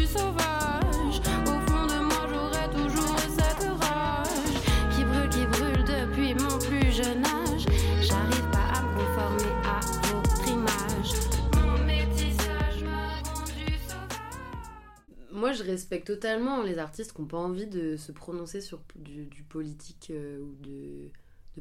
sauvage. 0.08 1.20
Au 1.45 1.60
fond 1.70 1.86
de 1.86 1.99
moi, 2.10 2.28
j'aurais 2.32 2.70
toujours 2.70 3.20
cette 3.20 3.68
rage 3.82 4.58
qui 4.95 5.03
brûle, 5.03 5.30
qui 5.30 5.45
brûle 5.45 5.84
depuis 5.84 6.34
mon 6.34 6.58
plus 6.60 6.91
jeune 6.91 7.26
âge. 7.26 7.66
J'arrive 8.01 8.49
pas 8.51 8.68
à 8.76 8.84
me 8.84 8.93
conformer 8.97 9.53
à 9.66 9.80
votre 10.12 10.47
image. 10.47 11.12
Mon 11.55 11.86
métissage 11.86 12.84
m'a 12.84 13.20
rendu 13.32 13.66
sauvage. 13.88 15.32
Moi, 15.32 15.51
je 15.53 15.64
respecte 15.64 16.08
totalement 16.08 16.64
les 16.64 16.78
artistes 16.78 17.14
qui 17.14 17.22
n'ont 17.22 17.28
pas 17.28 17.38
envie 17.38 17.68
de 17.68 17.97
se 17.97 18.12
prononcer 18.12 18.62
sur 18.62 18.82
du, 18.95 19.43
politique 19.49 20.12
euh, 20.12 20.39
ou 20.39 20.55
de, 20.62 21.12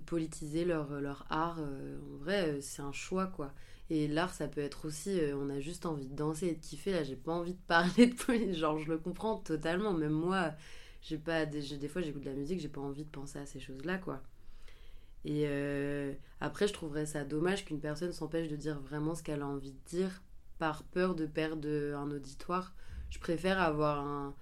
politiser 0.04 0.64
leur, 0.64 1.00
leur 1.00 1.26
art. 1.30 1.58
Euh, 1.60 1.98
en 2.14 2.16
vrai, 2.18 2.48
euh, 2.48 2.60
c'est 2.60 2.82
un 2.82 2.92
choix, 2.92 3.26
quoi. 3.26 3.52
Et 3.88 4.08
l'art, 4.08 4.34
ça 4.34 4.48
peut 4.48 4.60
être 4.60 4.86
aussi, 4.86 5.20
euh, 5.20 5.36
on 5.36 5.48
a 5.48 5.60
juste 5.60 5.86
envie 5.86 6.06
de 6.06 6.14
danser 6.14 6.48
et 6.48 6.54
de 6.54 6.60
kiffer. 6.60 6.92
Là, 6.92 7.04
j'ai 7.04 7.16
pas 7.16 7.32
envie 7.32 7.54
de 7.54 7.62
parler 7.68 8.06
de 8.08 8.14
politique. 8.14 8.54
Genre, 8.54 8.78
je 8.78 8.88
le 8.88 8.98
comprends 8.98 9.36
totalement. 9.36 9.92
Même 9.92 10.12
moi, 10.12 10.52
j'ai 11.02 11.18
pas, 11.18 11.46
des, 11.46 11.76
des 11.76 11.88
fois, 11.88 12.02
j'écoute 12.02 12.22
de 12.22 12.30
la 12.30 12.36
musique, 12.36 12.60
j'ai 12.60 12.68
pas 12.68 12.80
envie 12.80 13.04
de 13.04 13.10
penser 13.10 13.38
à 13.38 13.46
ces 13.46 13.60
choses-là, 13.60 13.98
quoi. 13.98 14.22
Et 15.24 15.44
euh, 15.46 16.12
après, 16.40 16.68
je 16.68 16.72
trouverais 16.72 17.06
ça 17.06 17.24
dommage 17.24 17.64
qu'une 17.64 17.80
personne 17.80 18.12
s'empêche 18.12 18.48
de 18.48 18.56
dire 18.56 18.80
vraiment 18.80 19.14
ce 19.14 19.22
qu'elle 19.22 19.42
a 19.42 19.46
envie 19.46 19.72
de 19.72 19.84
dire 19.86 20.22
par 20.58 20.84
peur 20.84 21.14
de 21.14 21.26
perdre 21.26 21.68
un 21.96 22.10
auditoire. 22.10 22.74
Je 23.10 23.18
préfère 23.18 23.60
avoir 23.60 24.00
un, 24.00 24.34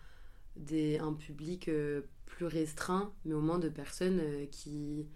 des, 0.57 1.01
public 1.19 1.69
euh, 1.69 2.03
plus 2.27 2.47
restreint, 2.47 3.13
mais 3.25 3.35
au 3.35 3.41
moins 3.41 3.59
de 3.59 3.69
personnes 3.69 4.21
qui 4.51 5.07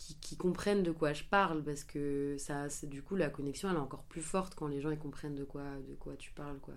qui, 0.00 0.36
comprennent 0.36 0.82
de 0.82 0.92
quoi 0.92 1.12
je 1.12 1.24
parle 1.24 1.62
parce 1.62 1.84
que 1.84 2.36
ça 2.38 2.68
du 2.84 3.02
coup 3.02 3.16
la 3.16 3.28
connexion 3.28 3.68
elle 3.68 3.76
est 3.76 3.80
encore 3.80 4.04
plus 4.04 4.22
forte 4.22 4.54
quand 4.54 4.66
les 4.66 4.80
gens 4.80 4.90
ils 4.90 4.98
comprennent 4.98 5.34
de 5.34 5.44
quoi 5.44 5.64
de 5.88 5.94
quoi 5.94 6.16
tu 6.16 6.32
parles 6.32 6.58
quoi. 6.60 6.74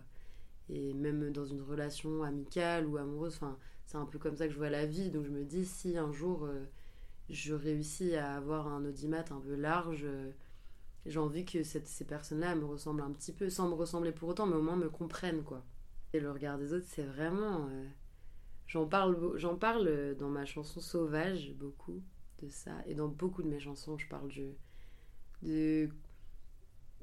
Et 0.70 0.94
même 0.94 1.32
dans 1.32 1.46
une 1.46 1.62
relation 1.62 2.24
amicale 2.24 2.86
ou 2.86 2.98
amoureuse 2.98 3.36
enfin 3.36 3.58
c'est 3.86 3.98
un 3.98 4.06
peu 4.06 4.20
comme 4.20 4.36
ça 4.36 4.48
que 4.48 4.54
je 4.54 4.58
vois 4.58 4.70
la 4.70 4.86
vie. 4.86 5.10
Donc 5.10 5.26
je 5.26 5.32
me 5.32 5.44
dis 5.44 5.66
si 5.66 5.98
un 5.98 6.12
jour 6.12 6.46
euh, 6.46 6.66
je 7.30 7.54
réussis 7.54 8.16
à 8.16 8.36
avoir 8.36 8.68
un 8.68 8.84
audimat 8.86 9.26
un 9.32 9.40
peu 9.40 9.56
large 9.56 10.04
euh, 10.04 10.32
j'ai 11.06 11.20
envie 11.20 11.46
que 11.46 11.64
cette, 11.64 11.88
ces 11.88 12.06
personnes 12.06 12.40
là 12.40 12.56
me 12.56 12.66
ressemblent 12.66 13.02
un 13.02 13.12
petit 13.12 13.34
peu 13.34 13.50
sans 13.50 13.70
me 13.70 13.74
ressembler 13.74 14.12
pour 14.12 14.30
autant 14.30 14.46
mais 14.48 14.56
au 14.56 14.62
moins 14.62 14.76
me 14.76 14.90
comprennent 14.90 15.44
quoi. 15.44 15.64
Et 16.14 16.20
le 16.20 16.30
regard 16.32 16.58
des 16.58 16.74
autres 16.74 16.88
c'est 16.90 17.06
vraiment 17.06 17.68
euh, 17.70 17.86
j'en 18.68 18.86
parle 18.86 19.38
j'en 19.38 19.56
parle 19.56 20.16
dans 20.16 20.30
ma 20.30 20.46
chanson 20.46 20.82
sauvage 20.82 21.54
beaucoup 21.54 22.02
ça. 22.50 22.72
Et 22.88 22.96
dans 22.96 23.08
beaucoup 23.08 23.44
de 23.44 23.48
mes 23.48 23.60
chansons, 23.60 23.98
je 23.98 24.08
parle 24.08 24.30
de, 24.30 24.54
de, 25.42 25.90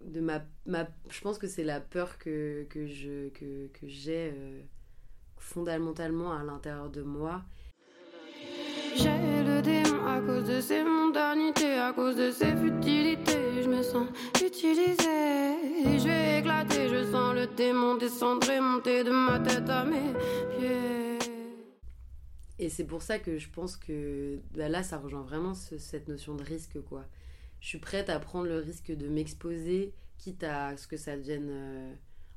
de 0.04 0.20
ma, 0.20 0.42
ma. 0.66 0.88
Je 1.10 1.20
pense 1.20 1.38
que 1.38 1.46
c'est 1.46 1.64
la 1.64 1.80
peur 1.80 2.18
que, 2.18 2.66
que 2.70 2.86
j'ai 2.86 3.32
que, 3.34 3.68
que 3.68 3.86
euh, 4.08 4.62
fondamentalement 5.36 6.32
à 6.32 6.42
l'intérieur 6.42 6.90
de 6.90 7.02
moi. 7.02 7.42
J'ai 8.96 9.44
le 9.44 9.62
démon 9.62 10.06
à 10.06 10.20
cause 10.20 10.48
de 10.48 10.60
ses 10.60 10.82
mondanités, 10.82 11.74
à 11.78 11.92
cause 11.92 12.16
de 12.16 12.30
ses 12.30 12.56
futilités. 12.56 13.62
Je 13.62 13.68
me 13.68 13.82
sens 13.82 14.08
utilisée, 14.44 15.98
je 15.98 16.04
vais 16.04 16.40
éclater. 16.40 16.88
Je 16.88 17.10
sens 17.10 17.34
le 17.34 17.46
démon 17.56 17.96
descendre 17.96 18.50
et 18.50 18.60
monter 18.60 19.04
de 19.04 19.10
ma 19.10 19.38
tête 19.38 19.68
à 19.68 19.84
mes 19.84 20.12
pieds. 20.58 20.99
Et 22.60 22.68
c'est 22.68 22.84
pour 22.84 23.00
ça 23.00 23.18
que 23.18 23.38
je 23.38 23.48
pense 23.48 23.78
que 23.78 24.38
bah 24.52 24.68
là, 24.68 24.82
ça 24.82 24.98
rejoint 24.98 25.22
vraiment 25.22 25.54
cette 25.54 26.08
notion 26.08 26.34
de 26.34 26.42
risque, 26.42 26.78
quoi. 26.82 27.06
Je 27.60 27.68
suis 27.68 27.78
prête 27.78 28.10
à 28.10 28.20
prendre 28.20 28.48
le 28.48 28.58
risque 28.58 28.92
de 28.92 29.08
m'exposer, 29.08 29.94
quitte 30.18 30.44
à 30.44 30.76
ce 30.76 30.86
que 30.86 30.98
ça 30.98 31.16
devienne 31.16 31.48
euh, 31.50 31.94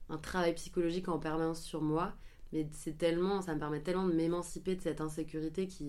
un 0.07 0.17
travail 0.17 0.55
psychologique 0.55 1.09
en 1.09 1.19
permanence 1.19 1.61
sur 1.61 1.81
moi. 1.81 2.13
Mais 2.53 2.65
c'est 2.71 2.97
tellement, 2.97 3.41
ça 3.41 3.53
me 3.53 3.59
permet 3.59 3.81
tellement 3.81 4.07
de 4.07 4.13
m'émanciper 4.13 4.77
de 4.77 4.81
cette 4.81 5.01
insécurité 5.01 5.67
qui, 5.67 5.83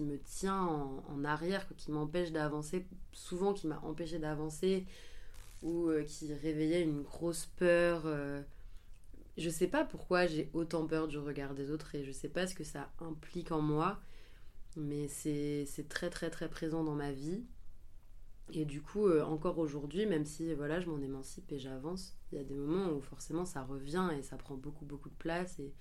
me 0.00 0.18
tient 0.18 0.62
en, 0.62 1.24
arrière, 1.24 1.64
qui 1.76 1.92
m'empêche 1.92 2.32
d'avancer, 2.32 2.86
souvent 3.12 3.54
qui 3.54 3.68
m'a 3.68 3.78
empêché 3.84 4.18
d'avancer, 4.18 4.84
ou 5.62 5.90
euh, 5.90 6.02
qui 6.02 6.34
réveillait 6.34 6.82
une 6.82 7.02
grosse 7.02 7.46
peur. 7.56 8.02
Euh, 8.06 8.42
je 9.36 9.50
sais 9.50 9.66
pas 9.66 9.84
pourquoi 9.84 10.26
j'ai 10.26 10.50
autant 10.54 10.86
peur 10.86 11.08
du 11.08 11.18
regard 11.18 11.54
des 11.54 11.70
autres 11.70 11.94
et 11.94 12.04
je 12.04 12.12
sais 12.12 12.28
pas 12.28 12.46
ce 12.46 12.54
que 12.54 12.64
ça 12.64 12.90
implique 13.00 13.52
en 13.52 13.60
moi, 13.60 14.00
mais 14.76 15.08
c'est 15.08 15.66
très 15.88 16.10
très 16.10 16.30
très 16.30 16.48
présent 16.48 16.84
dans 16.84 16.94
ma 16.94 17.12
vie. 17.12 17.44
Et 18.52 18.64
du 18.64 18.80
coup, 18.80 19.08
euh, 19.08 19.22
encore 19.24 19.58
aujourd'hui, 19.58 20.06
même 20.06 20.24
si 20.24 20.54
voilà, 20.54 20.80
je 20.80 20.88
m'en 20.88 21.00
émancipe 21.00 21.50
et 21.50 21.58
j'avance, 21.58 22.16
il 22.30 22.38
y 22.38 22.40
a 22.40 22.44
des 22.44 22.54
moments 22.54 22.92
où 22.92 23.00
forcément 23.00 23.44
ça 23.44 23.62
revient 23.64 24.08
et 24.16 24.22
ça 24.22 24.36
prend 24.36 24.54
beaucoup 24.54 24.84
beaucoup 24.84 25.10
de 25.10 25.14
place. 25.16 25.58
Et, 25.58 25.72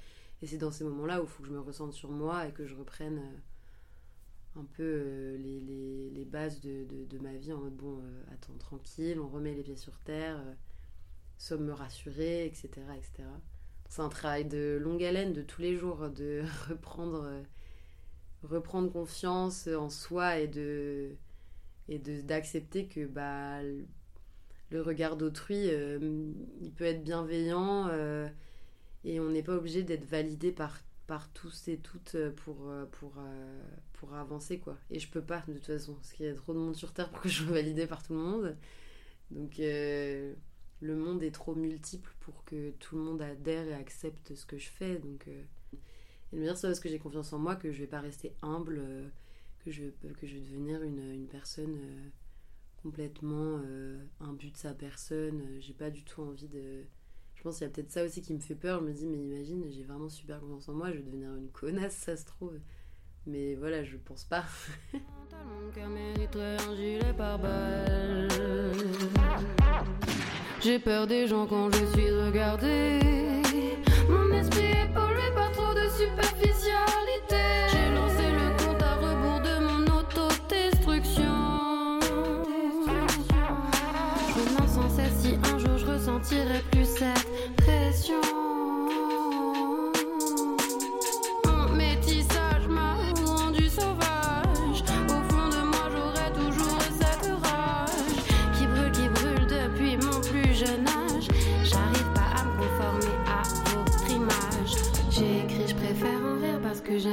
c'est 0.43 0.58
dans 0.58 0.70
ces 0.70 0.84
moments-là 0.84 1.22
où 1.22 1.24
il 1.24 1.30
faut 1.30 1.41
que 1.41 1.49
je 1.49 1.53
me 1.53 1.60
ressente 1.60 1.93
sur 1.93 2.12
moi 2.12 2.47
et 2.47 2.51
que 2.51 2.68
je 2.68 2.76
reprenne 2.76 3.18
euh, 3.18 4.60
un 4.60 4.64
peu 4.64 4.84
euh, 4.84 5.38
les, 5.38 6.26
bases 6.26 6.62
de, 6.62 7.18
ma 7.20 7.34
vie 7.36 7.51
en 7.51 7.60
mode 7.60 7.76
bon, 7.76 7.99
attends, 8.32 8.56
tranquille, 8.60 9.20
on 9.20 9.28
remet 9.28 9.56
les 9.56 9.64
pieds 9.64 9.76
sur 9.76 9.97
terre 9.99 10.39
me 11.58 11.72
rassurer, 11.74 12.46
etc. 12.46 12.70
etc. 12.98 13.24
C'est 13.90 14.02
un 14.02 14.10
travail 14.10 14.46
de 14.46 14.78
longue 14.82 15.04
haleine, 15.04 15.34
de 15.34 15.42
tous 15.42 15.62
les 15.62 15.76
jours, 15.78 16.10
de 16.10 16.44
reprendre, 16.70 17.24
euh, 17.26 17.44
reprendre 18.44 18.92
confiance 18.92 19.68
en 19.68 19.90
soi 19.90 20.40
et 20.40 20.48
de 20.48 21.16
et 21.88 22.00
d'accepter 22.00 22.88
que 22.88 23.06
bah, 23.06 23.62
le 24.72 24.82
regard 24.82 25.18
d'autrui, 25.18 25.70
euh, 25.70 26.00
il 26.60 26.72
peut 26.72 26.84
être 26.84 27.04
bienveillant 27.04 27.90
euh, 27.90 28.28
et 29.04 29.20
on 29.20 29.30
n'est 29.30 29.44
pas 29.44 29.56
obligé 29.56 29.84
d'être 29.84 30.06
validé 30.06 30.52
par, 30.52 30.80
par 31.06 31.32
tous 31.32 31.68
et 31.68 31.78
toutes 31.78 32.18
pour, 32.38 32.72
pour, 32.92 33.14
pour 33.94 34.16
avancer. 34.16 34.58
quoi. 34.58 34.80
Et 34.90 34.98
je 35.00 35.08
peux 35.12 35.22
pas 35.22 35.44
de 35.48 35.54
toute 35.54 35.68
façon, 35.68 35.94
parce 35.94 36.12
qu'il 36.12 36.26
y 36.26 36.30
a 36.30 36.34
trop 36.34 36.56
de 36.56 36.60
monde 36.60 36.76
sur 36.76 36.92
Terre 36.92 37.12
pour 37.12 37.22
que 37.22 37.30
je 37.30 37.44
sois 37.44 37.54
validée 37.54 37.86
par 37.86 38.02
tout 38.02 38.14
le 38.14 38.20
monde. 38.20 38.58
Donc 39.30 39.60
le 40.82 40.96
monde 40.96 41.24
est 41.24 41.32
trop 41.32 41.56
multiple 41.56 42.14
pour 42.20 42.44
que 42.46 42.72
tout 42.72 42.96
le 42.96 43.02
monde 43.04 43.22
adhère 43.22 43.68
et 43.68 43.74
accepte 43.74 44.36
ce 44.36 44.46
que 44.46 44.58
je 44.58 44.70
fais. 44.70 44.98
Donc, 45.00 45.28
euh, 45.28 45.44
et 46.32 46.36
de 46.36 46.42
me 46.42 46.46
dire, 46.46 46.58
c'est 46.58 46.68
parce 46.68 46.80
que 46.80 46.90
j'ai 46.90 47.00
confiance 47.00 47.34
en 47.34 47.40
moi 47.40 47.56
que 47.56 47.72
je 47.72 47.80
vais 47.80 47.88
pas 47.88 48.02
rester 48.02 48.34
humble, 48.42 48.80
euh, 48.80 49.08
que, 49.64 49.72
je, 49.72 49.86
que 50.20 50.28
je 50.28 50.36
vais 50.36 50.42
devenir 50.42 50.84
une, 50.84 51.12
une 51.12 51.28
personne 51.28 51.78
euh, 51.78 52.10
complètement 52.82 53.62
but 54.34 54.52
de 54.52 54.58
sa 54.58 54.74
personne. 54.74 55.42
J'ai 55.60 55.74
pas 55.74 55.90
du 55.90 56.04
tout 56.04 56.22
envie 56.22 56.48
de. 56.48 56.84
Je 57.36 57.44
pense 57.44 57.58
qu'il 57.58 57.68
y 57.68 57.70
a 57.70 57.74
peut-être 57.74 57.92
ça 57.92 58.04
aussi 58.04 58.22
qui 58.22 58.34
me 58.34 58.40
fait 58.40 58.56
peur. 58.56 58.80
Je 58.82 58.86
me 58.86 58.94
dis, 58.94 59.06
mais 59.06 59.18
imagine, 59.18 59.66
j'ai 59.72 59.84
vraiment 59.84 60.10
super 60.10 60.40
confiance 60.40 60.70
en 60.70 60.74
moi, 60.74 60.92
je 60.92 60.98
vais 60.98 61.04
devenir 61.04 61.34
une 61.36 61.50
connasse, 61.50 61.96
ça 61.96 62.16
se 62.16 62.26
trouve. 62.26 62.60
Mais 63.26 63.56
voilà, 63.56 63.84
je 63.84 63.98
pense 63.98 64.24
pas. 64.24 64.46
J'ai 70.66 70.80
peur 70.80 71.05
des 71.05 71.28
gens 71.28 71.45
quand 71.45 71.70
je 71.70 71.86
suis 71.93 72.09
regardée. 72.09 72.99
Mon 74.09 74.32
esprit 74.36 74.66
est 74.66 74.91
pollué 74.95 75.30
par 75.36 75.51
trop 75.51 75.76
de 75.76 75.88
superficialité. 75.95 77.70
J'ai 77.72 77.93
lancé 77.93 78.32
le 78.34 78.49
compte 78.57 78.82
à 78.82 78.95
rebours 78.95 79.41
de 79.41 79.59
mon 79.63 79.86
autodestruction. 79.99 81.99
Je 84.28 84.39
me 84.63 84.68
sans 84.68 84.89
cesse 84.89 85.13
si 85.22 85.38
un 85.53 85.59
jour 85.59 85.78
je 85.78 85.86
ressentirai 85.86 86.63
plus 86.72 86.86
cette 86.86 87.28
pression. 87.57 88.45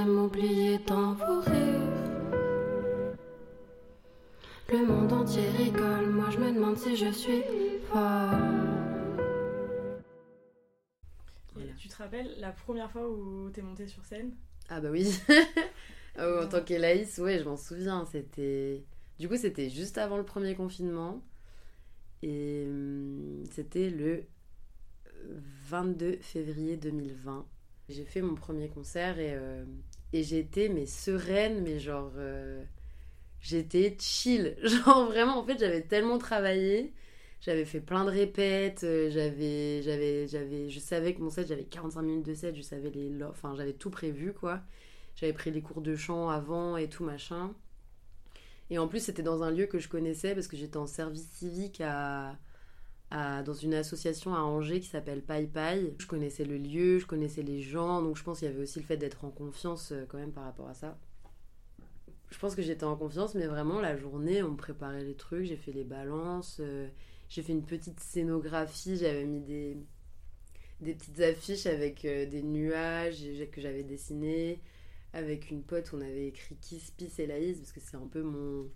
J'aime 0.02 0.18
oublier 0.18 0.80
tant 0.80 1.12
vos 1.14 1.40
rires. 1.40 3.16
Le 4.68 4.86
monde 4.86 5.12
entier 5.12 5.48
rigole, 5.50 6.10
moi 6.10 6.30
je 6.30 6.38
me 6.38 6.52
demande 6.52 6.76
si 6.76 6.96
je 6.96 7.10
suis 7.10 7.42
folle. 7.88 8.38
Tu 11.78 11.88
te 11.88 11.96
rappelles 11.96 12.34
la 12.38 12.52
première 12.52 12.90
fois 12.90 13.08
où 13.08 13.50
t'es 13.50 13.62
montée 13.62 13.86
sur 13.86 14.04
scène? 14.04 14.34
Ah 14.68 14.80
bah 14.80 14.90
oui 14.90 15.18
ah 16.16 16.42
En 16.42 16.48
tant 16.48 16.62
qu'Elaïs, 16.62 17.18
ouais, 17.18 17.38
je 17.38 17.44
m'en 17.44 17.56
souviens. 17.56 18.04
C'était. 18.06 18.84
Du 19.18 19.28
coup, 19.28 19.36
c'était 19.36 19.68
juste 19.68 19.98
avant 19.98 20.16
le 20.16 20.24
premier 20.24 20.54
confinement. 20.54 21.22
Et 22.22 22.64
hum, 22.68 23.42
c'était 23.50 23.90
le 23.90 24.24
22 25.64 26.18
février 26.20 26.76
2020. 26.76 27.46
J'ai 27.88 28.04
fait 28.04 28.22
mon 28.22 28.36
premier 28.36 28.68
concert 28.68 29.18
et, 29.18 29.34
euh, 29.34 29.64
et 30.12 30.22
j'étais 30.22 30.68
mais 30.68 30.86
sereine, 30.86 31.62
mais 31.62 31.78
genre 31.80 32.12
euh, 32.16 32.62
j'étais 33.40 33.96
chill. 33.98 34.56
Genre 34.62 35.06
vraiment, 35.06 35.38
en 35.38 35.44
fait, 35.44 35.58
j'avais 35.58 35.82
tellement 35.82 36.18
travaillé, 36.18 36.92
j'avais 37.40 37.64
fait 37.64 37.80
plein 37.80 38.04
de 38.04 38.10
répètes, 38.10 38.84
euh, 38.84 39.10
j'avais, 39.10 39.82
j'avais, 39.82 40.26
j'avais, 40.28 40.70
je 40.70 40.78
savais 40.80 41.14
que 41.14 41.20
mon 41.22 41.30
set, 41.30 41.48
j'avais 41.48 41.64
45 41.64 42.02
minutes 42.02 42.26
de 42.26 42.34
set, 42.34 42.56
je 42.56 42.62
savais 42.62 42.90
les, 42.90 43.10
enfin 43.24 43.54
j'avais 43.56 43.72
tout 43.74 43.90
prévu 43.90 44.32
quoi. 44.32 44.60
J'avais 45.16 45.32
pris 45.32 45.50
les 45.50 45.60
cours 45.62 45.82
de 45.82 45.94
chant 45.96 46.30
avant 46.30 46.76
et 46.76 46.88
tout 46.88 47.04
machin. 47.04 47.52
Et 48.70 48.78
en 48.78 48.88
plus, 48.88 49.00
c'était 49.00 49.22
dans 49.22 49.42
un 49.42 49.50
lieu 49.50 49.66
que 49.66 49.78
je 49.78 49.88
connaissais 49.88 50.34
parce 50.34 50.48
que 50.48 50.56
j'étais 50.56 50.78
en 50.78 50.86
service 50.86 51.28
civique 51.32 51.80
à 51.82 52.38
dans 53.12 53.52
une 53.52 53.74
association 53.74 54.34
à 54.34 54.40
Angers 54.40 54.80
qui 54.80 54.88
s'appelle 54.88 55.20
Paille 55.20 55.46
Paille. 55.46 55.94
Je 55.98 56.06
connaissais 56.06 56.44
le 56.44 56.56
lieu, 56.56 56.98
je 56.98 57.06
connaissais 57.06 57.42
les 57.42 57.60
gens, 57.60 58.00
donc 58.00 58.16
je 58.16 58.22
pense 58.22 58.38
qu'il 58.38 58.48
y 58.48 58.50
avait 58.50 58.62
aussi 58.62 58.80
le 58.80 58.86
fait 58.86 58.96
d'être 58.96 59.24
en 59.24 59.30
confiance 59.30 59.92
euh, 59.92 60.06
quand 60.08 60.16
même 60.16 60.32
par 60.32 60.44
rapport 60.44 60.68
à 60.68 60.74
ça. 60.74 60.98
Je 62.30 62.38
pense 62.38 62.54
que 62.54 62.62
j'étais 62.62 62.84
en 62.84 62.96
confiance, 62.96 63.34
mais 63.34 63.46
vraiment 63.46 63.82
la 63.82 63.98
journée, 63.98 64.42
on 64.42 64.52
me 64.52 64.56
préparait 64.56 65.04
les 65.04 65.14
trucs, 65.14 65.44
j'ai 65.44 65.56
fait 65.56 65.72
les 65.72 65.84
balances, 65.84 66.56
euh, 66.60 66.88
j'ai 67.28 67.42
fait 67.42 67.52
une 67.52 67.66
petite 67.66 68.00
scénographie, 68.00 68.96
j'avais 68.96 69.26
mis 69.26 69.40
des, 69.40 69.76
des 70.80 70.94
petites 70.94 71.20
affiches 71.20 71.66
avec 71.66 72.06
euh, 72.06 72.24
des 72.24 72.42
nuages 72.42 73.22
que 73.52 73.60
j'avais 73.60 73.82
dessinées. 73.82 74.60
Avec 75.12 75.50
une 75.50 75.62
pote, 75.62 75.90
on 75.92 76.00
avait 76.00 76.28
écrit 76.28 76.56
Kiss, 76.56 76.90
Peace 76.92 77.18
et 77.18 77.26
Laïs, 77.26 77.58
parce 77.58 77.72
que 77.72 77.80
c'est 77.80 77.98
un 77.98 78.06
peu 78.06 78.22
mon, 78.22 78.70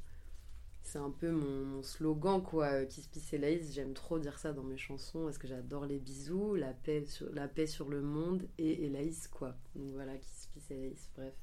c'est 0.87 0.99
un 0.99 1.11
peu 1.11 1.31
mon, 1.31 1.83
slogan 1.83 2.41
quoi 2.41 2.67
euh, 2.67 2.85
Kiss 2.87 3.09
Peace 3.09 3.37
Laïs. 3.37 3.73
J'aime 3.75 3.93
trop 3.93 4.19
dire 4.19 4.39
ça 4.39 4.53
dans 4.53 4.63
mes 4.63 4.77
chansons 4.77 5.25
parce 5.25 5.37
que 5.37 5.49
j'adore 5.49 5.85
les 5.85 5.99
bisous 5.99 6.55
la 6.55 6.73
paix 6.73 7.05
sur 7.07 7.27
la 7.35 7.49
paix 7.49 7.67
sur 7.67 7.89
le 7.89 8.01
monde 8.01 8.47
et 8.59 8.87
Elaïs 8.87 9.27
quoi. 9.29 9.57
Donc 9.75 9.93
voilà 9.95 10.17
Kiss 10.17 10.49
Peace 10.55 10.77
Laïs 10.77 11.11
bref. 11.17 11.35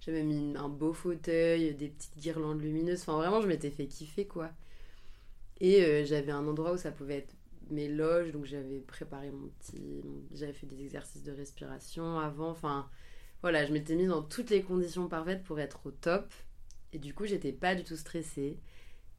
J'avais 0.00 0.22
mis 0.22 0.56
un 0.56 0.68
beau 0.68 0.94
fauteuil 0.94 1.74
des 1.74 1.88
petites 1.88 2.16
guirlandes 2.16 2.62
lumineuses. 2.62 3.02
Enfin 3.02 3.16
vraiment 3.16 3.42
je 3.42 3.48
m'étais 3.48 3.70
fait 3.70 3.86
kiffer 3.86 4.26
quoi. 4.26 4.50
Et 5.60 5.84
euh, 5.84 6.04
j'avais 6.06 6.32
un 6.32 6.46
endroit 6.46 6.72
où 6.72 6.78
ça 6.78 6.90
pouvait 6.90 7.18
être 7.18 7.34
mes 7.68 7.88
loges 7.88 8.30
donc 8.30 8.44
j'avais 8.44 8.78
préparé 8.78 9.30
mon 9.30 9.48
petit 9.48 10.00
j'avais 10.32 10.52
fait 10.52 10.66
des 10.66 10.80
exercices 10.80 11.22
de 11.22 11.32
respiration 11.32 12.18
avant. 12.18 12.48
Enfin 12.48 12.88
voilà 13.42 13.66
je 13.66 13.74
m'étais 13.74 13.94
mise 13.94 14.08
dans 14.08 14.22
toutes 14.22 14.48
les 14.48 14.62
conditions 14.62 15.06
parfaites 15.06 15.42
pour 15.42 15.60
être 15.60 15.80
au 15.84 15.90
top. 15.90 16.32
Et 16.94 16.98
du 16.98 17.12
coup 17.12 17.26
j'étais 17.26 17.52
pas 17.52 17.74
du 17.74 17.84
tout 17.84 17.96
stressée 17.96 18.58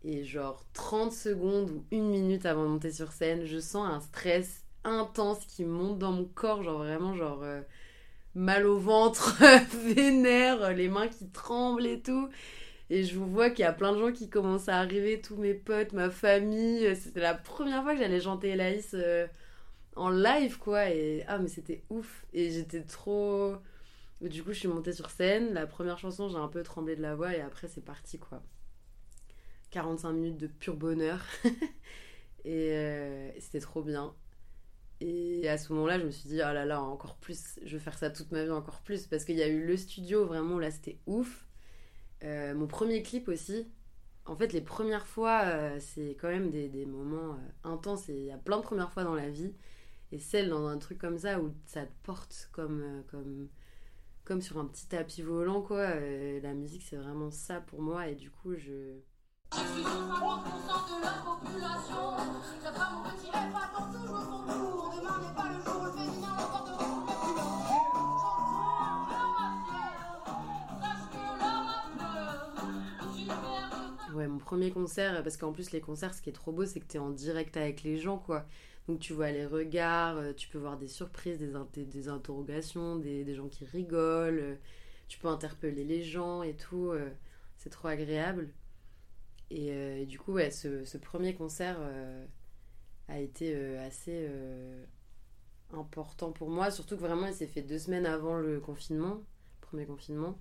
et 0.03 0.23
genre 0.23 0.65
30 0.73 1.11
secondes 1.11 1.71
ou 1.71 1.85
une 1.91 2.09
minute 2.09 2.45
avant 2.45 2.63
de 2.63 2.69
monter 2.69 2.91
sur 2.91 3.11
scène, 3.11 3.45
je 3.45 3.59
sens 3.59 3.87
un 3.87 3.99
stress 3.99 4.63
intense 4.83 5.45
qui 5.45 5.65
monte 5.65 5.99
dans 5.99 6.11
mon 6.11 6.25
corps, 6.25 6.63
genre 6.63 6.79
vraiment 6.79 7.13
genre 7.15 7.43
euh, 7.43 7.61
mal 8.35 8.65
au 8.65 8.77
ventre, 8.77 9.37
vénère, 9.95 10.71
les 10.73 10.87
mains 10.87 11.07
qui 11.07 11.29
tremblent 11.29 11.85
et 11.85 12.01
tout. 12.01 12.29
Et 12.89 13.03
je 13.03 13.17
vous 13.17 13.27
vois 13.27 13.49
qu'il 13.49 13.63
y 13.63 13.65
a 13.65 13.73
plein 13.73 13.91
de 13.93 13.99
gens 13.99 14.13
qui 14.13 14.29
commencent 14.29 14.69
à 14.69 14.77
arriver, 14.77 15.21
tous 15.21 15.35
mes 15.35 15.53
potes, 15.53 15.91
ma 15.93 16.09
famille. 16.09 16.95
C'était 16.95 17.19
la 17.19 17.33
première 17.33 17.83
fois 17.83 17.93
que 17.93 17.99
j'allais 17.99 18.21
chanter 18.21 18.49
Elaïs 18.49 18.91
euh, 18.93 19.27
en 19.95 20.09
live, 20.09 20.57
quoi. 20.57 20.89
Et 20.89 21.23
ah, 21.27 21.37
mais 21.37 21.49
c'était 21.49 21.83
ouf. 21.89 22.25
Et 22.33 22.49
j'étais 22.51 22.83
trop. 22.83 23.55
Du 24.21 24.41
coup, 24.43 24.53
je 24.53 24.59
suis 24.59 24.67
montée 24.69 24.93
sur 24.93 25.09
scène. 25.09 25.53
La 25.53 25.67
première 25.67 25.97
chanson, 25.99 26.29
j'ai 26.29 26.37
un 26.37 26.47
peu 26.47 26.63
tremblé 26.63 26.95
de 26.95 27.01
la 27.01 27.15
voix 27.15 27.35
et 27.35 27.41
après, 27.41 27.67
c'est 27.67 27.83
parti, 27.83 28.19
quoi. 28.19 28.41
45 29.71 30.13
minutes 30.13 30.37
de 30.37 30.47
pur 30.47 30.75
bonheur. 30.75 31.23
Euh, 32.45 33.29
et 33.35 33.41
c'était 33.41 33.59
trop 33.59 33.83
bien. 33.83 34.15
Et 35.01 35.49
à 35.49 35.57
ce 35.57 35.73
moment-là, 35.73 35.99
je 35.99 36.05
me 36.05 36.11
suis 36.11 36.29
dit, 36.29 36.35
oh 36.35 36.53
là 36.53 36.63
là, 36.63 36.81
encore 36.81 37.17
plus, 37.17 37.59
je 37.65 37.75
vais 37.75 37.83
faire 37.83 37.97
ça 37.97 38.09
toute 38.09 38.31
ma 38.31 38.45
vie, 38.45 38.51
encore 38.51 38.81
plus. 38.83 39.05
Parce 39.05 39.25
qu'il 39.25 39.35
y 39.35 39.43
a 39.43 39.49
eu 39.49 39.65
le 39.65 39.75
studio, 39.75 40.25
vraiment, 40.25 40.57
là, 40.57 40.71
c'était 40.71 40.97
ouf. 41.07 41.45
Euh, 42.23 42.55
mon 42.55 42.65
premier 42.67 43.03
clip 43.03 43.27
aussi. 43.27 43.67
En 44.25 44.37
fait, 44.37 44.53
les 44.53 44.61
premières 44.61 45.07
fois, 45.07 45.41
euh, 45.43 45.77
c'est 45.81 46.11
quand 46.19 46.29
même 46.29 46.49
des, 46.49 46.69
des 46.69 46.85
moments 46.85 47.37
intenses. 47.65 48.07
Et 48.07 48.15
il 48.17 48.25
y 48.25 48.31
a 48.31 48.37
plein 48.37 48.57
de 48.57 48.63
premières 48.63 48.93
fois 48.93 49.03
dans 49.03 49.15
la 49.15 49.29
vie. 49.29 49.53
Et 50.13 50.19
celle 50.19 50.49
dans 50.49 50.67
un 50.67 50.77
truc 50.77 50.99
comme 50.99 51.17
ça, 51.17 51.41
où 51.41 51.53
ça 51.65 51.85
te 51.85 51.91
porte 52.03 52.47
comme, 52.53 53.03
comme, 53.11 53.49
comme 54.23 54.41
sur 54.41 54.57
un 54.57 54.65
petit 54.65 54.87
tapis 54.87 55.21
volant, 55.21 55.61
quoi. 55.61 55.99
la 55.99 56.53
musique, 56.53 56.83
c'est 56.83 56.95
vraiment 56.95 57.29
ça 57.29 57.59
pour 57.59 57.81
moi. 57.81 58.07
Et 58.07 58.15
du 58.15 58.31
coup, 58.31 58.55
je 58.55 59.01
Ouais, 74.13 74.27
mon 74.27 74.39
premier 74.39 74.71
concert, 74.71 75.21
parce 75.23 75.37
qu'en 75.37 75.51
plus 75.51 75.71
les 75.71 75.81
concerts, 75.81 76.13
ce 76.13 76.21
qui 76.21 76.29
est 76.29 76.33
trop 76.33 76.51
beau, 76.51 76.65
c'est 76.65 76.79
que 76.79 76.87
tu 76.87 76.97
es 76.97 76.99
en 76.99 77.11
direct 77.11 77.55
avec 77.57 77.83
les 77.83 77.97
gens, 77.97 78.17
quoi. 78.17 78.45
Donc 78.87 78.99
tu 78.99 79.13
vois 79.13 79.31
les 79.31 79.45
regards, 79.45 80.17
euh, 80.17 80.33
tu 80.33 80.47
peux 80.47 80.57
voir 80.57 80.77
des 80.77 80.87
surprises, 80.87 81.37
des, 81.37 82.07
interrogations, 82.07 82.95
des, 82.95 83.35
gens 83.35 83.47
qui 83.47 83.65
rigolent, 83.65 84.39
euh, 84.39 84.55
tu 85.07 85.19
peux 85.19 85.27
interpeller 85.27 85.83
les 85.83 86.03
gens 86.03 86.41
et 86.41 86.53
tout. 86.55 86.91
Euh, 86.91 87.09
c'est 87.57 87.69
trop 87.69 87.89
agréable. 87.89 88.49
Euh, 89.51 89.97
et, 89.97 90.05
du 90.05 90.19
coup, 90.19 90.33
ouais, 90.33 90.51
ce, 90.51 90.97
premier 90.97 91.33
concert 91.33 91.77
euh, 91.79 92.25
a 93.07 93.19
été 93.19 93.53
euh, 93.55 93.85
assez 93.85 94.29
important 95.73 96.31
pour 96.31 96.49
moi, 96.49 96.71
surtout 96.71 96.95
que 96.95 97.01
vraiment 97.01 97.27
il 97.27 97.33
s'est 97.33 97.47
fait 97.47 97.61
deux 97.61 97.79
semaines 97.79 98.05
avant 98.05 98.37
le 98.37 98.59
confinement, 98.59 99.21
premier 99.61 99.85
confinement. 99.85 100.39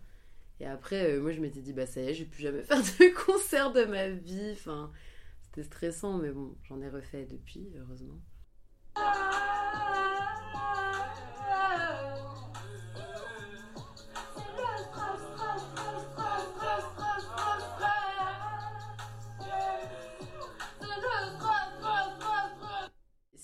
Et 0.60 0.66
après, 0.66 1.18
moi 1.18 1.32
je 1.32 1.40
m'étais 1.40 1.60
dit, 1.60 1.72
bah 1.72 1.86
ça 1.86 2.00
y 2.00 2.08
est, 2.08 2.14
je 2.14 2.22
vais 2.22 2.30
plus 2.30 2.42
jamais 2.42 2.62
faire 2.64 2.80
de 2.80 3.26
concert 3.26 3.72
de 3.72 3.84
ma 3.84 4.08
vie. 4.08 4.52
Enfin, 4.52 4.92
c'était 5.42 5.64
stressant, 5.64 6.18
mais 6.18 6.30
bon, 6.30 6.56
j'en 6.64 6.80
ai 6.80 6.88
refait 6.88 7.26
depuis, 7.26 7.68
heureusement. 7.76 8.20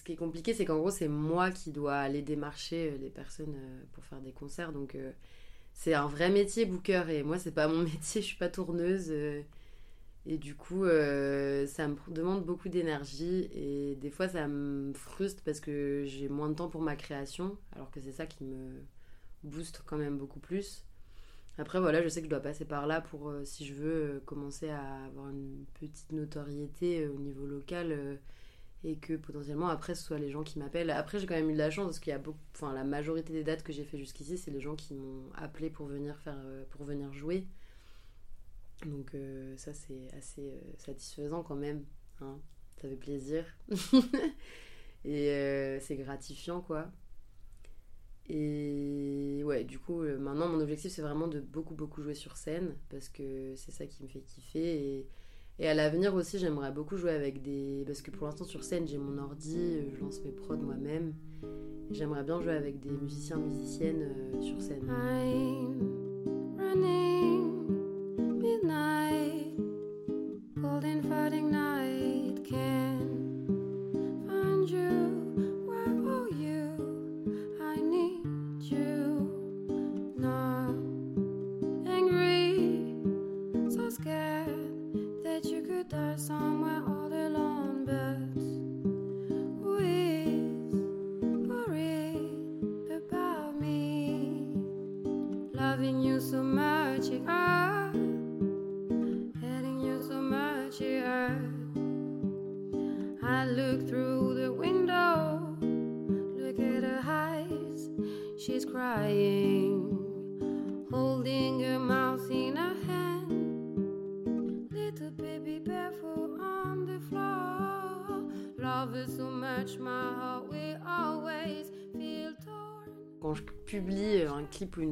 Ce 0.03 0.05
qui 0.05 0.15
est 0.15 0.17
compliqué, 0.17 0.53
c'est 0.53 0.65
qu'en 0.65 0.79
gros, 0.79 0.91
c'est 0.91 1.07
moi 1.07 1.53
qui 1.53 1.71
dois 1.71 1.95
aller 1.95 2.23
démarcher 2.23 2.91
euh, 2.91 2.99
les 2.99 3.09
personnes 3.09 3.55
euh, 3.55 3.83
pour 3.93 4.05
faire 4.05 4.21
des 4.21 4.33
concerts. 4.33 4.73
Donc, 4.73 4.97
euh, 4.97 5.13
c'est 5.73 5.95
un 5.95 6.09
vrai 6.09 6.29
métier, 6.29 6.67
booker. 6.67 7.05
Et 7.09 7.23
moi, 7.23 7.39
c'est 7.39 7.53
pas 7.53 7.69
mon 7.69 7.83
métier, 7.85 8.21
je 8.21 8.27
suis 8.27 8.37
pas 8.37 8.49
tourneuse. 8.49 9.13
et 10.27 10.39
du 10.39 10.57
coup, 10.57 10.85
ça 10.87 11.87
me 11.87 11.95
demande 12.11 12.45
beaucoup 12.45 12.69
d'énergie. 12.69 13.49
Et 13.55 13.95
des 13.95 14.11
fois, 14.11 14.29
ça 14.29 14.49
me 14.49 14.93
frustre 14.93 15.41
parce 15.45 15.61
que 15.61 16.03
j'ai 16.05 16.29
moins 16.29 16.49
de 16.49 16.55
temps 16.55 16.69
pour 16.69 16.83
ma 16.83 16.97
création. 16.97 17.57
Alors 17.77 17.93
que 17.93 18.01
c'est 18.01 18.13
ça 18.13 18.27
qui 18.27 18.43
me 18.43 18.83
booste 19.45 19.83
quand 19.87 19.99
même 19.99 20.19
beaucoup 20.19 20.41
plus. 20.41 20.85
Après, 21.59 21.79
voilà, 21.79 22.03
je 22.03 22.09
sais 22.09 22.21
que 22.23 22.27
je 22.27 22.31
dois 22.31 22.41
passer 22.41 22.65
par 22.65 22.89
là 22.89 23.01
pour, 23.01 23.33
si 23.45 23.65
je 23.65 23.75
veux, 23.75 24.23
commencer 24.27 24.69
à 24.69 25.05
avoir 25.05 25.29
une 25.31 25.65
petite 25.75 26.11
notoriété 26.11 27.07
au 27.07 27.21
niveau 27.21 27.47
local 27.47 28.19
et 28.85 28.97
que 28.97 29.15
potentiellement 29.15 29.69
après 29.69 29.95
ce 29.95 30.03
soit 30.03 30.19
les 30.19 30.31
gens 30.31 30.43
qui 30.43 30.59
m'appellent. 30.59 30.91
Après, 30.91 31.19
j'ai 31.19 31.27
quand 31.27 31.35
même 31.35 31.51
eu 31.51 31.55
de 31.55 31.59
la 31.59 31.71
chance 31.71 31.87
parce 31.87 31.99
qu'il 32.01 32.11
y 32.11 32.15
a 32.15 32.19
beaucoup, 32.19 32.39
enfin, 32.55 32.73
la 32.75 32.85
majorité 32.85 33.33
des 33.33 33.45
dates 33.45 33.63
que 33.63 33.73
j'ai 33.73 33.85
fait 33.85 33.99
jusqu'ici, 33.99 34.37
c'est 34.39 34.51
les 34.51 34.61
gens 34.61 34.77
qui 34.77 34.95
m'ont 34.95 35.31
appelé 35.35 35.71
pour 35.71 35.87
venir 35.87 36.19
faire, 36.19 36.39
pour 36.71 36.85
venir 36.85 37.13
jouer. 37.13 37.47
Donc, 38.87 39.17
ça, 39.57 39.73
c'est 39.73 40.13
assez 40.17 40.61
satisfaisant 40.79 41.45
quand 41.45 41.55
même. 41.55 41.85
Hein. 42.21 42.41
Ça 42.81 42.89
fait 42.89 42.97
plaisir. 42.97 43.45
et 45.05 45.79
c'est 45.81 45.97
gratifiant, 45.97 46.61
quoi. 46.61 46.91
Et 48.29 49.43
ouais, 49.45 49.65
du 49.65 49.79
coup, 49.79 50.03
euh, 50.03 50.19
maintenant, 50.19 50.49
mon 50.49 50.61
objectif, 50.61 50.93
c'est 50.93 51.03
vraiment 51.03 51.27
de 51.27 51.41
beaucoup, 51.41 51.75
beaucoup 51.75 52.03
jouer 52.03 52.15
sur 52.15 52.37
scène, 52.37 52.77
parce 52.89 53.09
que 53.09 53.55
c'est 53.57 53.73
ça 53.73 53.87
qui 53.87 54.03
me 54.03 54.09
fait 54.09 54.21
kiffer. 54.21 55.07
Et 55.59 55.69
à 55.69 55.75
l'avenir 55.75 56.15
aussi, 56.15 56.39
j'aimerais 56.39 56.73
beaucoup 56.73 56.97
jouer 56.97 57.13
avec 57.13 57.43
des... 57.43 57.85
Parce 57.87 58.03
que 58.03 58.11
pour 58.11 58.27
l'instant, 58.27 58.45
sur 58.45 58.65
scène, 58.65 58.87
j'ai 58.87 58.99
mon 58.99 59.19
ordi, 59.19 59.57
euh, 59.59 59.91
je 59.95 60.01
lance 60.01 60.21
mes 60.25 60.33
prods 60.33 60.57
moi-même. 60.57 61.15
J'aimerais 61.91 62.25
bien 62.25 62.41
jouer 62.41 62.55
avec 62.55 62.81
des 62.81 62.91
musiciens, 62.91 63.37
musiciennes 63.37 64.03
euh, 64.03 64.43
sur 64.43 64.61
scène. 64.61 64.89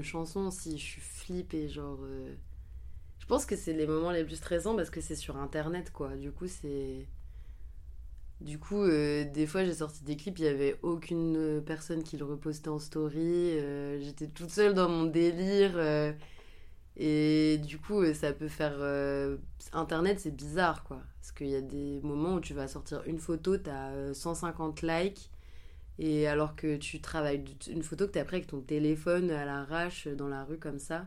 Une 0.01 0.05
chanson, 0.07 0.51
si 0.51 0.79
je 0.79 0.83
suis 0.83 1.01
flip 1.01 1.53
et 1.53 1.69
genre. 1.69 1.99
Euh, 2.03 2.35
je 3.19 3.27
pense 3.27 3.45
que 3.45 3.55
c'est 3.55 3.75
les 3.75 3.87
moments 3.87 4.11
les 4.11 4.25
plus 4.25 4.37
stressants 4.37 4.75
parce 4.75 4.89
que 4.89 5.03
c'est 5.03 5.15
sur 5.15 5.37
internet 5.37 5.93
quoi. 5.93 6.17
Du 6.17 6.33
coup, 6.33 6.47
c'est. 6.49 7.07
Du 8.41 8.59
coup, 8.59 8.83
euh, 8.83 9.31
des 9.31 9.47
fois, 9.47 9.65
j'ai 9.65 9.75
sorti 9.75 10.03
des 10.03 10.17
clips, 10.17 10.39
il 10.39 10.43
n'y 10.43 10.49
avait 10.49 10.79
aucune 10.83 11.63
personne 11.67 12.03
qui 12.03 12.17
le 12.17 12.25
repostait 12.25 12.71
en 12.71 12.79
story. 12.79 13.59
Euh, 13.59 14.01
j'étais 14.01 14.29
toute 14.29 14.51
seule 14.51 14.73
dans 14.73 14.89
mon 14.89 15.05
délire. 15.05 15.79
et 16.97 17.59
du 17.59 17.79
coup, 17.79 18.03
ça 18.15 18.33
peut 18.33 18.49
faire. 18.49 18.79
Internet, 19.75 20.21
c'est 20.21 20.35
bizarre, 20.35 20.85
quoi. 20.85 21.03
Parce 21.21 21.33
qu'il 21.33 21.49
y 21.49 21.57
a 21.57 21.61
des 21.61 22.01
moments 22.03 22.37
où 22.37 22.41
tu 22.41 22.55
vas 22.55 22.69
sortir 22.69 23.03
une 23.07 23.19
photo, 23.19 23.59
tu 23.59 23.69
as 23.69 24.15
150 24.15 24.81
likes. 24.81 25.31
Et 26.01 26.27
alors 26.27 26.57
que 26.57 26.79
tu 26.79 27.01
travailles 27.03 27.45
une 27.69 27.83
photo 27.83 28.07
que 28.07 28.13
tu 28.13 28.19
as 28.19 28.25
pris 28.25 28.37
avec 28.37 28.49
ton 28.49 28.63
téléphone 28.63 29.31
à 29.31 29.45
l'arrache 29.45 30.09
dans 30.09 30.29
la 30.29 30.45
rue 30.45 30.59
comme 30.59 30.79
ça. 30.79 31.07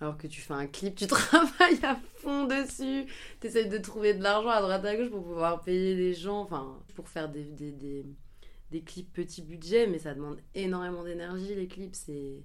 Alors 0.00 0.18
que 0.18 0.26
tu 0.26 0.42
fais 0.42 0.52
un 0.52 0.66
clip, 0.66 0.94
tu 0.94 1.06
travailles 1.08 1.82
à 1.82 1.96
fond 2.16 2.44
dessus. 2.46 3.06
Tu 3.40 3.46
essayes 3.46 3.68
de 3.68 3.78
trouver 3.78 4.12
de 4.12 4.22
l'argent 4.22 4.50
à 4.50 4.60
droite 4.60 4.84
à 4.84 4.94
gauche 4.94 5.10
pour 5.10 5.24
pouvoir 5.24 5.62
payer 5.62 5.94
les 5.94 6.12
gens. 6.12 6.42
Enfin, 6.42 6.78
pour 6.94 7.08
faire 7.08 7.30
des, 7.30 7.44
des, 7.44 8.04
des, 8.70 8.82
clips 8.82 9.10
petit 9.10 9.40
budget, 9.40 9.86
mais 9.86 9.98
ça 9.98 10.14
demande 10.14 10.38
énormément 10.54 11.02
d'énergie 11.02 11.54
les 11.54 11.66
clips. 11.66 11.94
C'est 11.94 12.44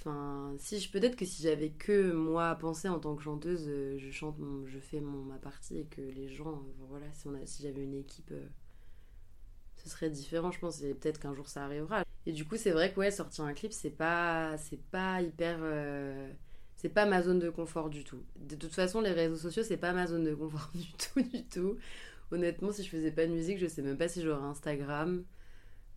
Enfin, 0.00 0.54
si 0.58 0.80
je 0.80 0.90
peut-être 0.90 1.16
que 1.16 1.24
si 1.24 1.42
j'avais 1.42 1.70
que 1.70 2.12
moi 2.12 2.50
à 2.50 2.54
penser 2.54 2.88
en 2.88 2.98
tant 2.98 3.16
que 3.16 3.22
chanteuse, 3.22 3.66
euh, 3.68 3.96
je 3.98 4.10
chante, 4.10 4.36
je 4.66 4.78
fais 4.78 5.00
mon, 5.00 5.22
ma 5.22 5.38
partie 5.38 5.78
et 5.78 5.84
que 5.86 6.00
les 6.00 6.28
gens, 6.28 6.52
euh, 6.52 6.84
voilà, 6.88 7.06
si 7.14 7.26
on 7.26 7.34
a, 7.34 7.46
si 7.46 7.62
j'avais 7.62 7.84
une 7.84 7.94
équipe, 7.94 8.30
euh, 8.32 8.46
serait 9.88 10.10
différent, 10.10 10.50
je 10.50 10.58
pense. 10.58 10.82
Et 10.82 10.94
peut-être 10.94 11.20
qu'un 11.20 11.34
jour 11.34 11.48
ça 11.48 11.64
arrivera. 11.64 12.04
Et 12.26 12.32
du 12.32 12.44
coup, 12.44 12.56
c'est 12.56 12.70
vrai 12.70 12.92
que 12.92 13.00
ouais, 13.00 13.10
sortir 13.10 13.44
un 13.44 13.54
clip, 13.54 13.72
c'est 13.72 13.90
pas, 13.90 14.56
c'est 14.58 14.82
pas 14.90 15.22
hyper, 15.22 15.58
c'est 16.76 16.88
pas 16.90 17.06
ma 17.06 17.22
zone 17.22 17.38
de 17.38 17.50
confort 17.50 17.90
du 17.90 18.04
tout. 18.04 18.22
De 18.36 18.54
toute 18.56 18.74
façon, 18.74 19.00
les 19.00 19.12
réseaux 19.12 19.36
sociaux, 19.36 19.62
c'est 19.62 19.76
pas 19.78 19.92
ma 19.92 20.06
zone 20.06 20.24
de 20.24 20.34
confort 20.34 20.70
du 20.74 20.92
tout, 20.92 21.22
du 21.22 21.44
tout. 21.44 21.76
Honnêtement, 22.30 22.72
si 22.72 22.82
je 22.84 22.90
faisais 22.90 23.10
pas 23.10 23.26
de 23.26 23.32
musique, 23.32 23.58
je 23.58 23.66
sais 23.66 23.82
même 23.82 23.96
pas 23.96 24.08
si 24.08 24.22
j'aurais 24.22 24.44
Instagram. 24.44 25.24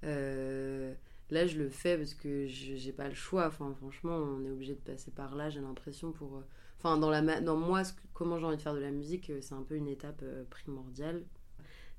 Euh, 0.04 0.94
Là, 1.32 1.48
je 1.48 1.58
le 1.58 1.70
fais 1.70 1.98
parce 1.98 2.14
que 2.14 2.46
j'ai 2.48 2.92
pas 2.92 3.08
le 3.08 3.16
choix. 3.16 3.48
Enfin, 3.48 3.74
franchement, 3.74 4.16
on 4.18 4.44
est 4.46 4.52
obligé 4.52 4.74
de 4.76 4.80
passer 4.82 5.12
par 5.12 5.36
là, 5.36 5.50
j'ai 5.50 5.62
l'impression, 5.62 6.12
pour. 6.12 6.36
Euh, 6.36 6.42
enfin, 6.78 6.98
dans, 6.98 7.10
la, 7.10 7.40
dans 7.40 7.56
moi, 7.56 7.84
comment 8.14 8.38
j'ai 8.38 8.46
envie 8.46 8.58
de 8.58 8.62
faire 8.62 8.74
de 8.74 8.80
la 8.80 8.92
musique, 8.92 9.30
euh, 9.30 9.40
c'est 9.42 9.56
un 9.56 9.64
peu 9.64 9.76
une 9.76 9.88
étape 9.88 10.20
euh, 10.24 10.44
primordiale. 10.50 11.24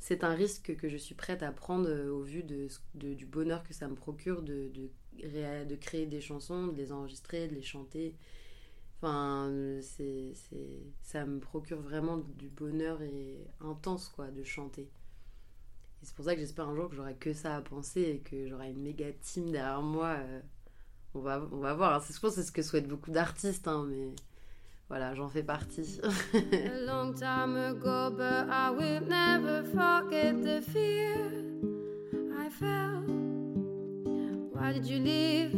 C'est 0.02 0.24
un 0.24 0.34
risque 0.34 0.74
que 0.76 0.88
je 0.88 0.96
suis 0.96 1.14
prête 1.14 1.42
à 1.42 1.52
prendre 1.52 1.88
au 2.10 2.22
vu 2.22 2.42
de, 2.42 2.68
du 2.94 3.24
bonheur 3.24 3.62
que 3.62 3.72
ça 3.72 3.86
me 3.86 3.94
procure 3.94 4.42
de, 4.42 4.68
de, 4.74 4.90
de, 5.64 5.76
créer 5.76 6.06
des 6.06 6.20
chansons, 6.20 6.66
de 6.66 6.76
les 6.76 6.90
enregistrer, 6.90 7.46
de 7.46 7.54
les 7.54 7.62
chanter. 7.62 8.16
Enfin, 8.98 9.48
ça 11.02 11.24
me 11.24 11.38
procure 11.38 11.80
vraiment 11.80 12.18
du 12.18 12.48
bonheur 12.48 13.00
et 13.02 13.46
intense, 13.60 14.08
quoi, 14.08 14.30
de 14.32 14.42
chanter 14.42 14.90
c'est 16.02 16.14
pour 16.14 16.24
ça 16.24 16.34
que 16.34 16.40
j'espère 16.40 16.68
un 16.68 16.74
jour 16.74 16.88
que 16.88 16.96
j'aurai 16.96 17.14
que 17.14 17.32
ça 17.32 17.56
à 17.56 17.60
penser 17.60 18.00
et 18.00 18.18
que 18.18 18.48
j'aurai 18.48 18.70
une 18.70 18.82
méga 18.82 19.12
team 19.12 19.50
derrière 19.50 19.82
moi. 19.82 20.16
Euh, 20.18 20.40
on, 21.14 21.20
va, 21.20 21.46
on 21.52 21.58
va 21.58 21.74
voir. 21.74 21.94
Hein. 21.94 22.04
Je 22.06 22.18
pense 22.18 22.34
que 22.34 22.40
c'est 22.40 22.46
ce 22.46 22.52
que 22.52 22.62
souhaitent 22.62 22.88
beaucoup 22.88 23.10
d'artistes, 23.10 23.68
hein, 23.68 23.86
mais 23.88 24.10
voilà, 24.88 25.14
j'en 25.14 25.28
fais 25.28 25.42
partie. 25.42 26.00
a 26.02 26.84
long 26.84 27.14
time 27.14 27.56
ago, 27.56 28.10
but 28.16 28.48
I 28.50 28.70
will 28.70 29.00
never 29.06 29.62
forget 29.64 30.42
the 30.42 30.60
fear 30.60 31.16
I 32.38 32.48
felt. 32.50 33.08
Why 34.52 34.72
did 34.72 34.84
you 34.86 34.98
leave? 34.98 35.52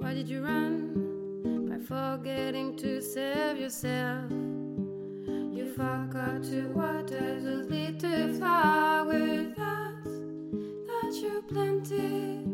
Why 0.00 0.14
did 0.14 0.28
you 0.28 0.42
run? 0.42 1.68
By 1.68 1.78
forgetting 1.78 2.76
to 2.76 3.00
save 3.02 3.58
yourself. 3.58 4.30
You 4.30 5.66
forgot 5.74 6.42
to 6.44 6.68
water 6.74 7.40
those 7.40 7.68
little 7.68 8.34
flowers 8.38 9.54
that 9.56 11.12
you 11.20 11.42
planted. 11.48 12.44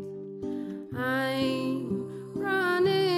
I'm 0.95 2.31
running 2.33 3.12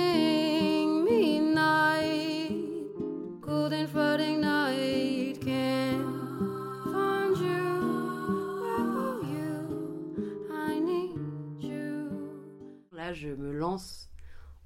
je 13.16 13.30
me 13.30 13.52
lance 13.52 14.10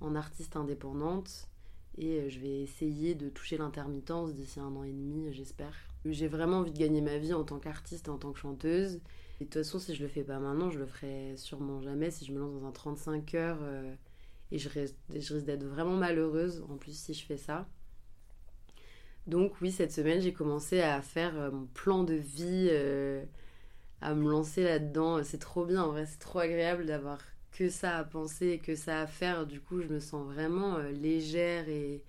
en 0.02 0.16
artiste 0.16 0.56
indépendante 0.56 1.50
et 1.98 2.20
euh, 2.20 2.30
je 2.30 2.40
vais 2.40 2.62
essayer 2.62 3.16
de 3.16 3.30
toucher 3.30 3.58
l'intermittence 3.58 4.34
d'ici 4.34 4.60
un 4.60 4.76
an 4.76 4.84
et 4.84 4.92
demi, 4.92 5.34
j'espère. 5.34 5.74
J'ai 6.06 6.28
vraiment 6.28 6.60
envie 6.60 6.72
de 6.72 6.80
gagner 6.80 7.02
ma 7.02 7.18
vie 7.18 7.34
en 7.34 7.44
tant 7.44 7.60
qu'artiste 7.60 8.08
et 8.08 8.10
en 8.10 8.18
tant 8.18 8.32
que 8.32 8.40
chanteuse. 8.40 9.02
Et 9.42 9.46
de 9.46 9.50
toute 9.50 9.64
façon, 9.64 9.80
si 9.80 9.96
je 9.96 10.02
le 10.02 10.08
fais 10.08 10.24
pas 10.24 10.40
maintenant, 10.40 10.70
je 10.70 10.80
le 10.80 10.86
ferai 10.86 11.36
sûrement 11.36 11.82
jamais 11.82 12.12
si 12.12 12.26
je 12.26 12.34
me 12.34 12.40
lance 12.40 12.54
dans 12.54 12.66
un 12.66 12.72
35 12.72 13.34
heures 13.36 13.60
euh, 13.62 13.94
et 14.52 14.58
je 14.58 14.70
risque, 14.70 15.46
d'être 15.46 15.66
vraiment 15.66 15.96
malheureuse 15.96 16.64
en 16.70 16.78
plus 16.78 16.98
si 16.98 17.14
je 17.14 17.26
fais 17.26 17.38
ça. 17.38 17.68
Donc 19.28 19.60
oui, 19.62 19.72
cette 19.72 19.92
semaine, 19.92 20.22
j'ai 20.22 20.34
commencé 20.34 20.82
à 20.82 21.02
faire 21.02 21.38
euh, 21.38 21.52
mon 21.52 21.68
plan 21.68 22.04
de 22.04 22.16
vie, 22.16 22.70
à 24.02 24.16
me 24.16 24.30
lancer 24.30 24.64
là-dedans. 24.64 25.22
C'est 25.24 25.38
trop 25.38 25.66
bien, 25.66 25.84
en 25.84 25.90
vrai, 25.90 26.06
c'est 26.06 26.20
trop 26.20 26.40
agréable 26.40 26.86
d'avoir 26.86 27.20
que 27.52 27.70
ça 27.70 27.98
à 27.98 28.04
penser, 28.04 28.60
que 28.64 28.76
ça 28.76 29.02
à 29.02 29.08
faire. 29.08 29.46
Du 29.46 29.60
coup, 29.60 29.82
je 29.82 29.88
me 29.88 30.00
sens 30.00 30.26
vraiment 30.26 30.78
euh, 30.78 30.92
légère 30.92 31.68
et, 31.70 32.04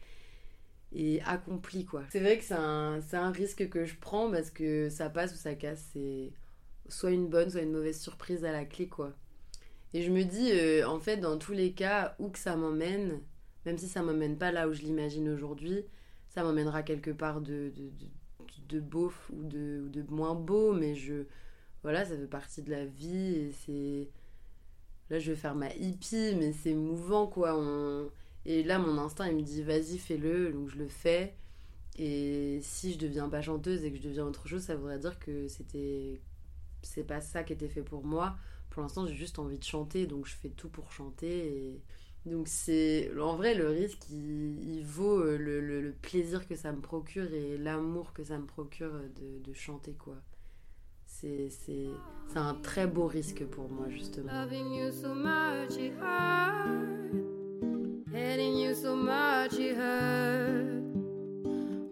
et 0.92 1.20
accomplie, 1.22 1.84
quoi. 1.84 2.04
C'est 2.10 2.20
vrai 2.20 2.38
que 2.38 2.44
c'est 2.44 2.54
un, 2.54 3.00
un, 3.12 3.30
risque 3.32 3.68
que 3.68 3.84
je 3.84 3.94
prends 4.00 4.30
parce 4.30 4.50
que 4.50 4.88
ça 4.88 5.10
passe 5.10 5.32
ou 5.34 5.36
ça 5.36 5.54
casse. 5.54 5.84
C'est 5.92 6.32
soit 6.88 7.10
une 7.10 7.28
bonne, 7.28 7.50
soit 7.50 7.62
une 7.62 7.72
mauvaise 7.72 8.00
surprise 8.00 8.44
à 8.44 8.52
la 8.52 8.64
clé, 8.64 8.88
quoi. 8.88 9.12
Et 9.92 10.02
je 10.02 10.10
me 10.10 10.22
dis, 10.22 10.50
euh, 10.52 10.86
en 10.88 11.00
fait, 11.00 11.16
dans 11.16 11.36
tous 11.38 11.52
les 11.52 11.72
cas, 11.72 12.14
où 12.18 12.28
que 12.28 12.38
ça 12.38 12.56
m'emmène, 12.56 13.20
même 13.66 13.78
si 13.78 13.88
ça 13.88 14.02
m'emmène 14.02 14.38
pas 14.38 14.52
là 14.52 14.68
où 14.68 14.72
je 14.72 14.82
l'imagine 14.82 15.28
aujourd'hui, 15.28 15.84
ça 16.28 16.42
m'emmènera 16.42 16.82
quelque 16.82 17.10
part 17.10 17.40
de, 17.40 17.72
de, 17.74 17.90
de, 18.68 18.78
de 18.78 18.84
ou 19.30 19.42
de, 19.44 19.82
ou 19.84 19.88
de 19.88 20.04
moins 20.10 20.34
beau, 20.34 20.72
mais 20.72 20.94
je. 20.94 21.24
Voilà, 21.82 22.04
ça 22.04 22.16
fait 22.16 22.26
partie 22.26 22.62
de 22.62 22.70
la 22.70 22.84
vie 22.84 23.34
et 23.34 23.52
c'est. 23.64 24.08
Là, 25.10 25.18
je 25.18 25.32
vais 25.32 25.36
faire 25.36 25.54
ma 25.54 25.72
hippie, 25.74 26.34
mais 26.36 26.52
c'est 26.52 26.74
mouvant, 26.74 27.26
quoi. 27.26 27.60
Et 28.46 28.62
là, 28.62 28.78
mon 28.78 28.98
instinct, 28.98 29.28
il 29.28 29.36
me 29.36 29.42
dit, 29.42 29.62
vas-y, 29.62 29.98
fais-le, 29.98 30.52
donc 30.52 30.68
je 30.70 30.76
le 30.78 30.88
fais. 30.88 31.34
Et 31.98 32.60
si 32.62 32.92
je 32.94 32.98
deviens 32.98 33.28
pas 33.28 33.42
chanteuse 33.42 33.84
et 33.84 33.90
que 33.90 33.98
je 33.98 34.02
deviens 34.02 34.24
autre 34.24 34.48
chose, 34.48 34.62
ça 34.62 34.76
voudrait 34.76 34.98
dire 34.98 35.18
que 35.18 35.48
c'était. 35.48 36.20
C'est 36.82 37.04
pas 37.04 37.20
ça 37.20 37.44
qui 37.44 37.52
était 37.52 37.68
fait 37.68 37.82
pour 37.82 38.04
moi. 38.04 38.36
Pour 38.70 38.82
l'instant, 38.82 39.06
j'ai 39.06 39.14
juste 39.14 39.38
envie 39.38 39.58
de 39.58 39.64
chanter, 39.64 40.06
donc 40.06 40.26
je 40.26 40.34
fais 40.34 40.48
tout 40.50 40.68
pour 40.70 40.92
chanter. 40.92 41.80
Donc 42.26 42.48
c'est 42.48 43.10
en 43.18 43.36
vrai 43.36 43.54
le 43.54 43.68
risque 43.70 44.10
il, 44.10 44.82
vaut 44.84 45.20
euh, 45.20 45.38
le, 45.38 45.92
plaisir 46.02 46.46
que 46.46 46.54
ça 46.54 46.70
me 46.72 46.80
procure 46.80 47.32
et 47.32 47.56
l'amour 47.56 48.12
que 48.12 48.24
ça 48.24 48.38
me 48.38 48.44
procure 48.44 48.92
de 48.92 49.52
chanter 49.54 49.94
quoi. 49.94 50.16
C'est 51.20 51.90
un 52.34 52.54
très 52.54 52.86
beau 52.86 53.06
risque 53.06 53.44
pour 53.44 53.68
moi 53.68 53.88
justement. 53.90 54.32
Loving 54.32 54.72
you 54.72 54.90
so 54.90 55.14
much 55.14 55.76
it 55.76 55.92
hurt. 56.00 57.14
Hating 58.10 58.56
you 58.56 58.74
so 58.74 58.96
much 58.96 59.52
it 59.58 59.76
hurt. 59.76 60.82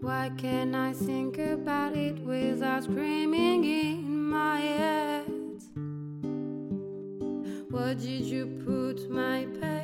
Why 0.00 0.30
can't 0.38 0.74
I 0.74 0.94
think 0.94 1.38
about 1.38 1.94
it 1.94 2.18
without 2.24 2.84
screaming 2.84 3.64
in 3.64 4.30
my 4.30 4.60
head? 4.60 5.26
What 7.70 7.98
did 7.98 8.24
you 8.24 8.46
put 8.64 9.10
my 9.10 9.46
pain? 9.60 9.78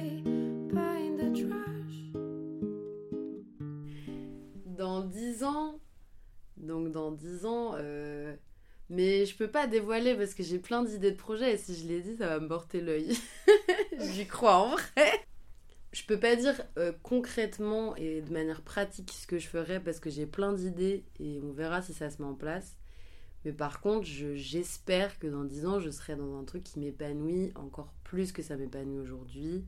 Dans 4.77 5.05
10 5.05 5.45
ans, 5.45 5.81
donc 6.57 6.91
dans 6.91 7.13
10 7.13 7.47
ans, 7.47 7.75
euh, 7.77 8.04
mais 8.91 9.27
je 9.27 9.37
peux 9.37 9.49
pas 9.49 9.67
dévoiler 9.67 10.15
parce 10.15 10.35
que 10.35 10.43
j'ai 10.43 10.59
plein 10.59 10.83
d'idées 10.83 11.11
de 11.11 11.17
projets 11.17 11.55
et 11.55 11.57
si 11.57 11.75
je 11.77 11.87
les 11.87 12.01
dis, 12.01 12.17
ça 12.17 12.29
va 12.29 12.41
me 12.41 12.49
porter 12.49 12.81
l'œil. 12.81 13.17
J'y 13.99 14.27
crois 14.27 14.57
en 14.57 14.71
vrai. 14.71 15.27
Je 15.93 16.05
peux 16.05 16.19
pas 16.19 16.37
dire 16.37 16.61
euh, 16.77 16.93
concrètement 17.03 17.95
et 17.97 18.21
de 18.21 18.33
manière 18.33 18.63
pratique 18.63 19.13
ce 19.13 19.27
que 19.27 19.39
je 19.39 19.47
ferais 19.47 19.81
parce 19.81 20.01
que 20.01 20.11
j'ai 20.11 20.27
plein 20.27 20.53
d'idées 20.53 21.05
et 21.21 21.41
on 21.43 21.53
verra 21.53 21.83
si 21.83 21.95
ça 21.95 22.11
se 22.11 22.21
met 22.21 22.29
en 22.29 22.35
place. 22.35 22.77
Mais 23.45 23.53
par 23.53 23.81
contre, 23.81 24.07
j'espère 24.07 25.19
que 25.19 25.27
dans 25.27 25.45
10 25.45 25.67
ans, 25.67 25.81
je 25.81 25.91
serai 25.91 26.17
dans 26.17 26.39
un 26.39 26.45
truc 26.45 26.65
qui 26.65 26.81
m'épanouit 26.81 27.53
encore 27.55 27.93
plus 28.03 28.33
que 28.33 28.43
ça 28.43 28.57
m'épanouit 28.57 28.99
aujourd'hui 28.99 29.65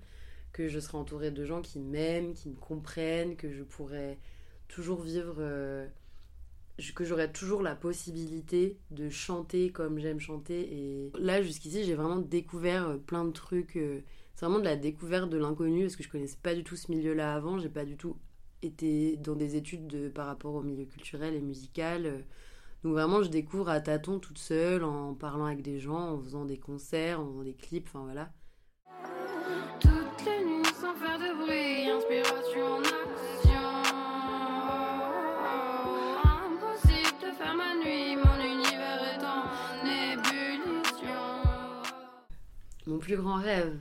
que 0.56 0.68
je 0.68 0.80
serai 0.80 0.96
entourée 0.96 1.30
de 1.30 1.44
gens 1.44 1.60
qui 1.60 1.78
m'aiment, 1.78 2.32
qui 2.32 2.48
me 2.48 2.56
comprennent, 2.56 3.36
que 3.36 3.52
je 3.52 3.62
pourrais 3.62 4.18
toujours 4.68 5.02
vivre, 5.02 5.36
euh, 5.38 5.86
que 6.94 7.04
j'aurais 7.04 7.32
toujours 7.32 7.62
la 7.62 7.74
possibilité 7.74 8.78
de 8.90 9.08
chanter 9.08 9.70
comme 9.70 9.98
j'aime 9.98 10.20
chanter. 10.20 10.60
Et 10.60 11.12
là, 11.18 11.42
jusqu'ici, 11.42 11.84
j'ai 11.84 11.94
vraiment 11.94 12.18
découvert 12.18 12.88
euh, 12.88 12.96
plein 12.98 13.24
de 13.24 13.32
trucs. 13.32 13.76
Euh, 13.76 14.00
c'est 14.34 14.44
vraiment 14.44 14.58
de 14.58 14.64
la 14.64 14.76
découverte 14.76 15.30
de 15.30 15.38
l'inconnu 15.38 15.82
parce 15.82 15.96
que 15.96 16.02
je 16.02 16.10
connaissais 16.10 16.38
pas 16.42 16.54
du 16.54 16.64
tout 16.64 16.76
ce 16.76 16.90
milieu-là 16.90 17.34
avant. 17.34 17.58
J'ai 17.58 17.70
pas 17.70 17.84
du 17.84 17.96
tout 17.96 18.16
été 18.62 19.16
dans 19.16 19.36
des 19.36 19.56
études 19.56 19.86
de, 19.86 20.08
par 20.08 20.26
rapport 20.26 20.54
au 20.54 20.62
milieu 20.62 20.84
culturel 20.84 21.34
et 21.34 21.40
musical. 21.40 22.24
Donc 22.84 22.92
vraiment, 22.92 23.22
je 23.22 23.30
découvre 23.30 23.70
à 23.70 23.80
tâtons 23.80 24.18
toute 24.18 24.38
seule, 24.38 24.84
en 24.84 25.14
parlant 25.14 25.46
avec 25.46 25.62
des 25.62 25.80
gens, 25.80 26.12
en 26.12 26.20
faisant 26.20 26.44
des 26.44 26.58
concerts, 26.58 27.20
en 27.20 27.26
faisant 27.26 27.42
des 27.42 27.54
clips, 27.54 27.88
enfin 27.88 28.04
voilà. 28.04 28.30
Mon 42.87 42.99
plus 42.99 43.16
grand 43.16 43.37
rêve 43.37 43.76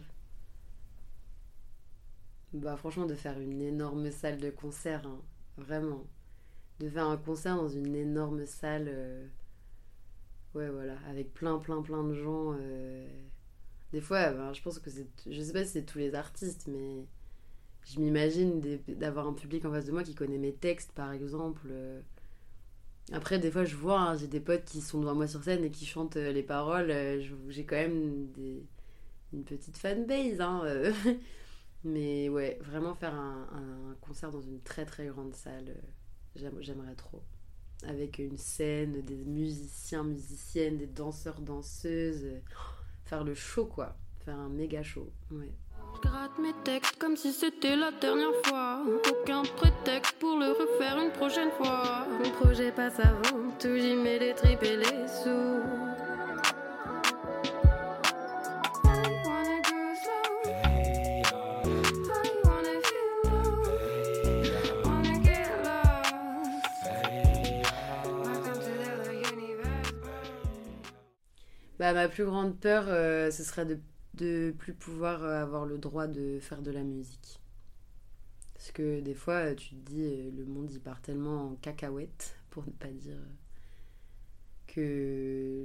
Bah 2.54 2.76
franchement 2.76 3.06
de 3.06 3.14
faire 3.14 3.40
une 3.40 3.62
énorme 3.62 4.10
salle 4.10 4.40
de 4.40 4.50
concert, 4.50 5.06
hein. 5.06 5.22
vraiment. 5.58 6.08
De 6.80 6.90
faire 6.90 7.08
un 7.08 7.18
concert 7.18 7.56
dans 7.56 7.70
une 7.70 7.96
énorme 7.96 8.48
salle. 8.48 8.88
Euh, 8.88 9.28
ouais 10.56 10.70
voilà, 10.70 10.96
avec 11.08 11.34
plein 11.36 11.60
plein 11.60 11.84
plein 11.84 12.04
de 12.04 12.16
gens. 12.16 12.56
Euh, 12.60 13.08
des 13.94 14.02
fois, 14.02 14.32
ben, 14.32 14.54
je 14.54 14.62
pense 14.64 14.80
que 14.80 14.90
c'est... 14.90 15.08
Je 15.30 15.40
sais 15.42 15.54
pas 15.54 15.64
si 15.64 15.72
c'est 15.72 15.86
tous 15.86 16.00
les 16.00 16.16
artistes, 16.16 16.68
mais 16.68 17.06
je 17.84 18.00
m'imagine 18.00 18.60
d'avoir 18.88 19.28
un 19.28 19.34
public 19.34 19.66
en 19.66 19.72
face 19.72 19.86
de 19.86 19.92
moi 19.92 20.04
qui 20.04 20.16
connaît 20.16 20.40
mes 20.40 20.54
textes, 20.54 20.92
par 20.94 21.12
exemple. 21.12 21.68
Euh. 21.70 22.02
Après, 23.12 23.38
des 23.38 23.52
fois, 23.52 23.66
je 23.66 23.76
vois, 23.76 24.00
hein, 24.00 24.18
j'ai 24.18 24.28
des 24.28 24.40
potes 24.40 24.66
qui 24.66 24.82
sont 24.82 25.00
devant 25.00 25.14
moi 25.14 25.28
sur 25.28 25.44
scène 25.44 25.64
et 25.64 25.70
qui 25.70 25.86
chantent 25.86 26.16
les 26.16 26.44
paroles. 26.44 26.92
J'ai 27.50 27.66
quand 27.66 27.76
même 27.76 28.32
des 28.32 28.66
une 29.36 29.44
petite 29.44 29.78
fanbase. 29.78 30.42
Hein, 30.42 30.62
euh. 30.66 30.94
Mais 31.84 32.30
ouais, 32.30 32.58
vraiment 32.62 32.96
faire 32.96 33.14
un, 33.14 33.96
concert 34.02 34.32
dans 34.32 34.42
une 34.42 34.60
très 34.62 34.86
très 34.86 35.06
grande 35.06 35.36
salle, 35.36 35.70
euh, 35.70 36.50
j'aimerais 36.60 36.96
trop. 36.96 37.22
Avec 37.84 38.18
une 38.18 38.38
scène, 38.38 39.02
des 39.02 39.24
musiciens, 39.24 40.04
musiciennes, 40.04 40.78
des 40.78 40.88
danseurs, 40.88 41.40
danseuses. 41.42 42.26
Euh, 42.26 42.40
faire 43.06 43.24
le 43.24 43.36
show 43.36 43.66
quoi. 43.66 43.96
Faire 44.24 44.40
un 44.40 44.50
méga 44.50 44.82
show. 44.82 45.12
Ouais. 45.30 45.52
Je 45.96 46.10
gratte 46.10 46.40
mes 46.40 46.54
textes 46.64 46.98
comme 46.98 47.16
si 47.16 47.32
c'était 47.32 47.76
la 47.76 47.92
dernière 47.92 48.34
fois. 48.46 48.84
Aucun 49.08 49.44
prétexte 49.44 50.16
pour 50.18 50.40
le 50.40 50.52
refaire 50.52 50.98
une 51.00 51.12
prochaine 51.12 51.52
fois. 51.52 52.08
Mon 52.24 52.32
projet 52.32 52.72
passe 52.72 53.00
avant, 53.00 53.52
tout 53.60 53.76
j'y 53.76 53.96
mets 53.96 54.18
les 54.18 54.34
tripes 54.34 54.64
et 54.64 54.78
les 54.78 55.08
sous. 55.08 55.85
Bah, 71.86 71.94
ma 71.94 72.10
plus 72.10 72.26
grande 72.26 72.60
peur, 72.60 72.86
euh, 72.88 73.30
ce 73.30 73.44
serait 73.44 73.68
de 74.16 74.52
plus 74.58 74.74
pouvoir 74.74 75.24
euh, 75.24 75.40
avoir 75.40 75.68
le 75.68 75.78
droit 75.78 76.08
de 76.08 76.40
faire 76.40 76.64
de 76.64 76.72
la 76.72 76.82
musique. 76.82 77.40
Parce 78.56 78.72
que 78.72 79.02
des 79.02 79.14
fois, 79.14 79.54
tu 79.54 79.76
te 79.76 79.92
dis, 79.92 80.02
euh, 80.02 80.32
le 80.36 80.46
monde 80.46 80.72
y 80.72 80.80
part 80.80 81.00
tellement 81.04 81.52
en 81.52 81.56
cacahuète, 81.58 82.38
pour 82.50 82.66
ne 82.66 82.72
pas 82.72 82.88
dire 82.88 83.20
que 84.66 85.64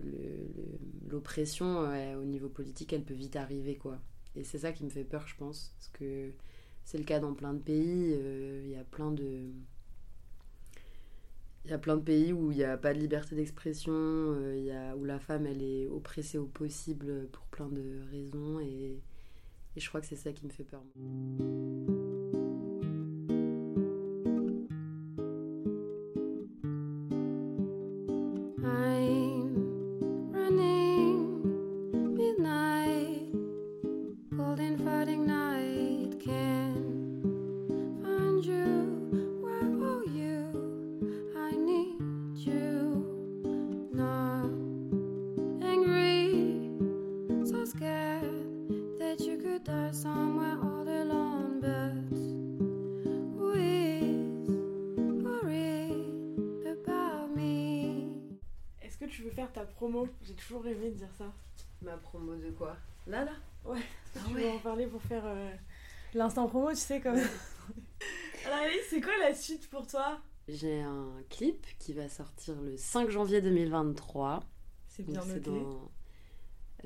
l'oppression 1.09 1.89
au 2.19 2.25
niveau 2.25 2.51
politique, 2.51 2.93
elle 2.93 3.05
peut 3.05 3.15
vite 3.15 3.37
arriver, 3.37 3.77
quoi. 3.77 3.99
Et 4.37 4.45
c'est 4.45 4.59
ça 4.59 4.73
qui 4.73 4.85
me 4.85 4.91
fait 4.91 5.05
peur, 5.05 5.27
je 5.27 5.37
pense. 5.37 5.73
Parce 5.79 5.89
que 5.89 6.33
c'est 6.85 6.99
le 6.99 7.05
cas 7.05 7.19
dans 7.19 7.33
plein 7.33 7.55
de 7.55 7.61
pays. 7.61 8.15
Il 8.65 8.69
y 8.69 8.77
a 8.77 8.85
plein 8.85 9.11
de 9.11 9.53
il 11.65 11.71
y 11.71 11.75
a 11.75 11.79
plein 11.79 11.97
de 11.97 12.03
pays 12.03 12.33
où 12.33 12.53
il 12.53 12.59
n'y 12.59 12.65
a 12.65 12.77
pas 12.77 12.95
de 12.95 12.99
liberté 12.99 13.37
d'expression, 13.37 13.93
euh, 13.95 14.95
où 14.97 15.05
la 15.05 15.19
femme 15.19 15.47
elle 15.47 15.63
est 15.63 15.87
oppressée 15.89 16.39
au 16.39 16.47
possible 16.47 17.29
pour 17.33 17.45
plein 17.47 17.69
de 17.69 18.01
raisons 18.11 18.61
et, 18.61 18.99
et 19.77 19.81
je 19.81 19.89
crois 19.89 20.01
que 20.01 20.07
c'est 20.07 20.17
ça 20.17 20.33
qui 20.33 20.47
me 20.47 20.51
fait 20.51 20.65
peur. 20.65 20.83
Promo. 59.49 60.09
J'ai 60.23 60.35
toujours 60.35 60.67
aimé 60.67 60.91
dire 60.91 61.13
ça. 61.17 61.33
Ma 61.83 61.97
promo 61.97 62.35
de 62.37 62.51
quoi? 62.51 62.77
Là, 63.07 63.25
là? 63.25 63.33
Ouais. 63.65 63.81
Ah 64.17 64.21
tu 64.27 64.35
veux 64.35 64.49
en 64.49 64.59
parler 64.59 64.87
pour 64.87 65.03
faire 65.03 65.23
euh, 65.25 65.51
l'instant 66.15 66.47
promo, 66.47 66.71
tu 66.71 66.77
sais, 66.77 67.01
comme. 67.01 67.17
Alors, 68.47 68.59
Alice, 68.59 68.87
c'est 68.89 69.01
quoi 69.01 69.13
la 69.21 69.35
suite 69.35 69.69
pour 69.69 69.87
toi? 69.87 70.21
J'ai 70.49 70.81
un 70.81 71.13
clip 71.29 71.67
qui 71.79 71.93
va 71.93 72.09
sortir 72.09 72.61
le 72.61 72.77
5 72.77 73.11
janvier 73.11 73.41
2023. 73.41 74.41
C'est 74.89 75.05
bien 75.05 75.25
noté. 75.25 75.51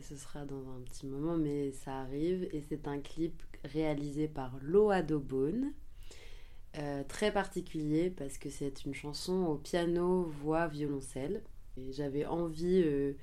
Ce 0.02 0.16
sera 0.16 0.44
dans 0.44 0.68
un 0.70 0.80
petit 0.80 1.06
moment, 1.06 1.36
mais 1.36 1.70
ça 1.72 2.00
arrive. 2.00 2.48
Et 2.52 2.60
c'est 2.68 2.88
un 2.88 3.00
clip 3.00 3.42
réalisé 3.64 4.28
par 4.28 4.56
Loa 4.60 5.02
Dobone. 5.02 5.72
Euh, 6.76 7.04
très 7.04 7.32
particulier 7.32 8.10
parce 8.10 8.36
que 8.36 8.50
c'est 8.50 8.84
une 8.84 8.94
chanson 8.94 9.44
au 9.44 9.54
piano, 9.54 10.24
voix, 10.24 10.66
violoncelle. 10.66 11.42
J'avais 11.90 12.24
envie 12.26 12.82
euh, 12.84 13.14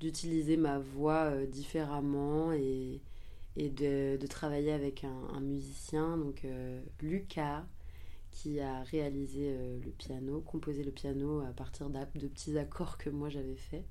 d'utiliser 0.00 0.56
ma 0.56 0.78
voix 0.78 1.30
euh, 1.30 1.46
différemment 1.46 2.52
et, 2.52 3.00
et 3.56 3.68
de, 3.70 4.18
travailler 4.28 4.72
avec 4.72 5.04
un, 5.04 5.40
musicien, 5.40 6.16
donc 6.16 6.46
Lucas, 7.00 7.64
qui 8.30 8.60
a 8.60 8.82
réalisé 8.84 9.56
le 9.84 9.90
piano, 9.90 10.40
composé 10.40 10.84
le 10.84 10.92
piano 10.92 11.40
à 11.40 11.52
partir 11.52 11.90
de 11.90 11.98
petits 12.28 12.56
accords 12.56 12.98
que 12.98 13.10
moi 13.10 13.28
j'avais 13.28 13.56
fait. 13.56 13.84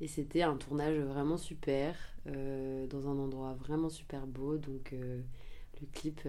Et 0.00 0.06
c'était 0.06 0.42
un 0.42 0.56
tournage 0.56 0.96
vraiment 0.96 1.36
super, 1.36 1.94
dans 2.24 3.08
un 3.08 3.18
endroit 3.18 3.52
vraiment 3.54 3.90
super 3.90 4.26
beau, 4.26 4.56
donc 4.56 4.94
le 5.80 5.86
clip 5.92 6.20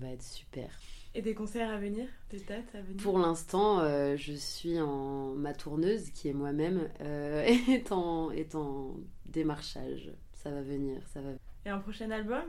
va 0.00 0.10
être 0.10 0.22
super. 0.22 0.68
Et 1.16 1.22
des 1.22 1.34
concerts 1.34 1.70
à 1.70 1.78
venir 1.78 2.08
Des 2.30 2.40
dates 2.40 2.74
à 2.74 2.80
venir? 2.80 3.00
Pour 3.02 3.18
l'instant, 3.18 3.78
euh, 3.80 4.16
je 4.16 4.32
suis 4.32 4.80
en. 4.80 5.34
Ma 5.34 5.54
tourneuse, 5.54 6.10
qui 6.10 6.28
est 6.28 6.32
moi-même, 6.32 6.88
euh, 7.02 7.42
est, 7.68 7.92
en, 7.92 8.32
est 8.32 8.56
en 8.56 8.96
démarchage. 9.26 10.12
Ça 10.32 10.50
va 10.50 10.62
venir, 10.62 11.06
ça 11.12 11.20
va. 11.20 11.30
Et 11.64 11.70
un 11.70 11.78
prochain 11.78 12.10
album? 12.10 12.42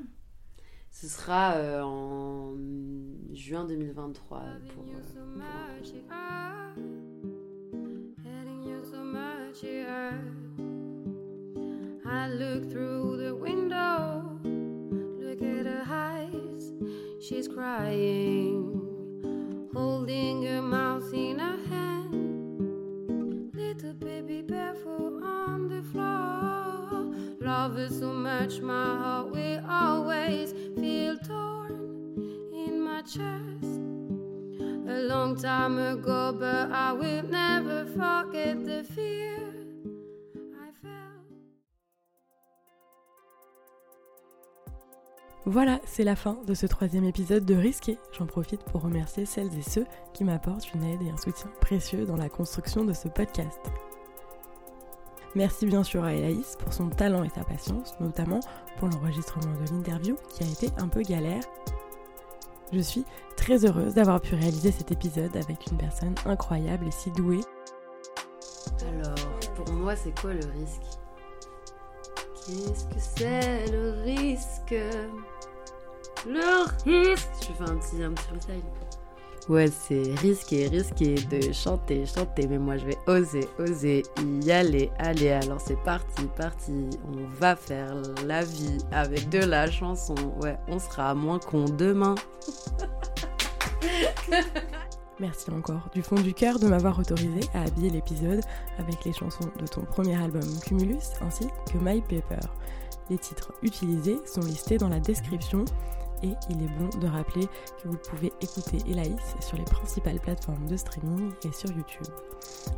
Ce 0.89 1.07
sera 1.07 1.55
euh, 1.57 1.83
en 1.83 2.55
juin 3.33 3.65
2023 3.65 4.43
pour. 4.73 4.83
pour... 4.83 4.93
I 12.07 12.27
look 12.27 12.71
through 12.71 13.17
the 13.17 13.35
window, 13.35 14.39
look 14.43 15.41
at 15.41 15.65
her 15.65 15.83
eyes, 15.87 16.14
she's 17.21 17.47
crying. 17.47 18.81
holding 19.73 20.43
her 20.43 20.61
mouth 20.61 21.13
in 21.13 21.39
her 21.39 21.57
hand. 21.67 23.51
Little 23.53 23.93
baby 23.93 24.41
barefoot 24.41 25.21
on 25.23 25.67
the 25.67 25.81
floor. 25.91 27.13
Love 27.41 27.75
her 27.75 27.89
so 27.89 28.13
much, 28.13 28.61
my 28.61 28.97
heart 28.97 29.31
will 29.31 29.61
always 29.69 30.53
feel 30.79 31.17
torn 31.17 31.73
in 32.53 32.79
my 32.81 33.01
chest. 33.01 33.81
A 34.87 34.99
long 35.07 35.35
time 35.35 35.77
ago, 35.77 36.35
but 36.39 36.71
I 36.71 36.93
will 36.93 37.23
never 37.23 37.85
forget 37.85 38.63
the 38.65 38.83
fear. 38.83 39.34
Voilà, 45.47 45.79
c'est 45.85 46.03
la 46.03 46.15
fin 46.15 46.37
de 46.47 46.55
ce 46.55 46.65
troisième 46.65 47.03
épisode 47.03 47.45
de 47.45 47.53
Risqué. 47.53 47.99
J'en 48.17 48.25
profite 48.25 48.63
pour 48.63 48.81
remercier 48.81 49.27
celles 49.27 49.55
et 49.55 49.61
ceux 49.61 49.85
qui 50.11 50.23
m'apportent 50.23 50.73
une 50.73 50.83
aide 50.83 51.03
et 51.03 51.11
un 51.11 51.17
soutien 51.17 51.51
précieux 51.61 52.07
dans 52.07 52.15
la 52.15 52.29
construction 52.29 52.83
de 52.83 52.93
ce 52.93 53.07
podcast. 53.07 53.59
Merci 55.35 55.67
bien 55.67 55.83
sûr 55.83 56.03
à 56.03 56.13
Elaïs 56.13 56.55
pour 56.57 56.73
son 56.73 56.89
talent 56.89 57.23
et 57.23 57.29
sa 57.29 57.43
patience, 57.43 57.93
notamment 57.99 58.39
pour 58.79 58.87
l'enregistrement 58.87 59.53
de 59.61 59.71
l'interview 59.71 60.15
qui 60.29 60.43
a 60.43 60.47
été 60.47 60.69
un 60.77 60.87
peu 60.87 61.03
galère. 61.03 61.43
Je 62.73 62.79
suis 62.79 63.05
très 63.37 63.65
heureuse 63.65 63.93
d'avoir 63.93 64.21
pu 64.21 64.33
réaliser 64.33 64.71
cet 64.71 64.91
épisode 64.91 65.37
avec 65.37 65.67
une 65.69 65.77
personne 65.77 66.15
incroyable 66.25 66.87
et 66.87 66.91
si 66.91 67.11
douée. 67.11 67.41
Alors, 68.81 69.15
pour 69.53 69.71
moi, 69.75 69.95
c'est 69.95 70.19
quoi 70.19 70.33
le 70.33 70.45
risque? 70.59 70.81
Qu'est-ce 72.47 72.85
que 72.85 72.99
c'est 72.99 73.71
le 73.71 74.01
risque? 74.03 74.75
Le 76.25 76.63
risque. 76.83 77.27
Je 77.41 77.53
fais 77.53 77.71
un 77.71 77.77
petit, 77.77 78.03
un 78.03 78.11
petit 78.11 78.63
Ouais, 79.47 79.67
c'est 79.67 80.15
risqué, 80.21 80.67
risqué 80.67 81.13
de 81.13 81.53
chanter, 81.53 82.03
chanter, 82.07 82.47
mais 82.47 82.57
moi 82.57 82.77
je 82.77 82.87
vais 82.87 82.97
oser, 83.05 83.47
oser 83.59 84.01
y 84.41 84.51
aller, 84.51 84.89
aller. 84.97 85.29
Alors 85.29 85.61
c'est 85.61 85.79
parti, 85.83 86.25
parti. 86.35 86.89
On 87.13 87.27
va 87.39 87.55
faire 87.55 87.93
la 88.25 88.43
vie 88.43 88.79
avec 88.91 89.29
de 89.29 89.37
la 89.39 89.69
chanson. 89.69 90.15
Ouais, 90.41 90.57
on 90.67 90.79
sera 90.79 91.13
moins 91.13 91.37
con 91.37 91.65
demain. 91.65 92.15
Merci 95.19 95.51
encore 95.51 95.89
du 95.93 96.01
fond 96.01 96.15
du 96.15 96.33
cœur 96.33 96.57
de 96.57 96.67
m'avoir 96.67 96.97
autorisé 96.97 97.41
à 97.53 97.61
habiller 97.61 97.91
l'épisode 97.91 98.41
avec 98.79 99.05
les 99.05 99.13
chansons 99.13 99.49
de 99.59 99.67
ton 99.67 99.81
premier 99.81 100.15
album 100.21 100.41
Cumulus 100.65 101.13
ainsi 101.21 101.45
que 101.71 101.77
My 101.77 102.01
Paper. 102.01 102.47
Les 103.11 103.19
titres 103.19 103.53
utilisés 103.61 104.17
sont 104.25 104.41
listés 104.41 104.79
dans 104.79 104.89
la 104.89 104.99
description 104.99 105.65
et 106.23 106.33
il 106.49 106.63
est 106.63 106.79
bon 106.79 106.89
de 106.99 107.07
rappeler 107.07 107.47
que 107.81 107.87
vous 107.87 107.97
pouvez 108.09 108.31
écouter 108.41 108.77
Elaïs 108.89 109.35
sur 109.39 109.57
les 109.57 109.63
principales 109.63 110.19
plateformes 110.19 110.67
de 110.67 110.77
streaming 110.77 111.31
et 111.43 111.51
sur 111.51 111.69
YouTube. 111.71 112.07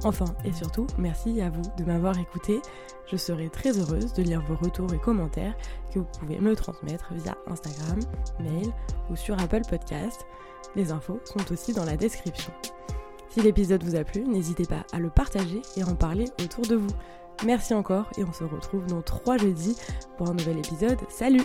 Enfin 0.03 0.25
et 0.45 0.53
surtout, 0.53 0.87
merci 0.97 1.41
à 1.41 1.49
vous 1.49 1.61
de 1.77 1.83
m'avoir 1.83 2.17
écouté. 2.19 2.59
Je 3.09 3.17
serai 3.17 3.49
très 3.49 3.77
heureuse 3.77 4.13
de 4.13 4.23
lire 4.23 4.41
vos 4.41 4.55
retours 4.55 4.93
et 4.93 4.99
commentaires 4.99 5.55
que 5.93 5.99
vous 5.99 6.07
pouvez 6.19 6.39
me 6.39 6.55
transmettre 6.55 7.13
via 7.13 7.37
Instagram, 7.47 7.99
mail 8.39 8.71
ou 9.09 9.15
sur 9.15 9.39
Apple 9.39 9.61
Podcast. 9.69 10.25
Les 10.75 10.91
infos 10.91 11.19
sont 11.25 11.51
aussi 11.51 11.73
dans 11.73 11.85
la 11.85 11.97
description. 11.97 12.51
Si 13.29 13.41
l'épisode 13.41 13.83
vous 13.83 13.95
a 13.95 14.03
plu, 14.03 14.23
n'hésitez 14.23 14.65
pas 14.65 14.85
à 14.91 14.99
le 14.99 15.09
partager 15.09 15.61
et 15.75 15.83
en 15.83 15.95
parler 15.95 16.25
autour 16.43 16.65
de 16.65 16.75
vous. 16.75 16.93
Merci 17.45 17.73
encore 17.73 18.09
et 18.17 18.23
on 18.23 18.33
se 18.33 18.43
retrouve 18.43 18.85
dans 18.87 19.01
trois 19.01 19.37
jeudis 19.37 19.77
pour 20.17 20.29
un 20.29 20.33
nouvel 20.33 20.57
épisode. 20.57 20.99
Salut 21.09 21.43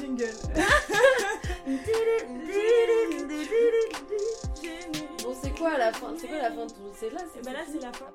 jingle. 0.00 0.32
bon, 5.24 5.34
c'est 5.42 5.58
quoi 5.58 5.78
la 5.78 5.92
fin? 5.92 6.14
C'est 6.18 6.28
quoi 6.28 6.38
la 6.38 6.50
fin 6.50 6.66
de 6.66 6.72
tout? 6.72 6.92
C'est 6.98 7.10
là, 7.10 7.20
c'est 7.34 7.44
bah 7.44 7.52
là, 7.52 7.60
c'est 7.70 7.80
la 7.80 7.92
fin. 7.92 8.06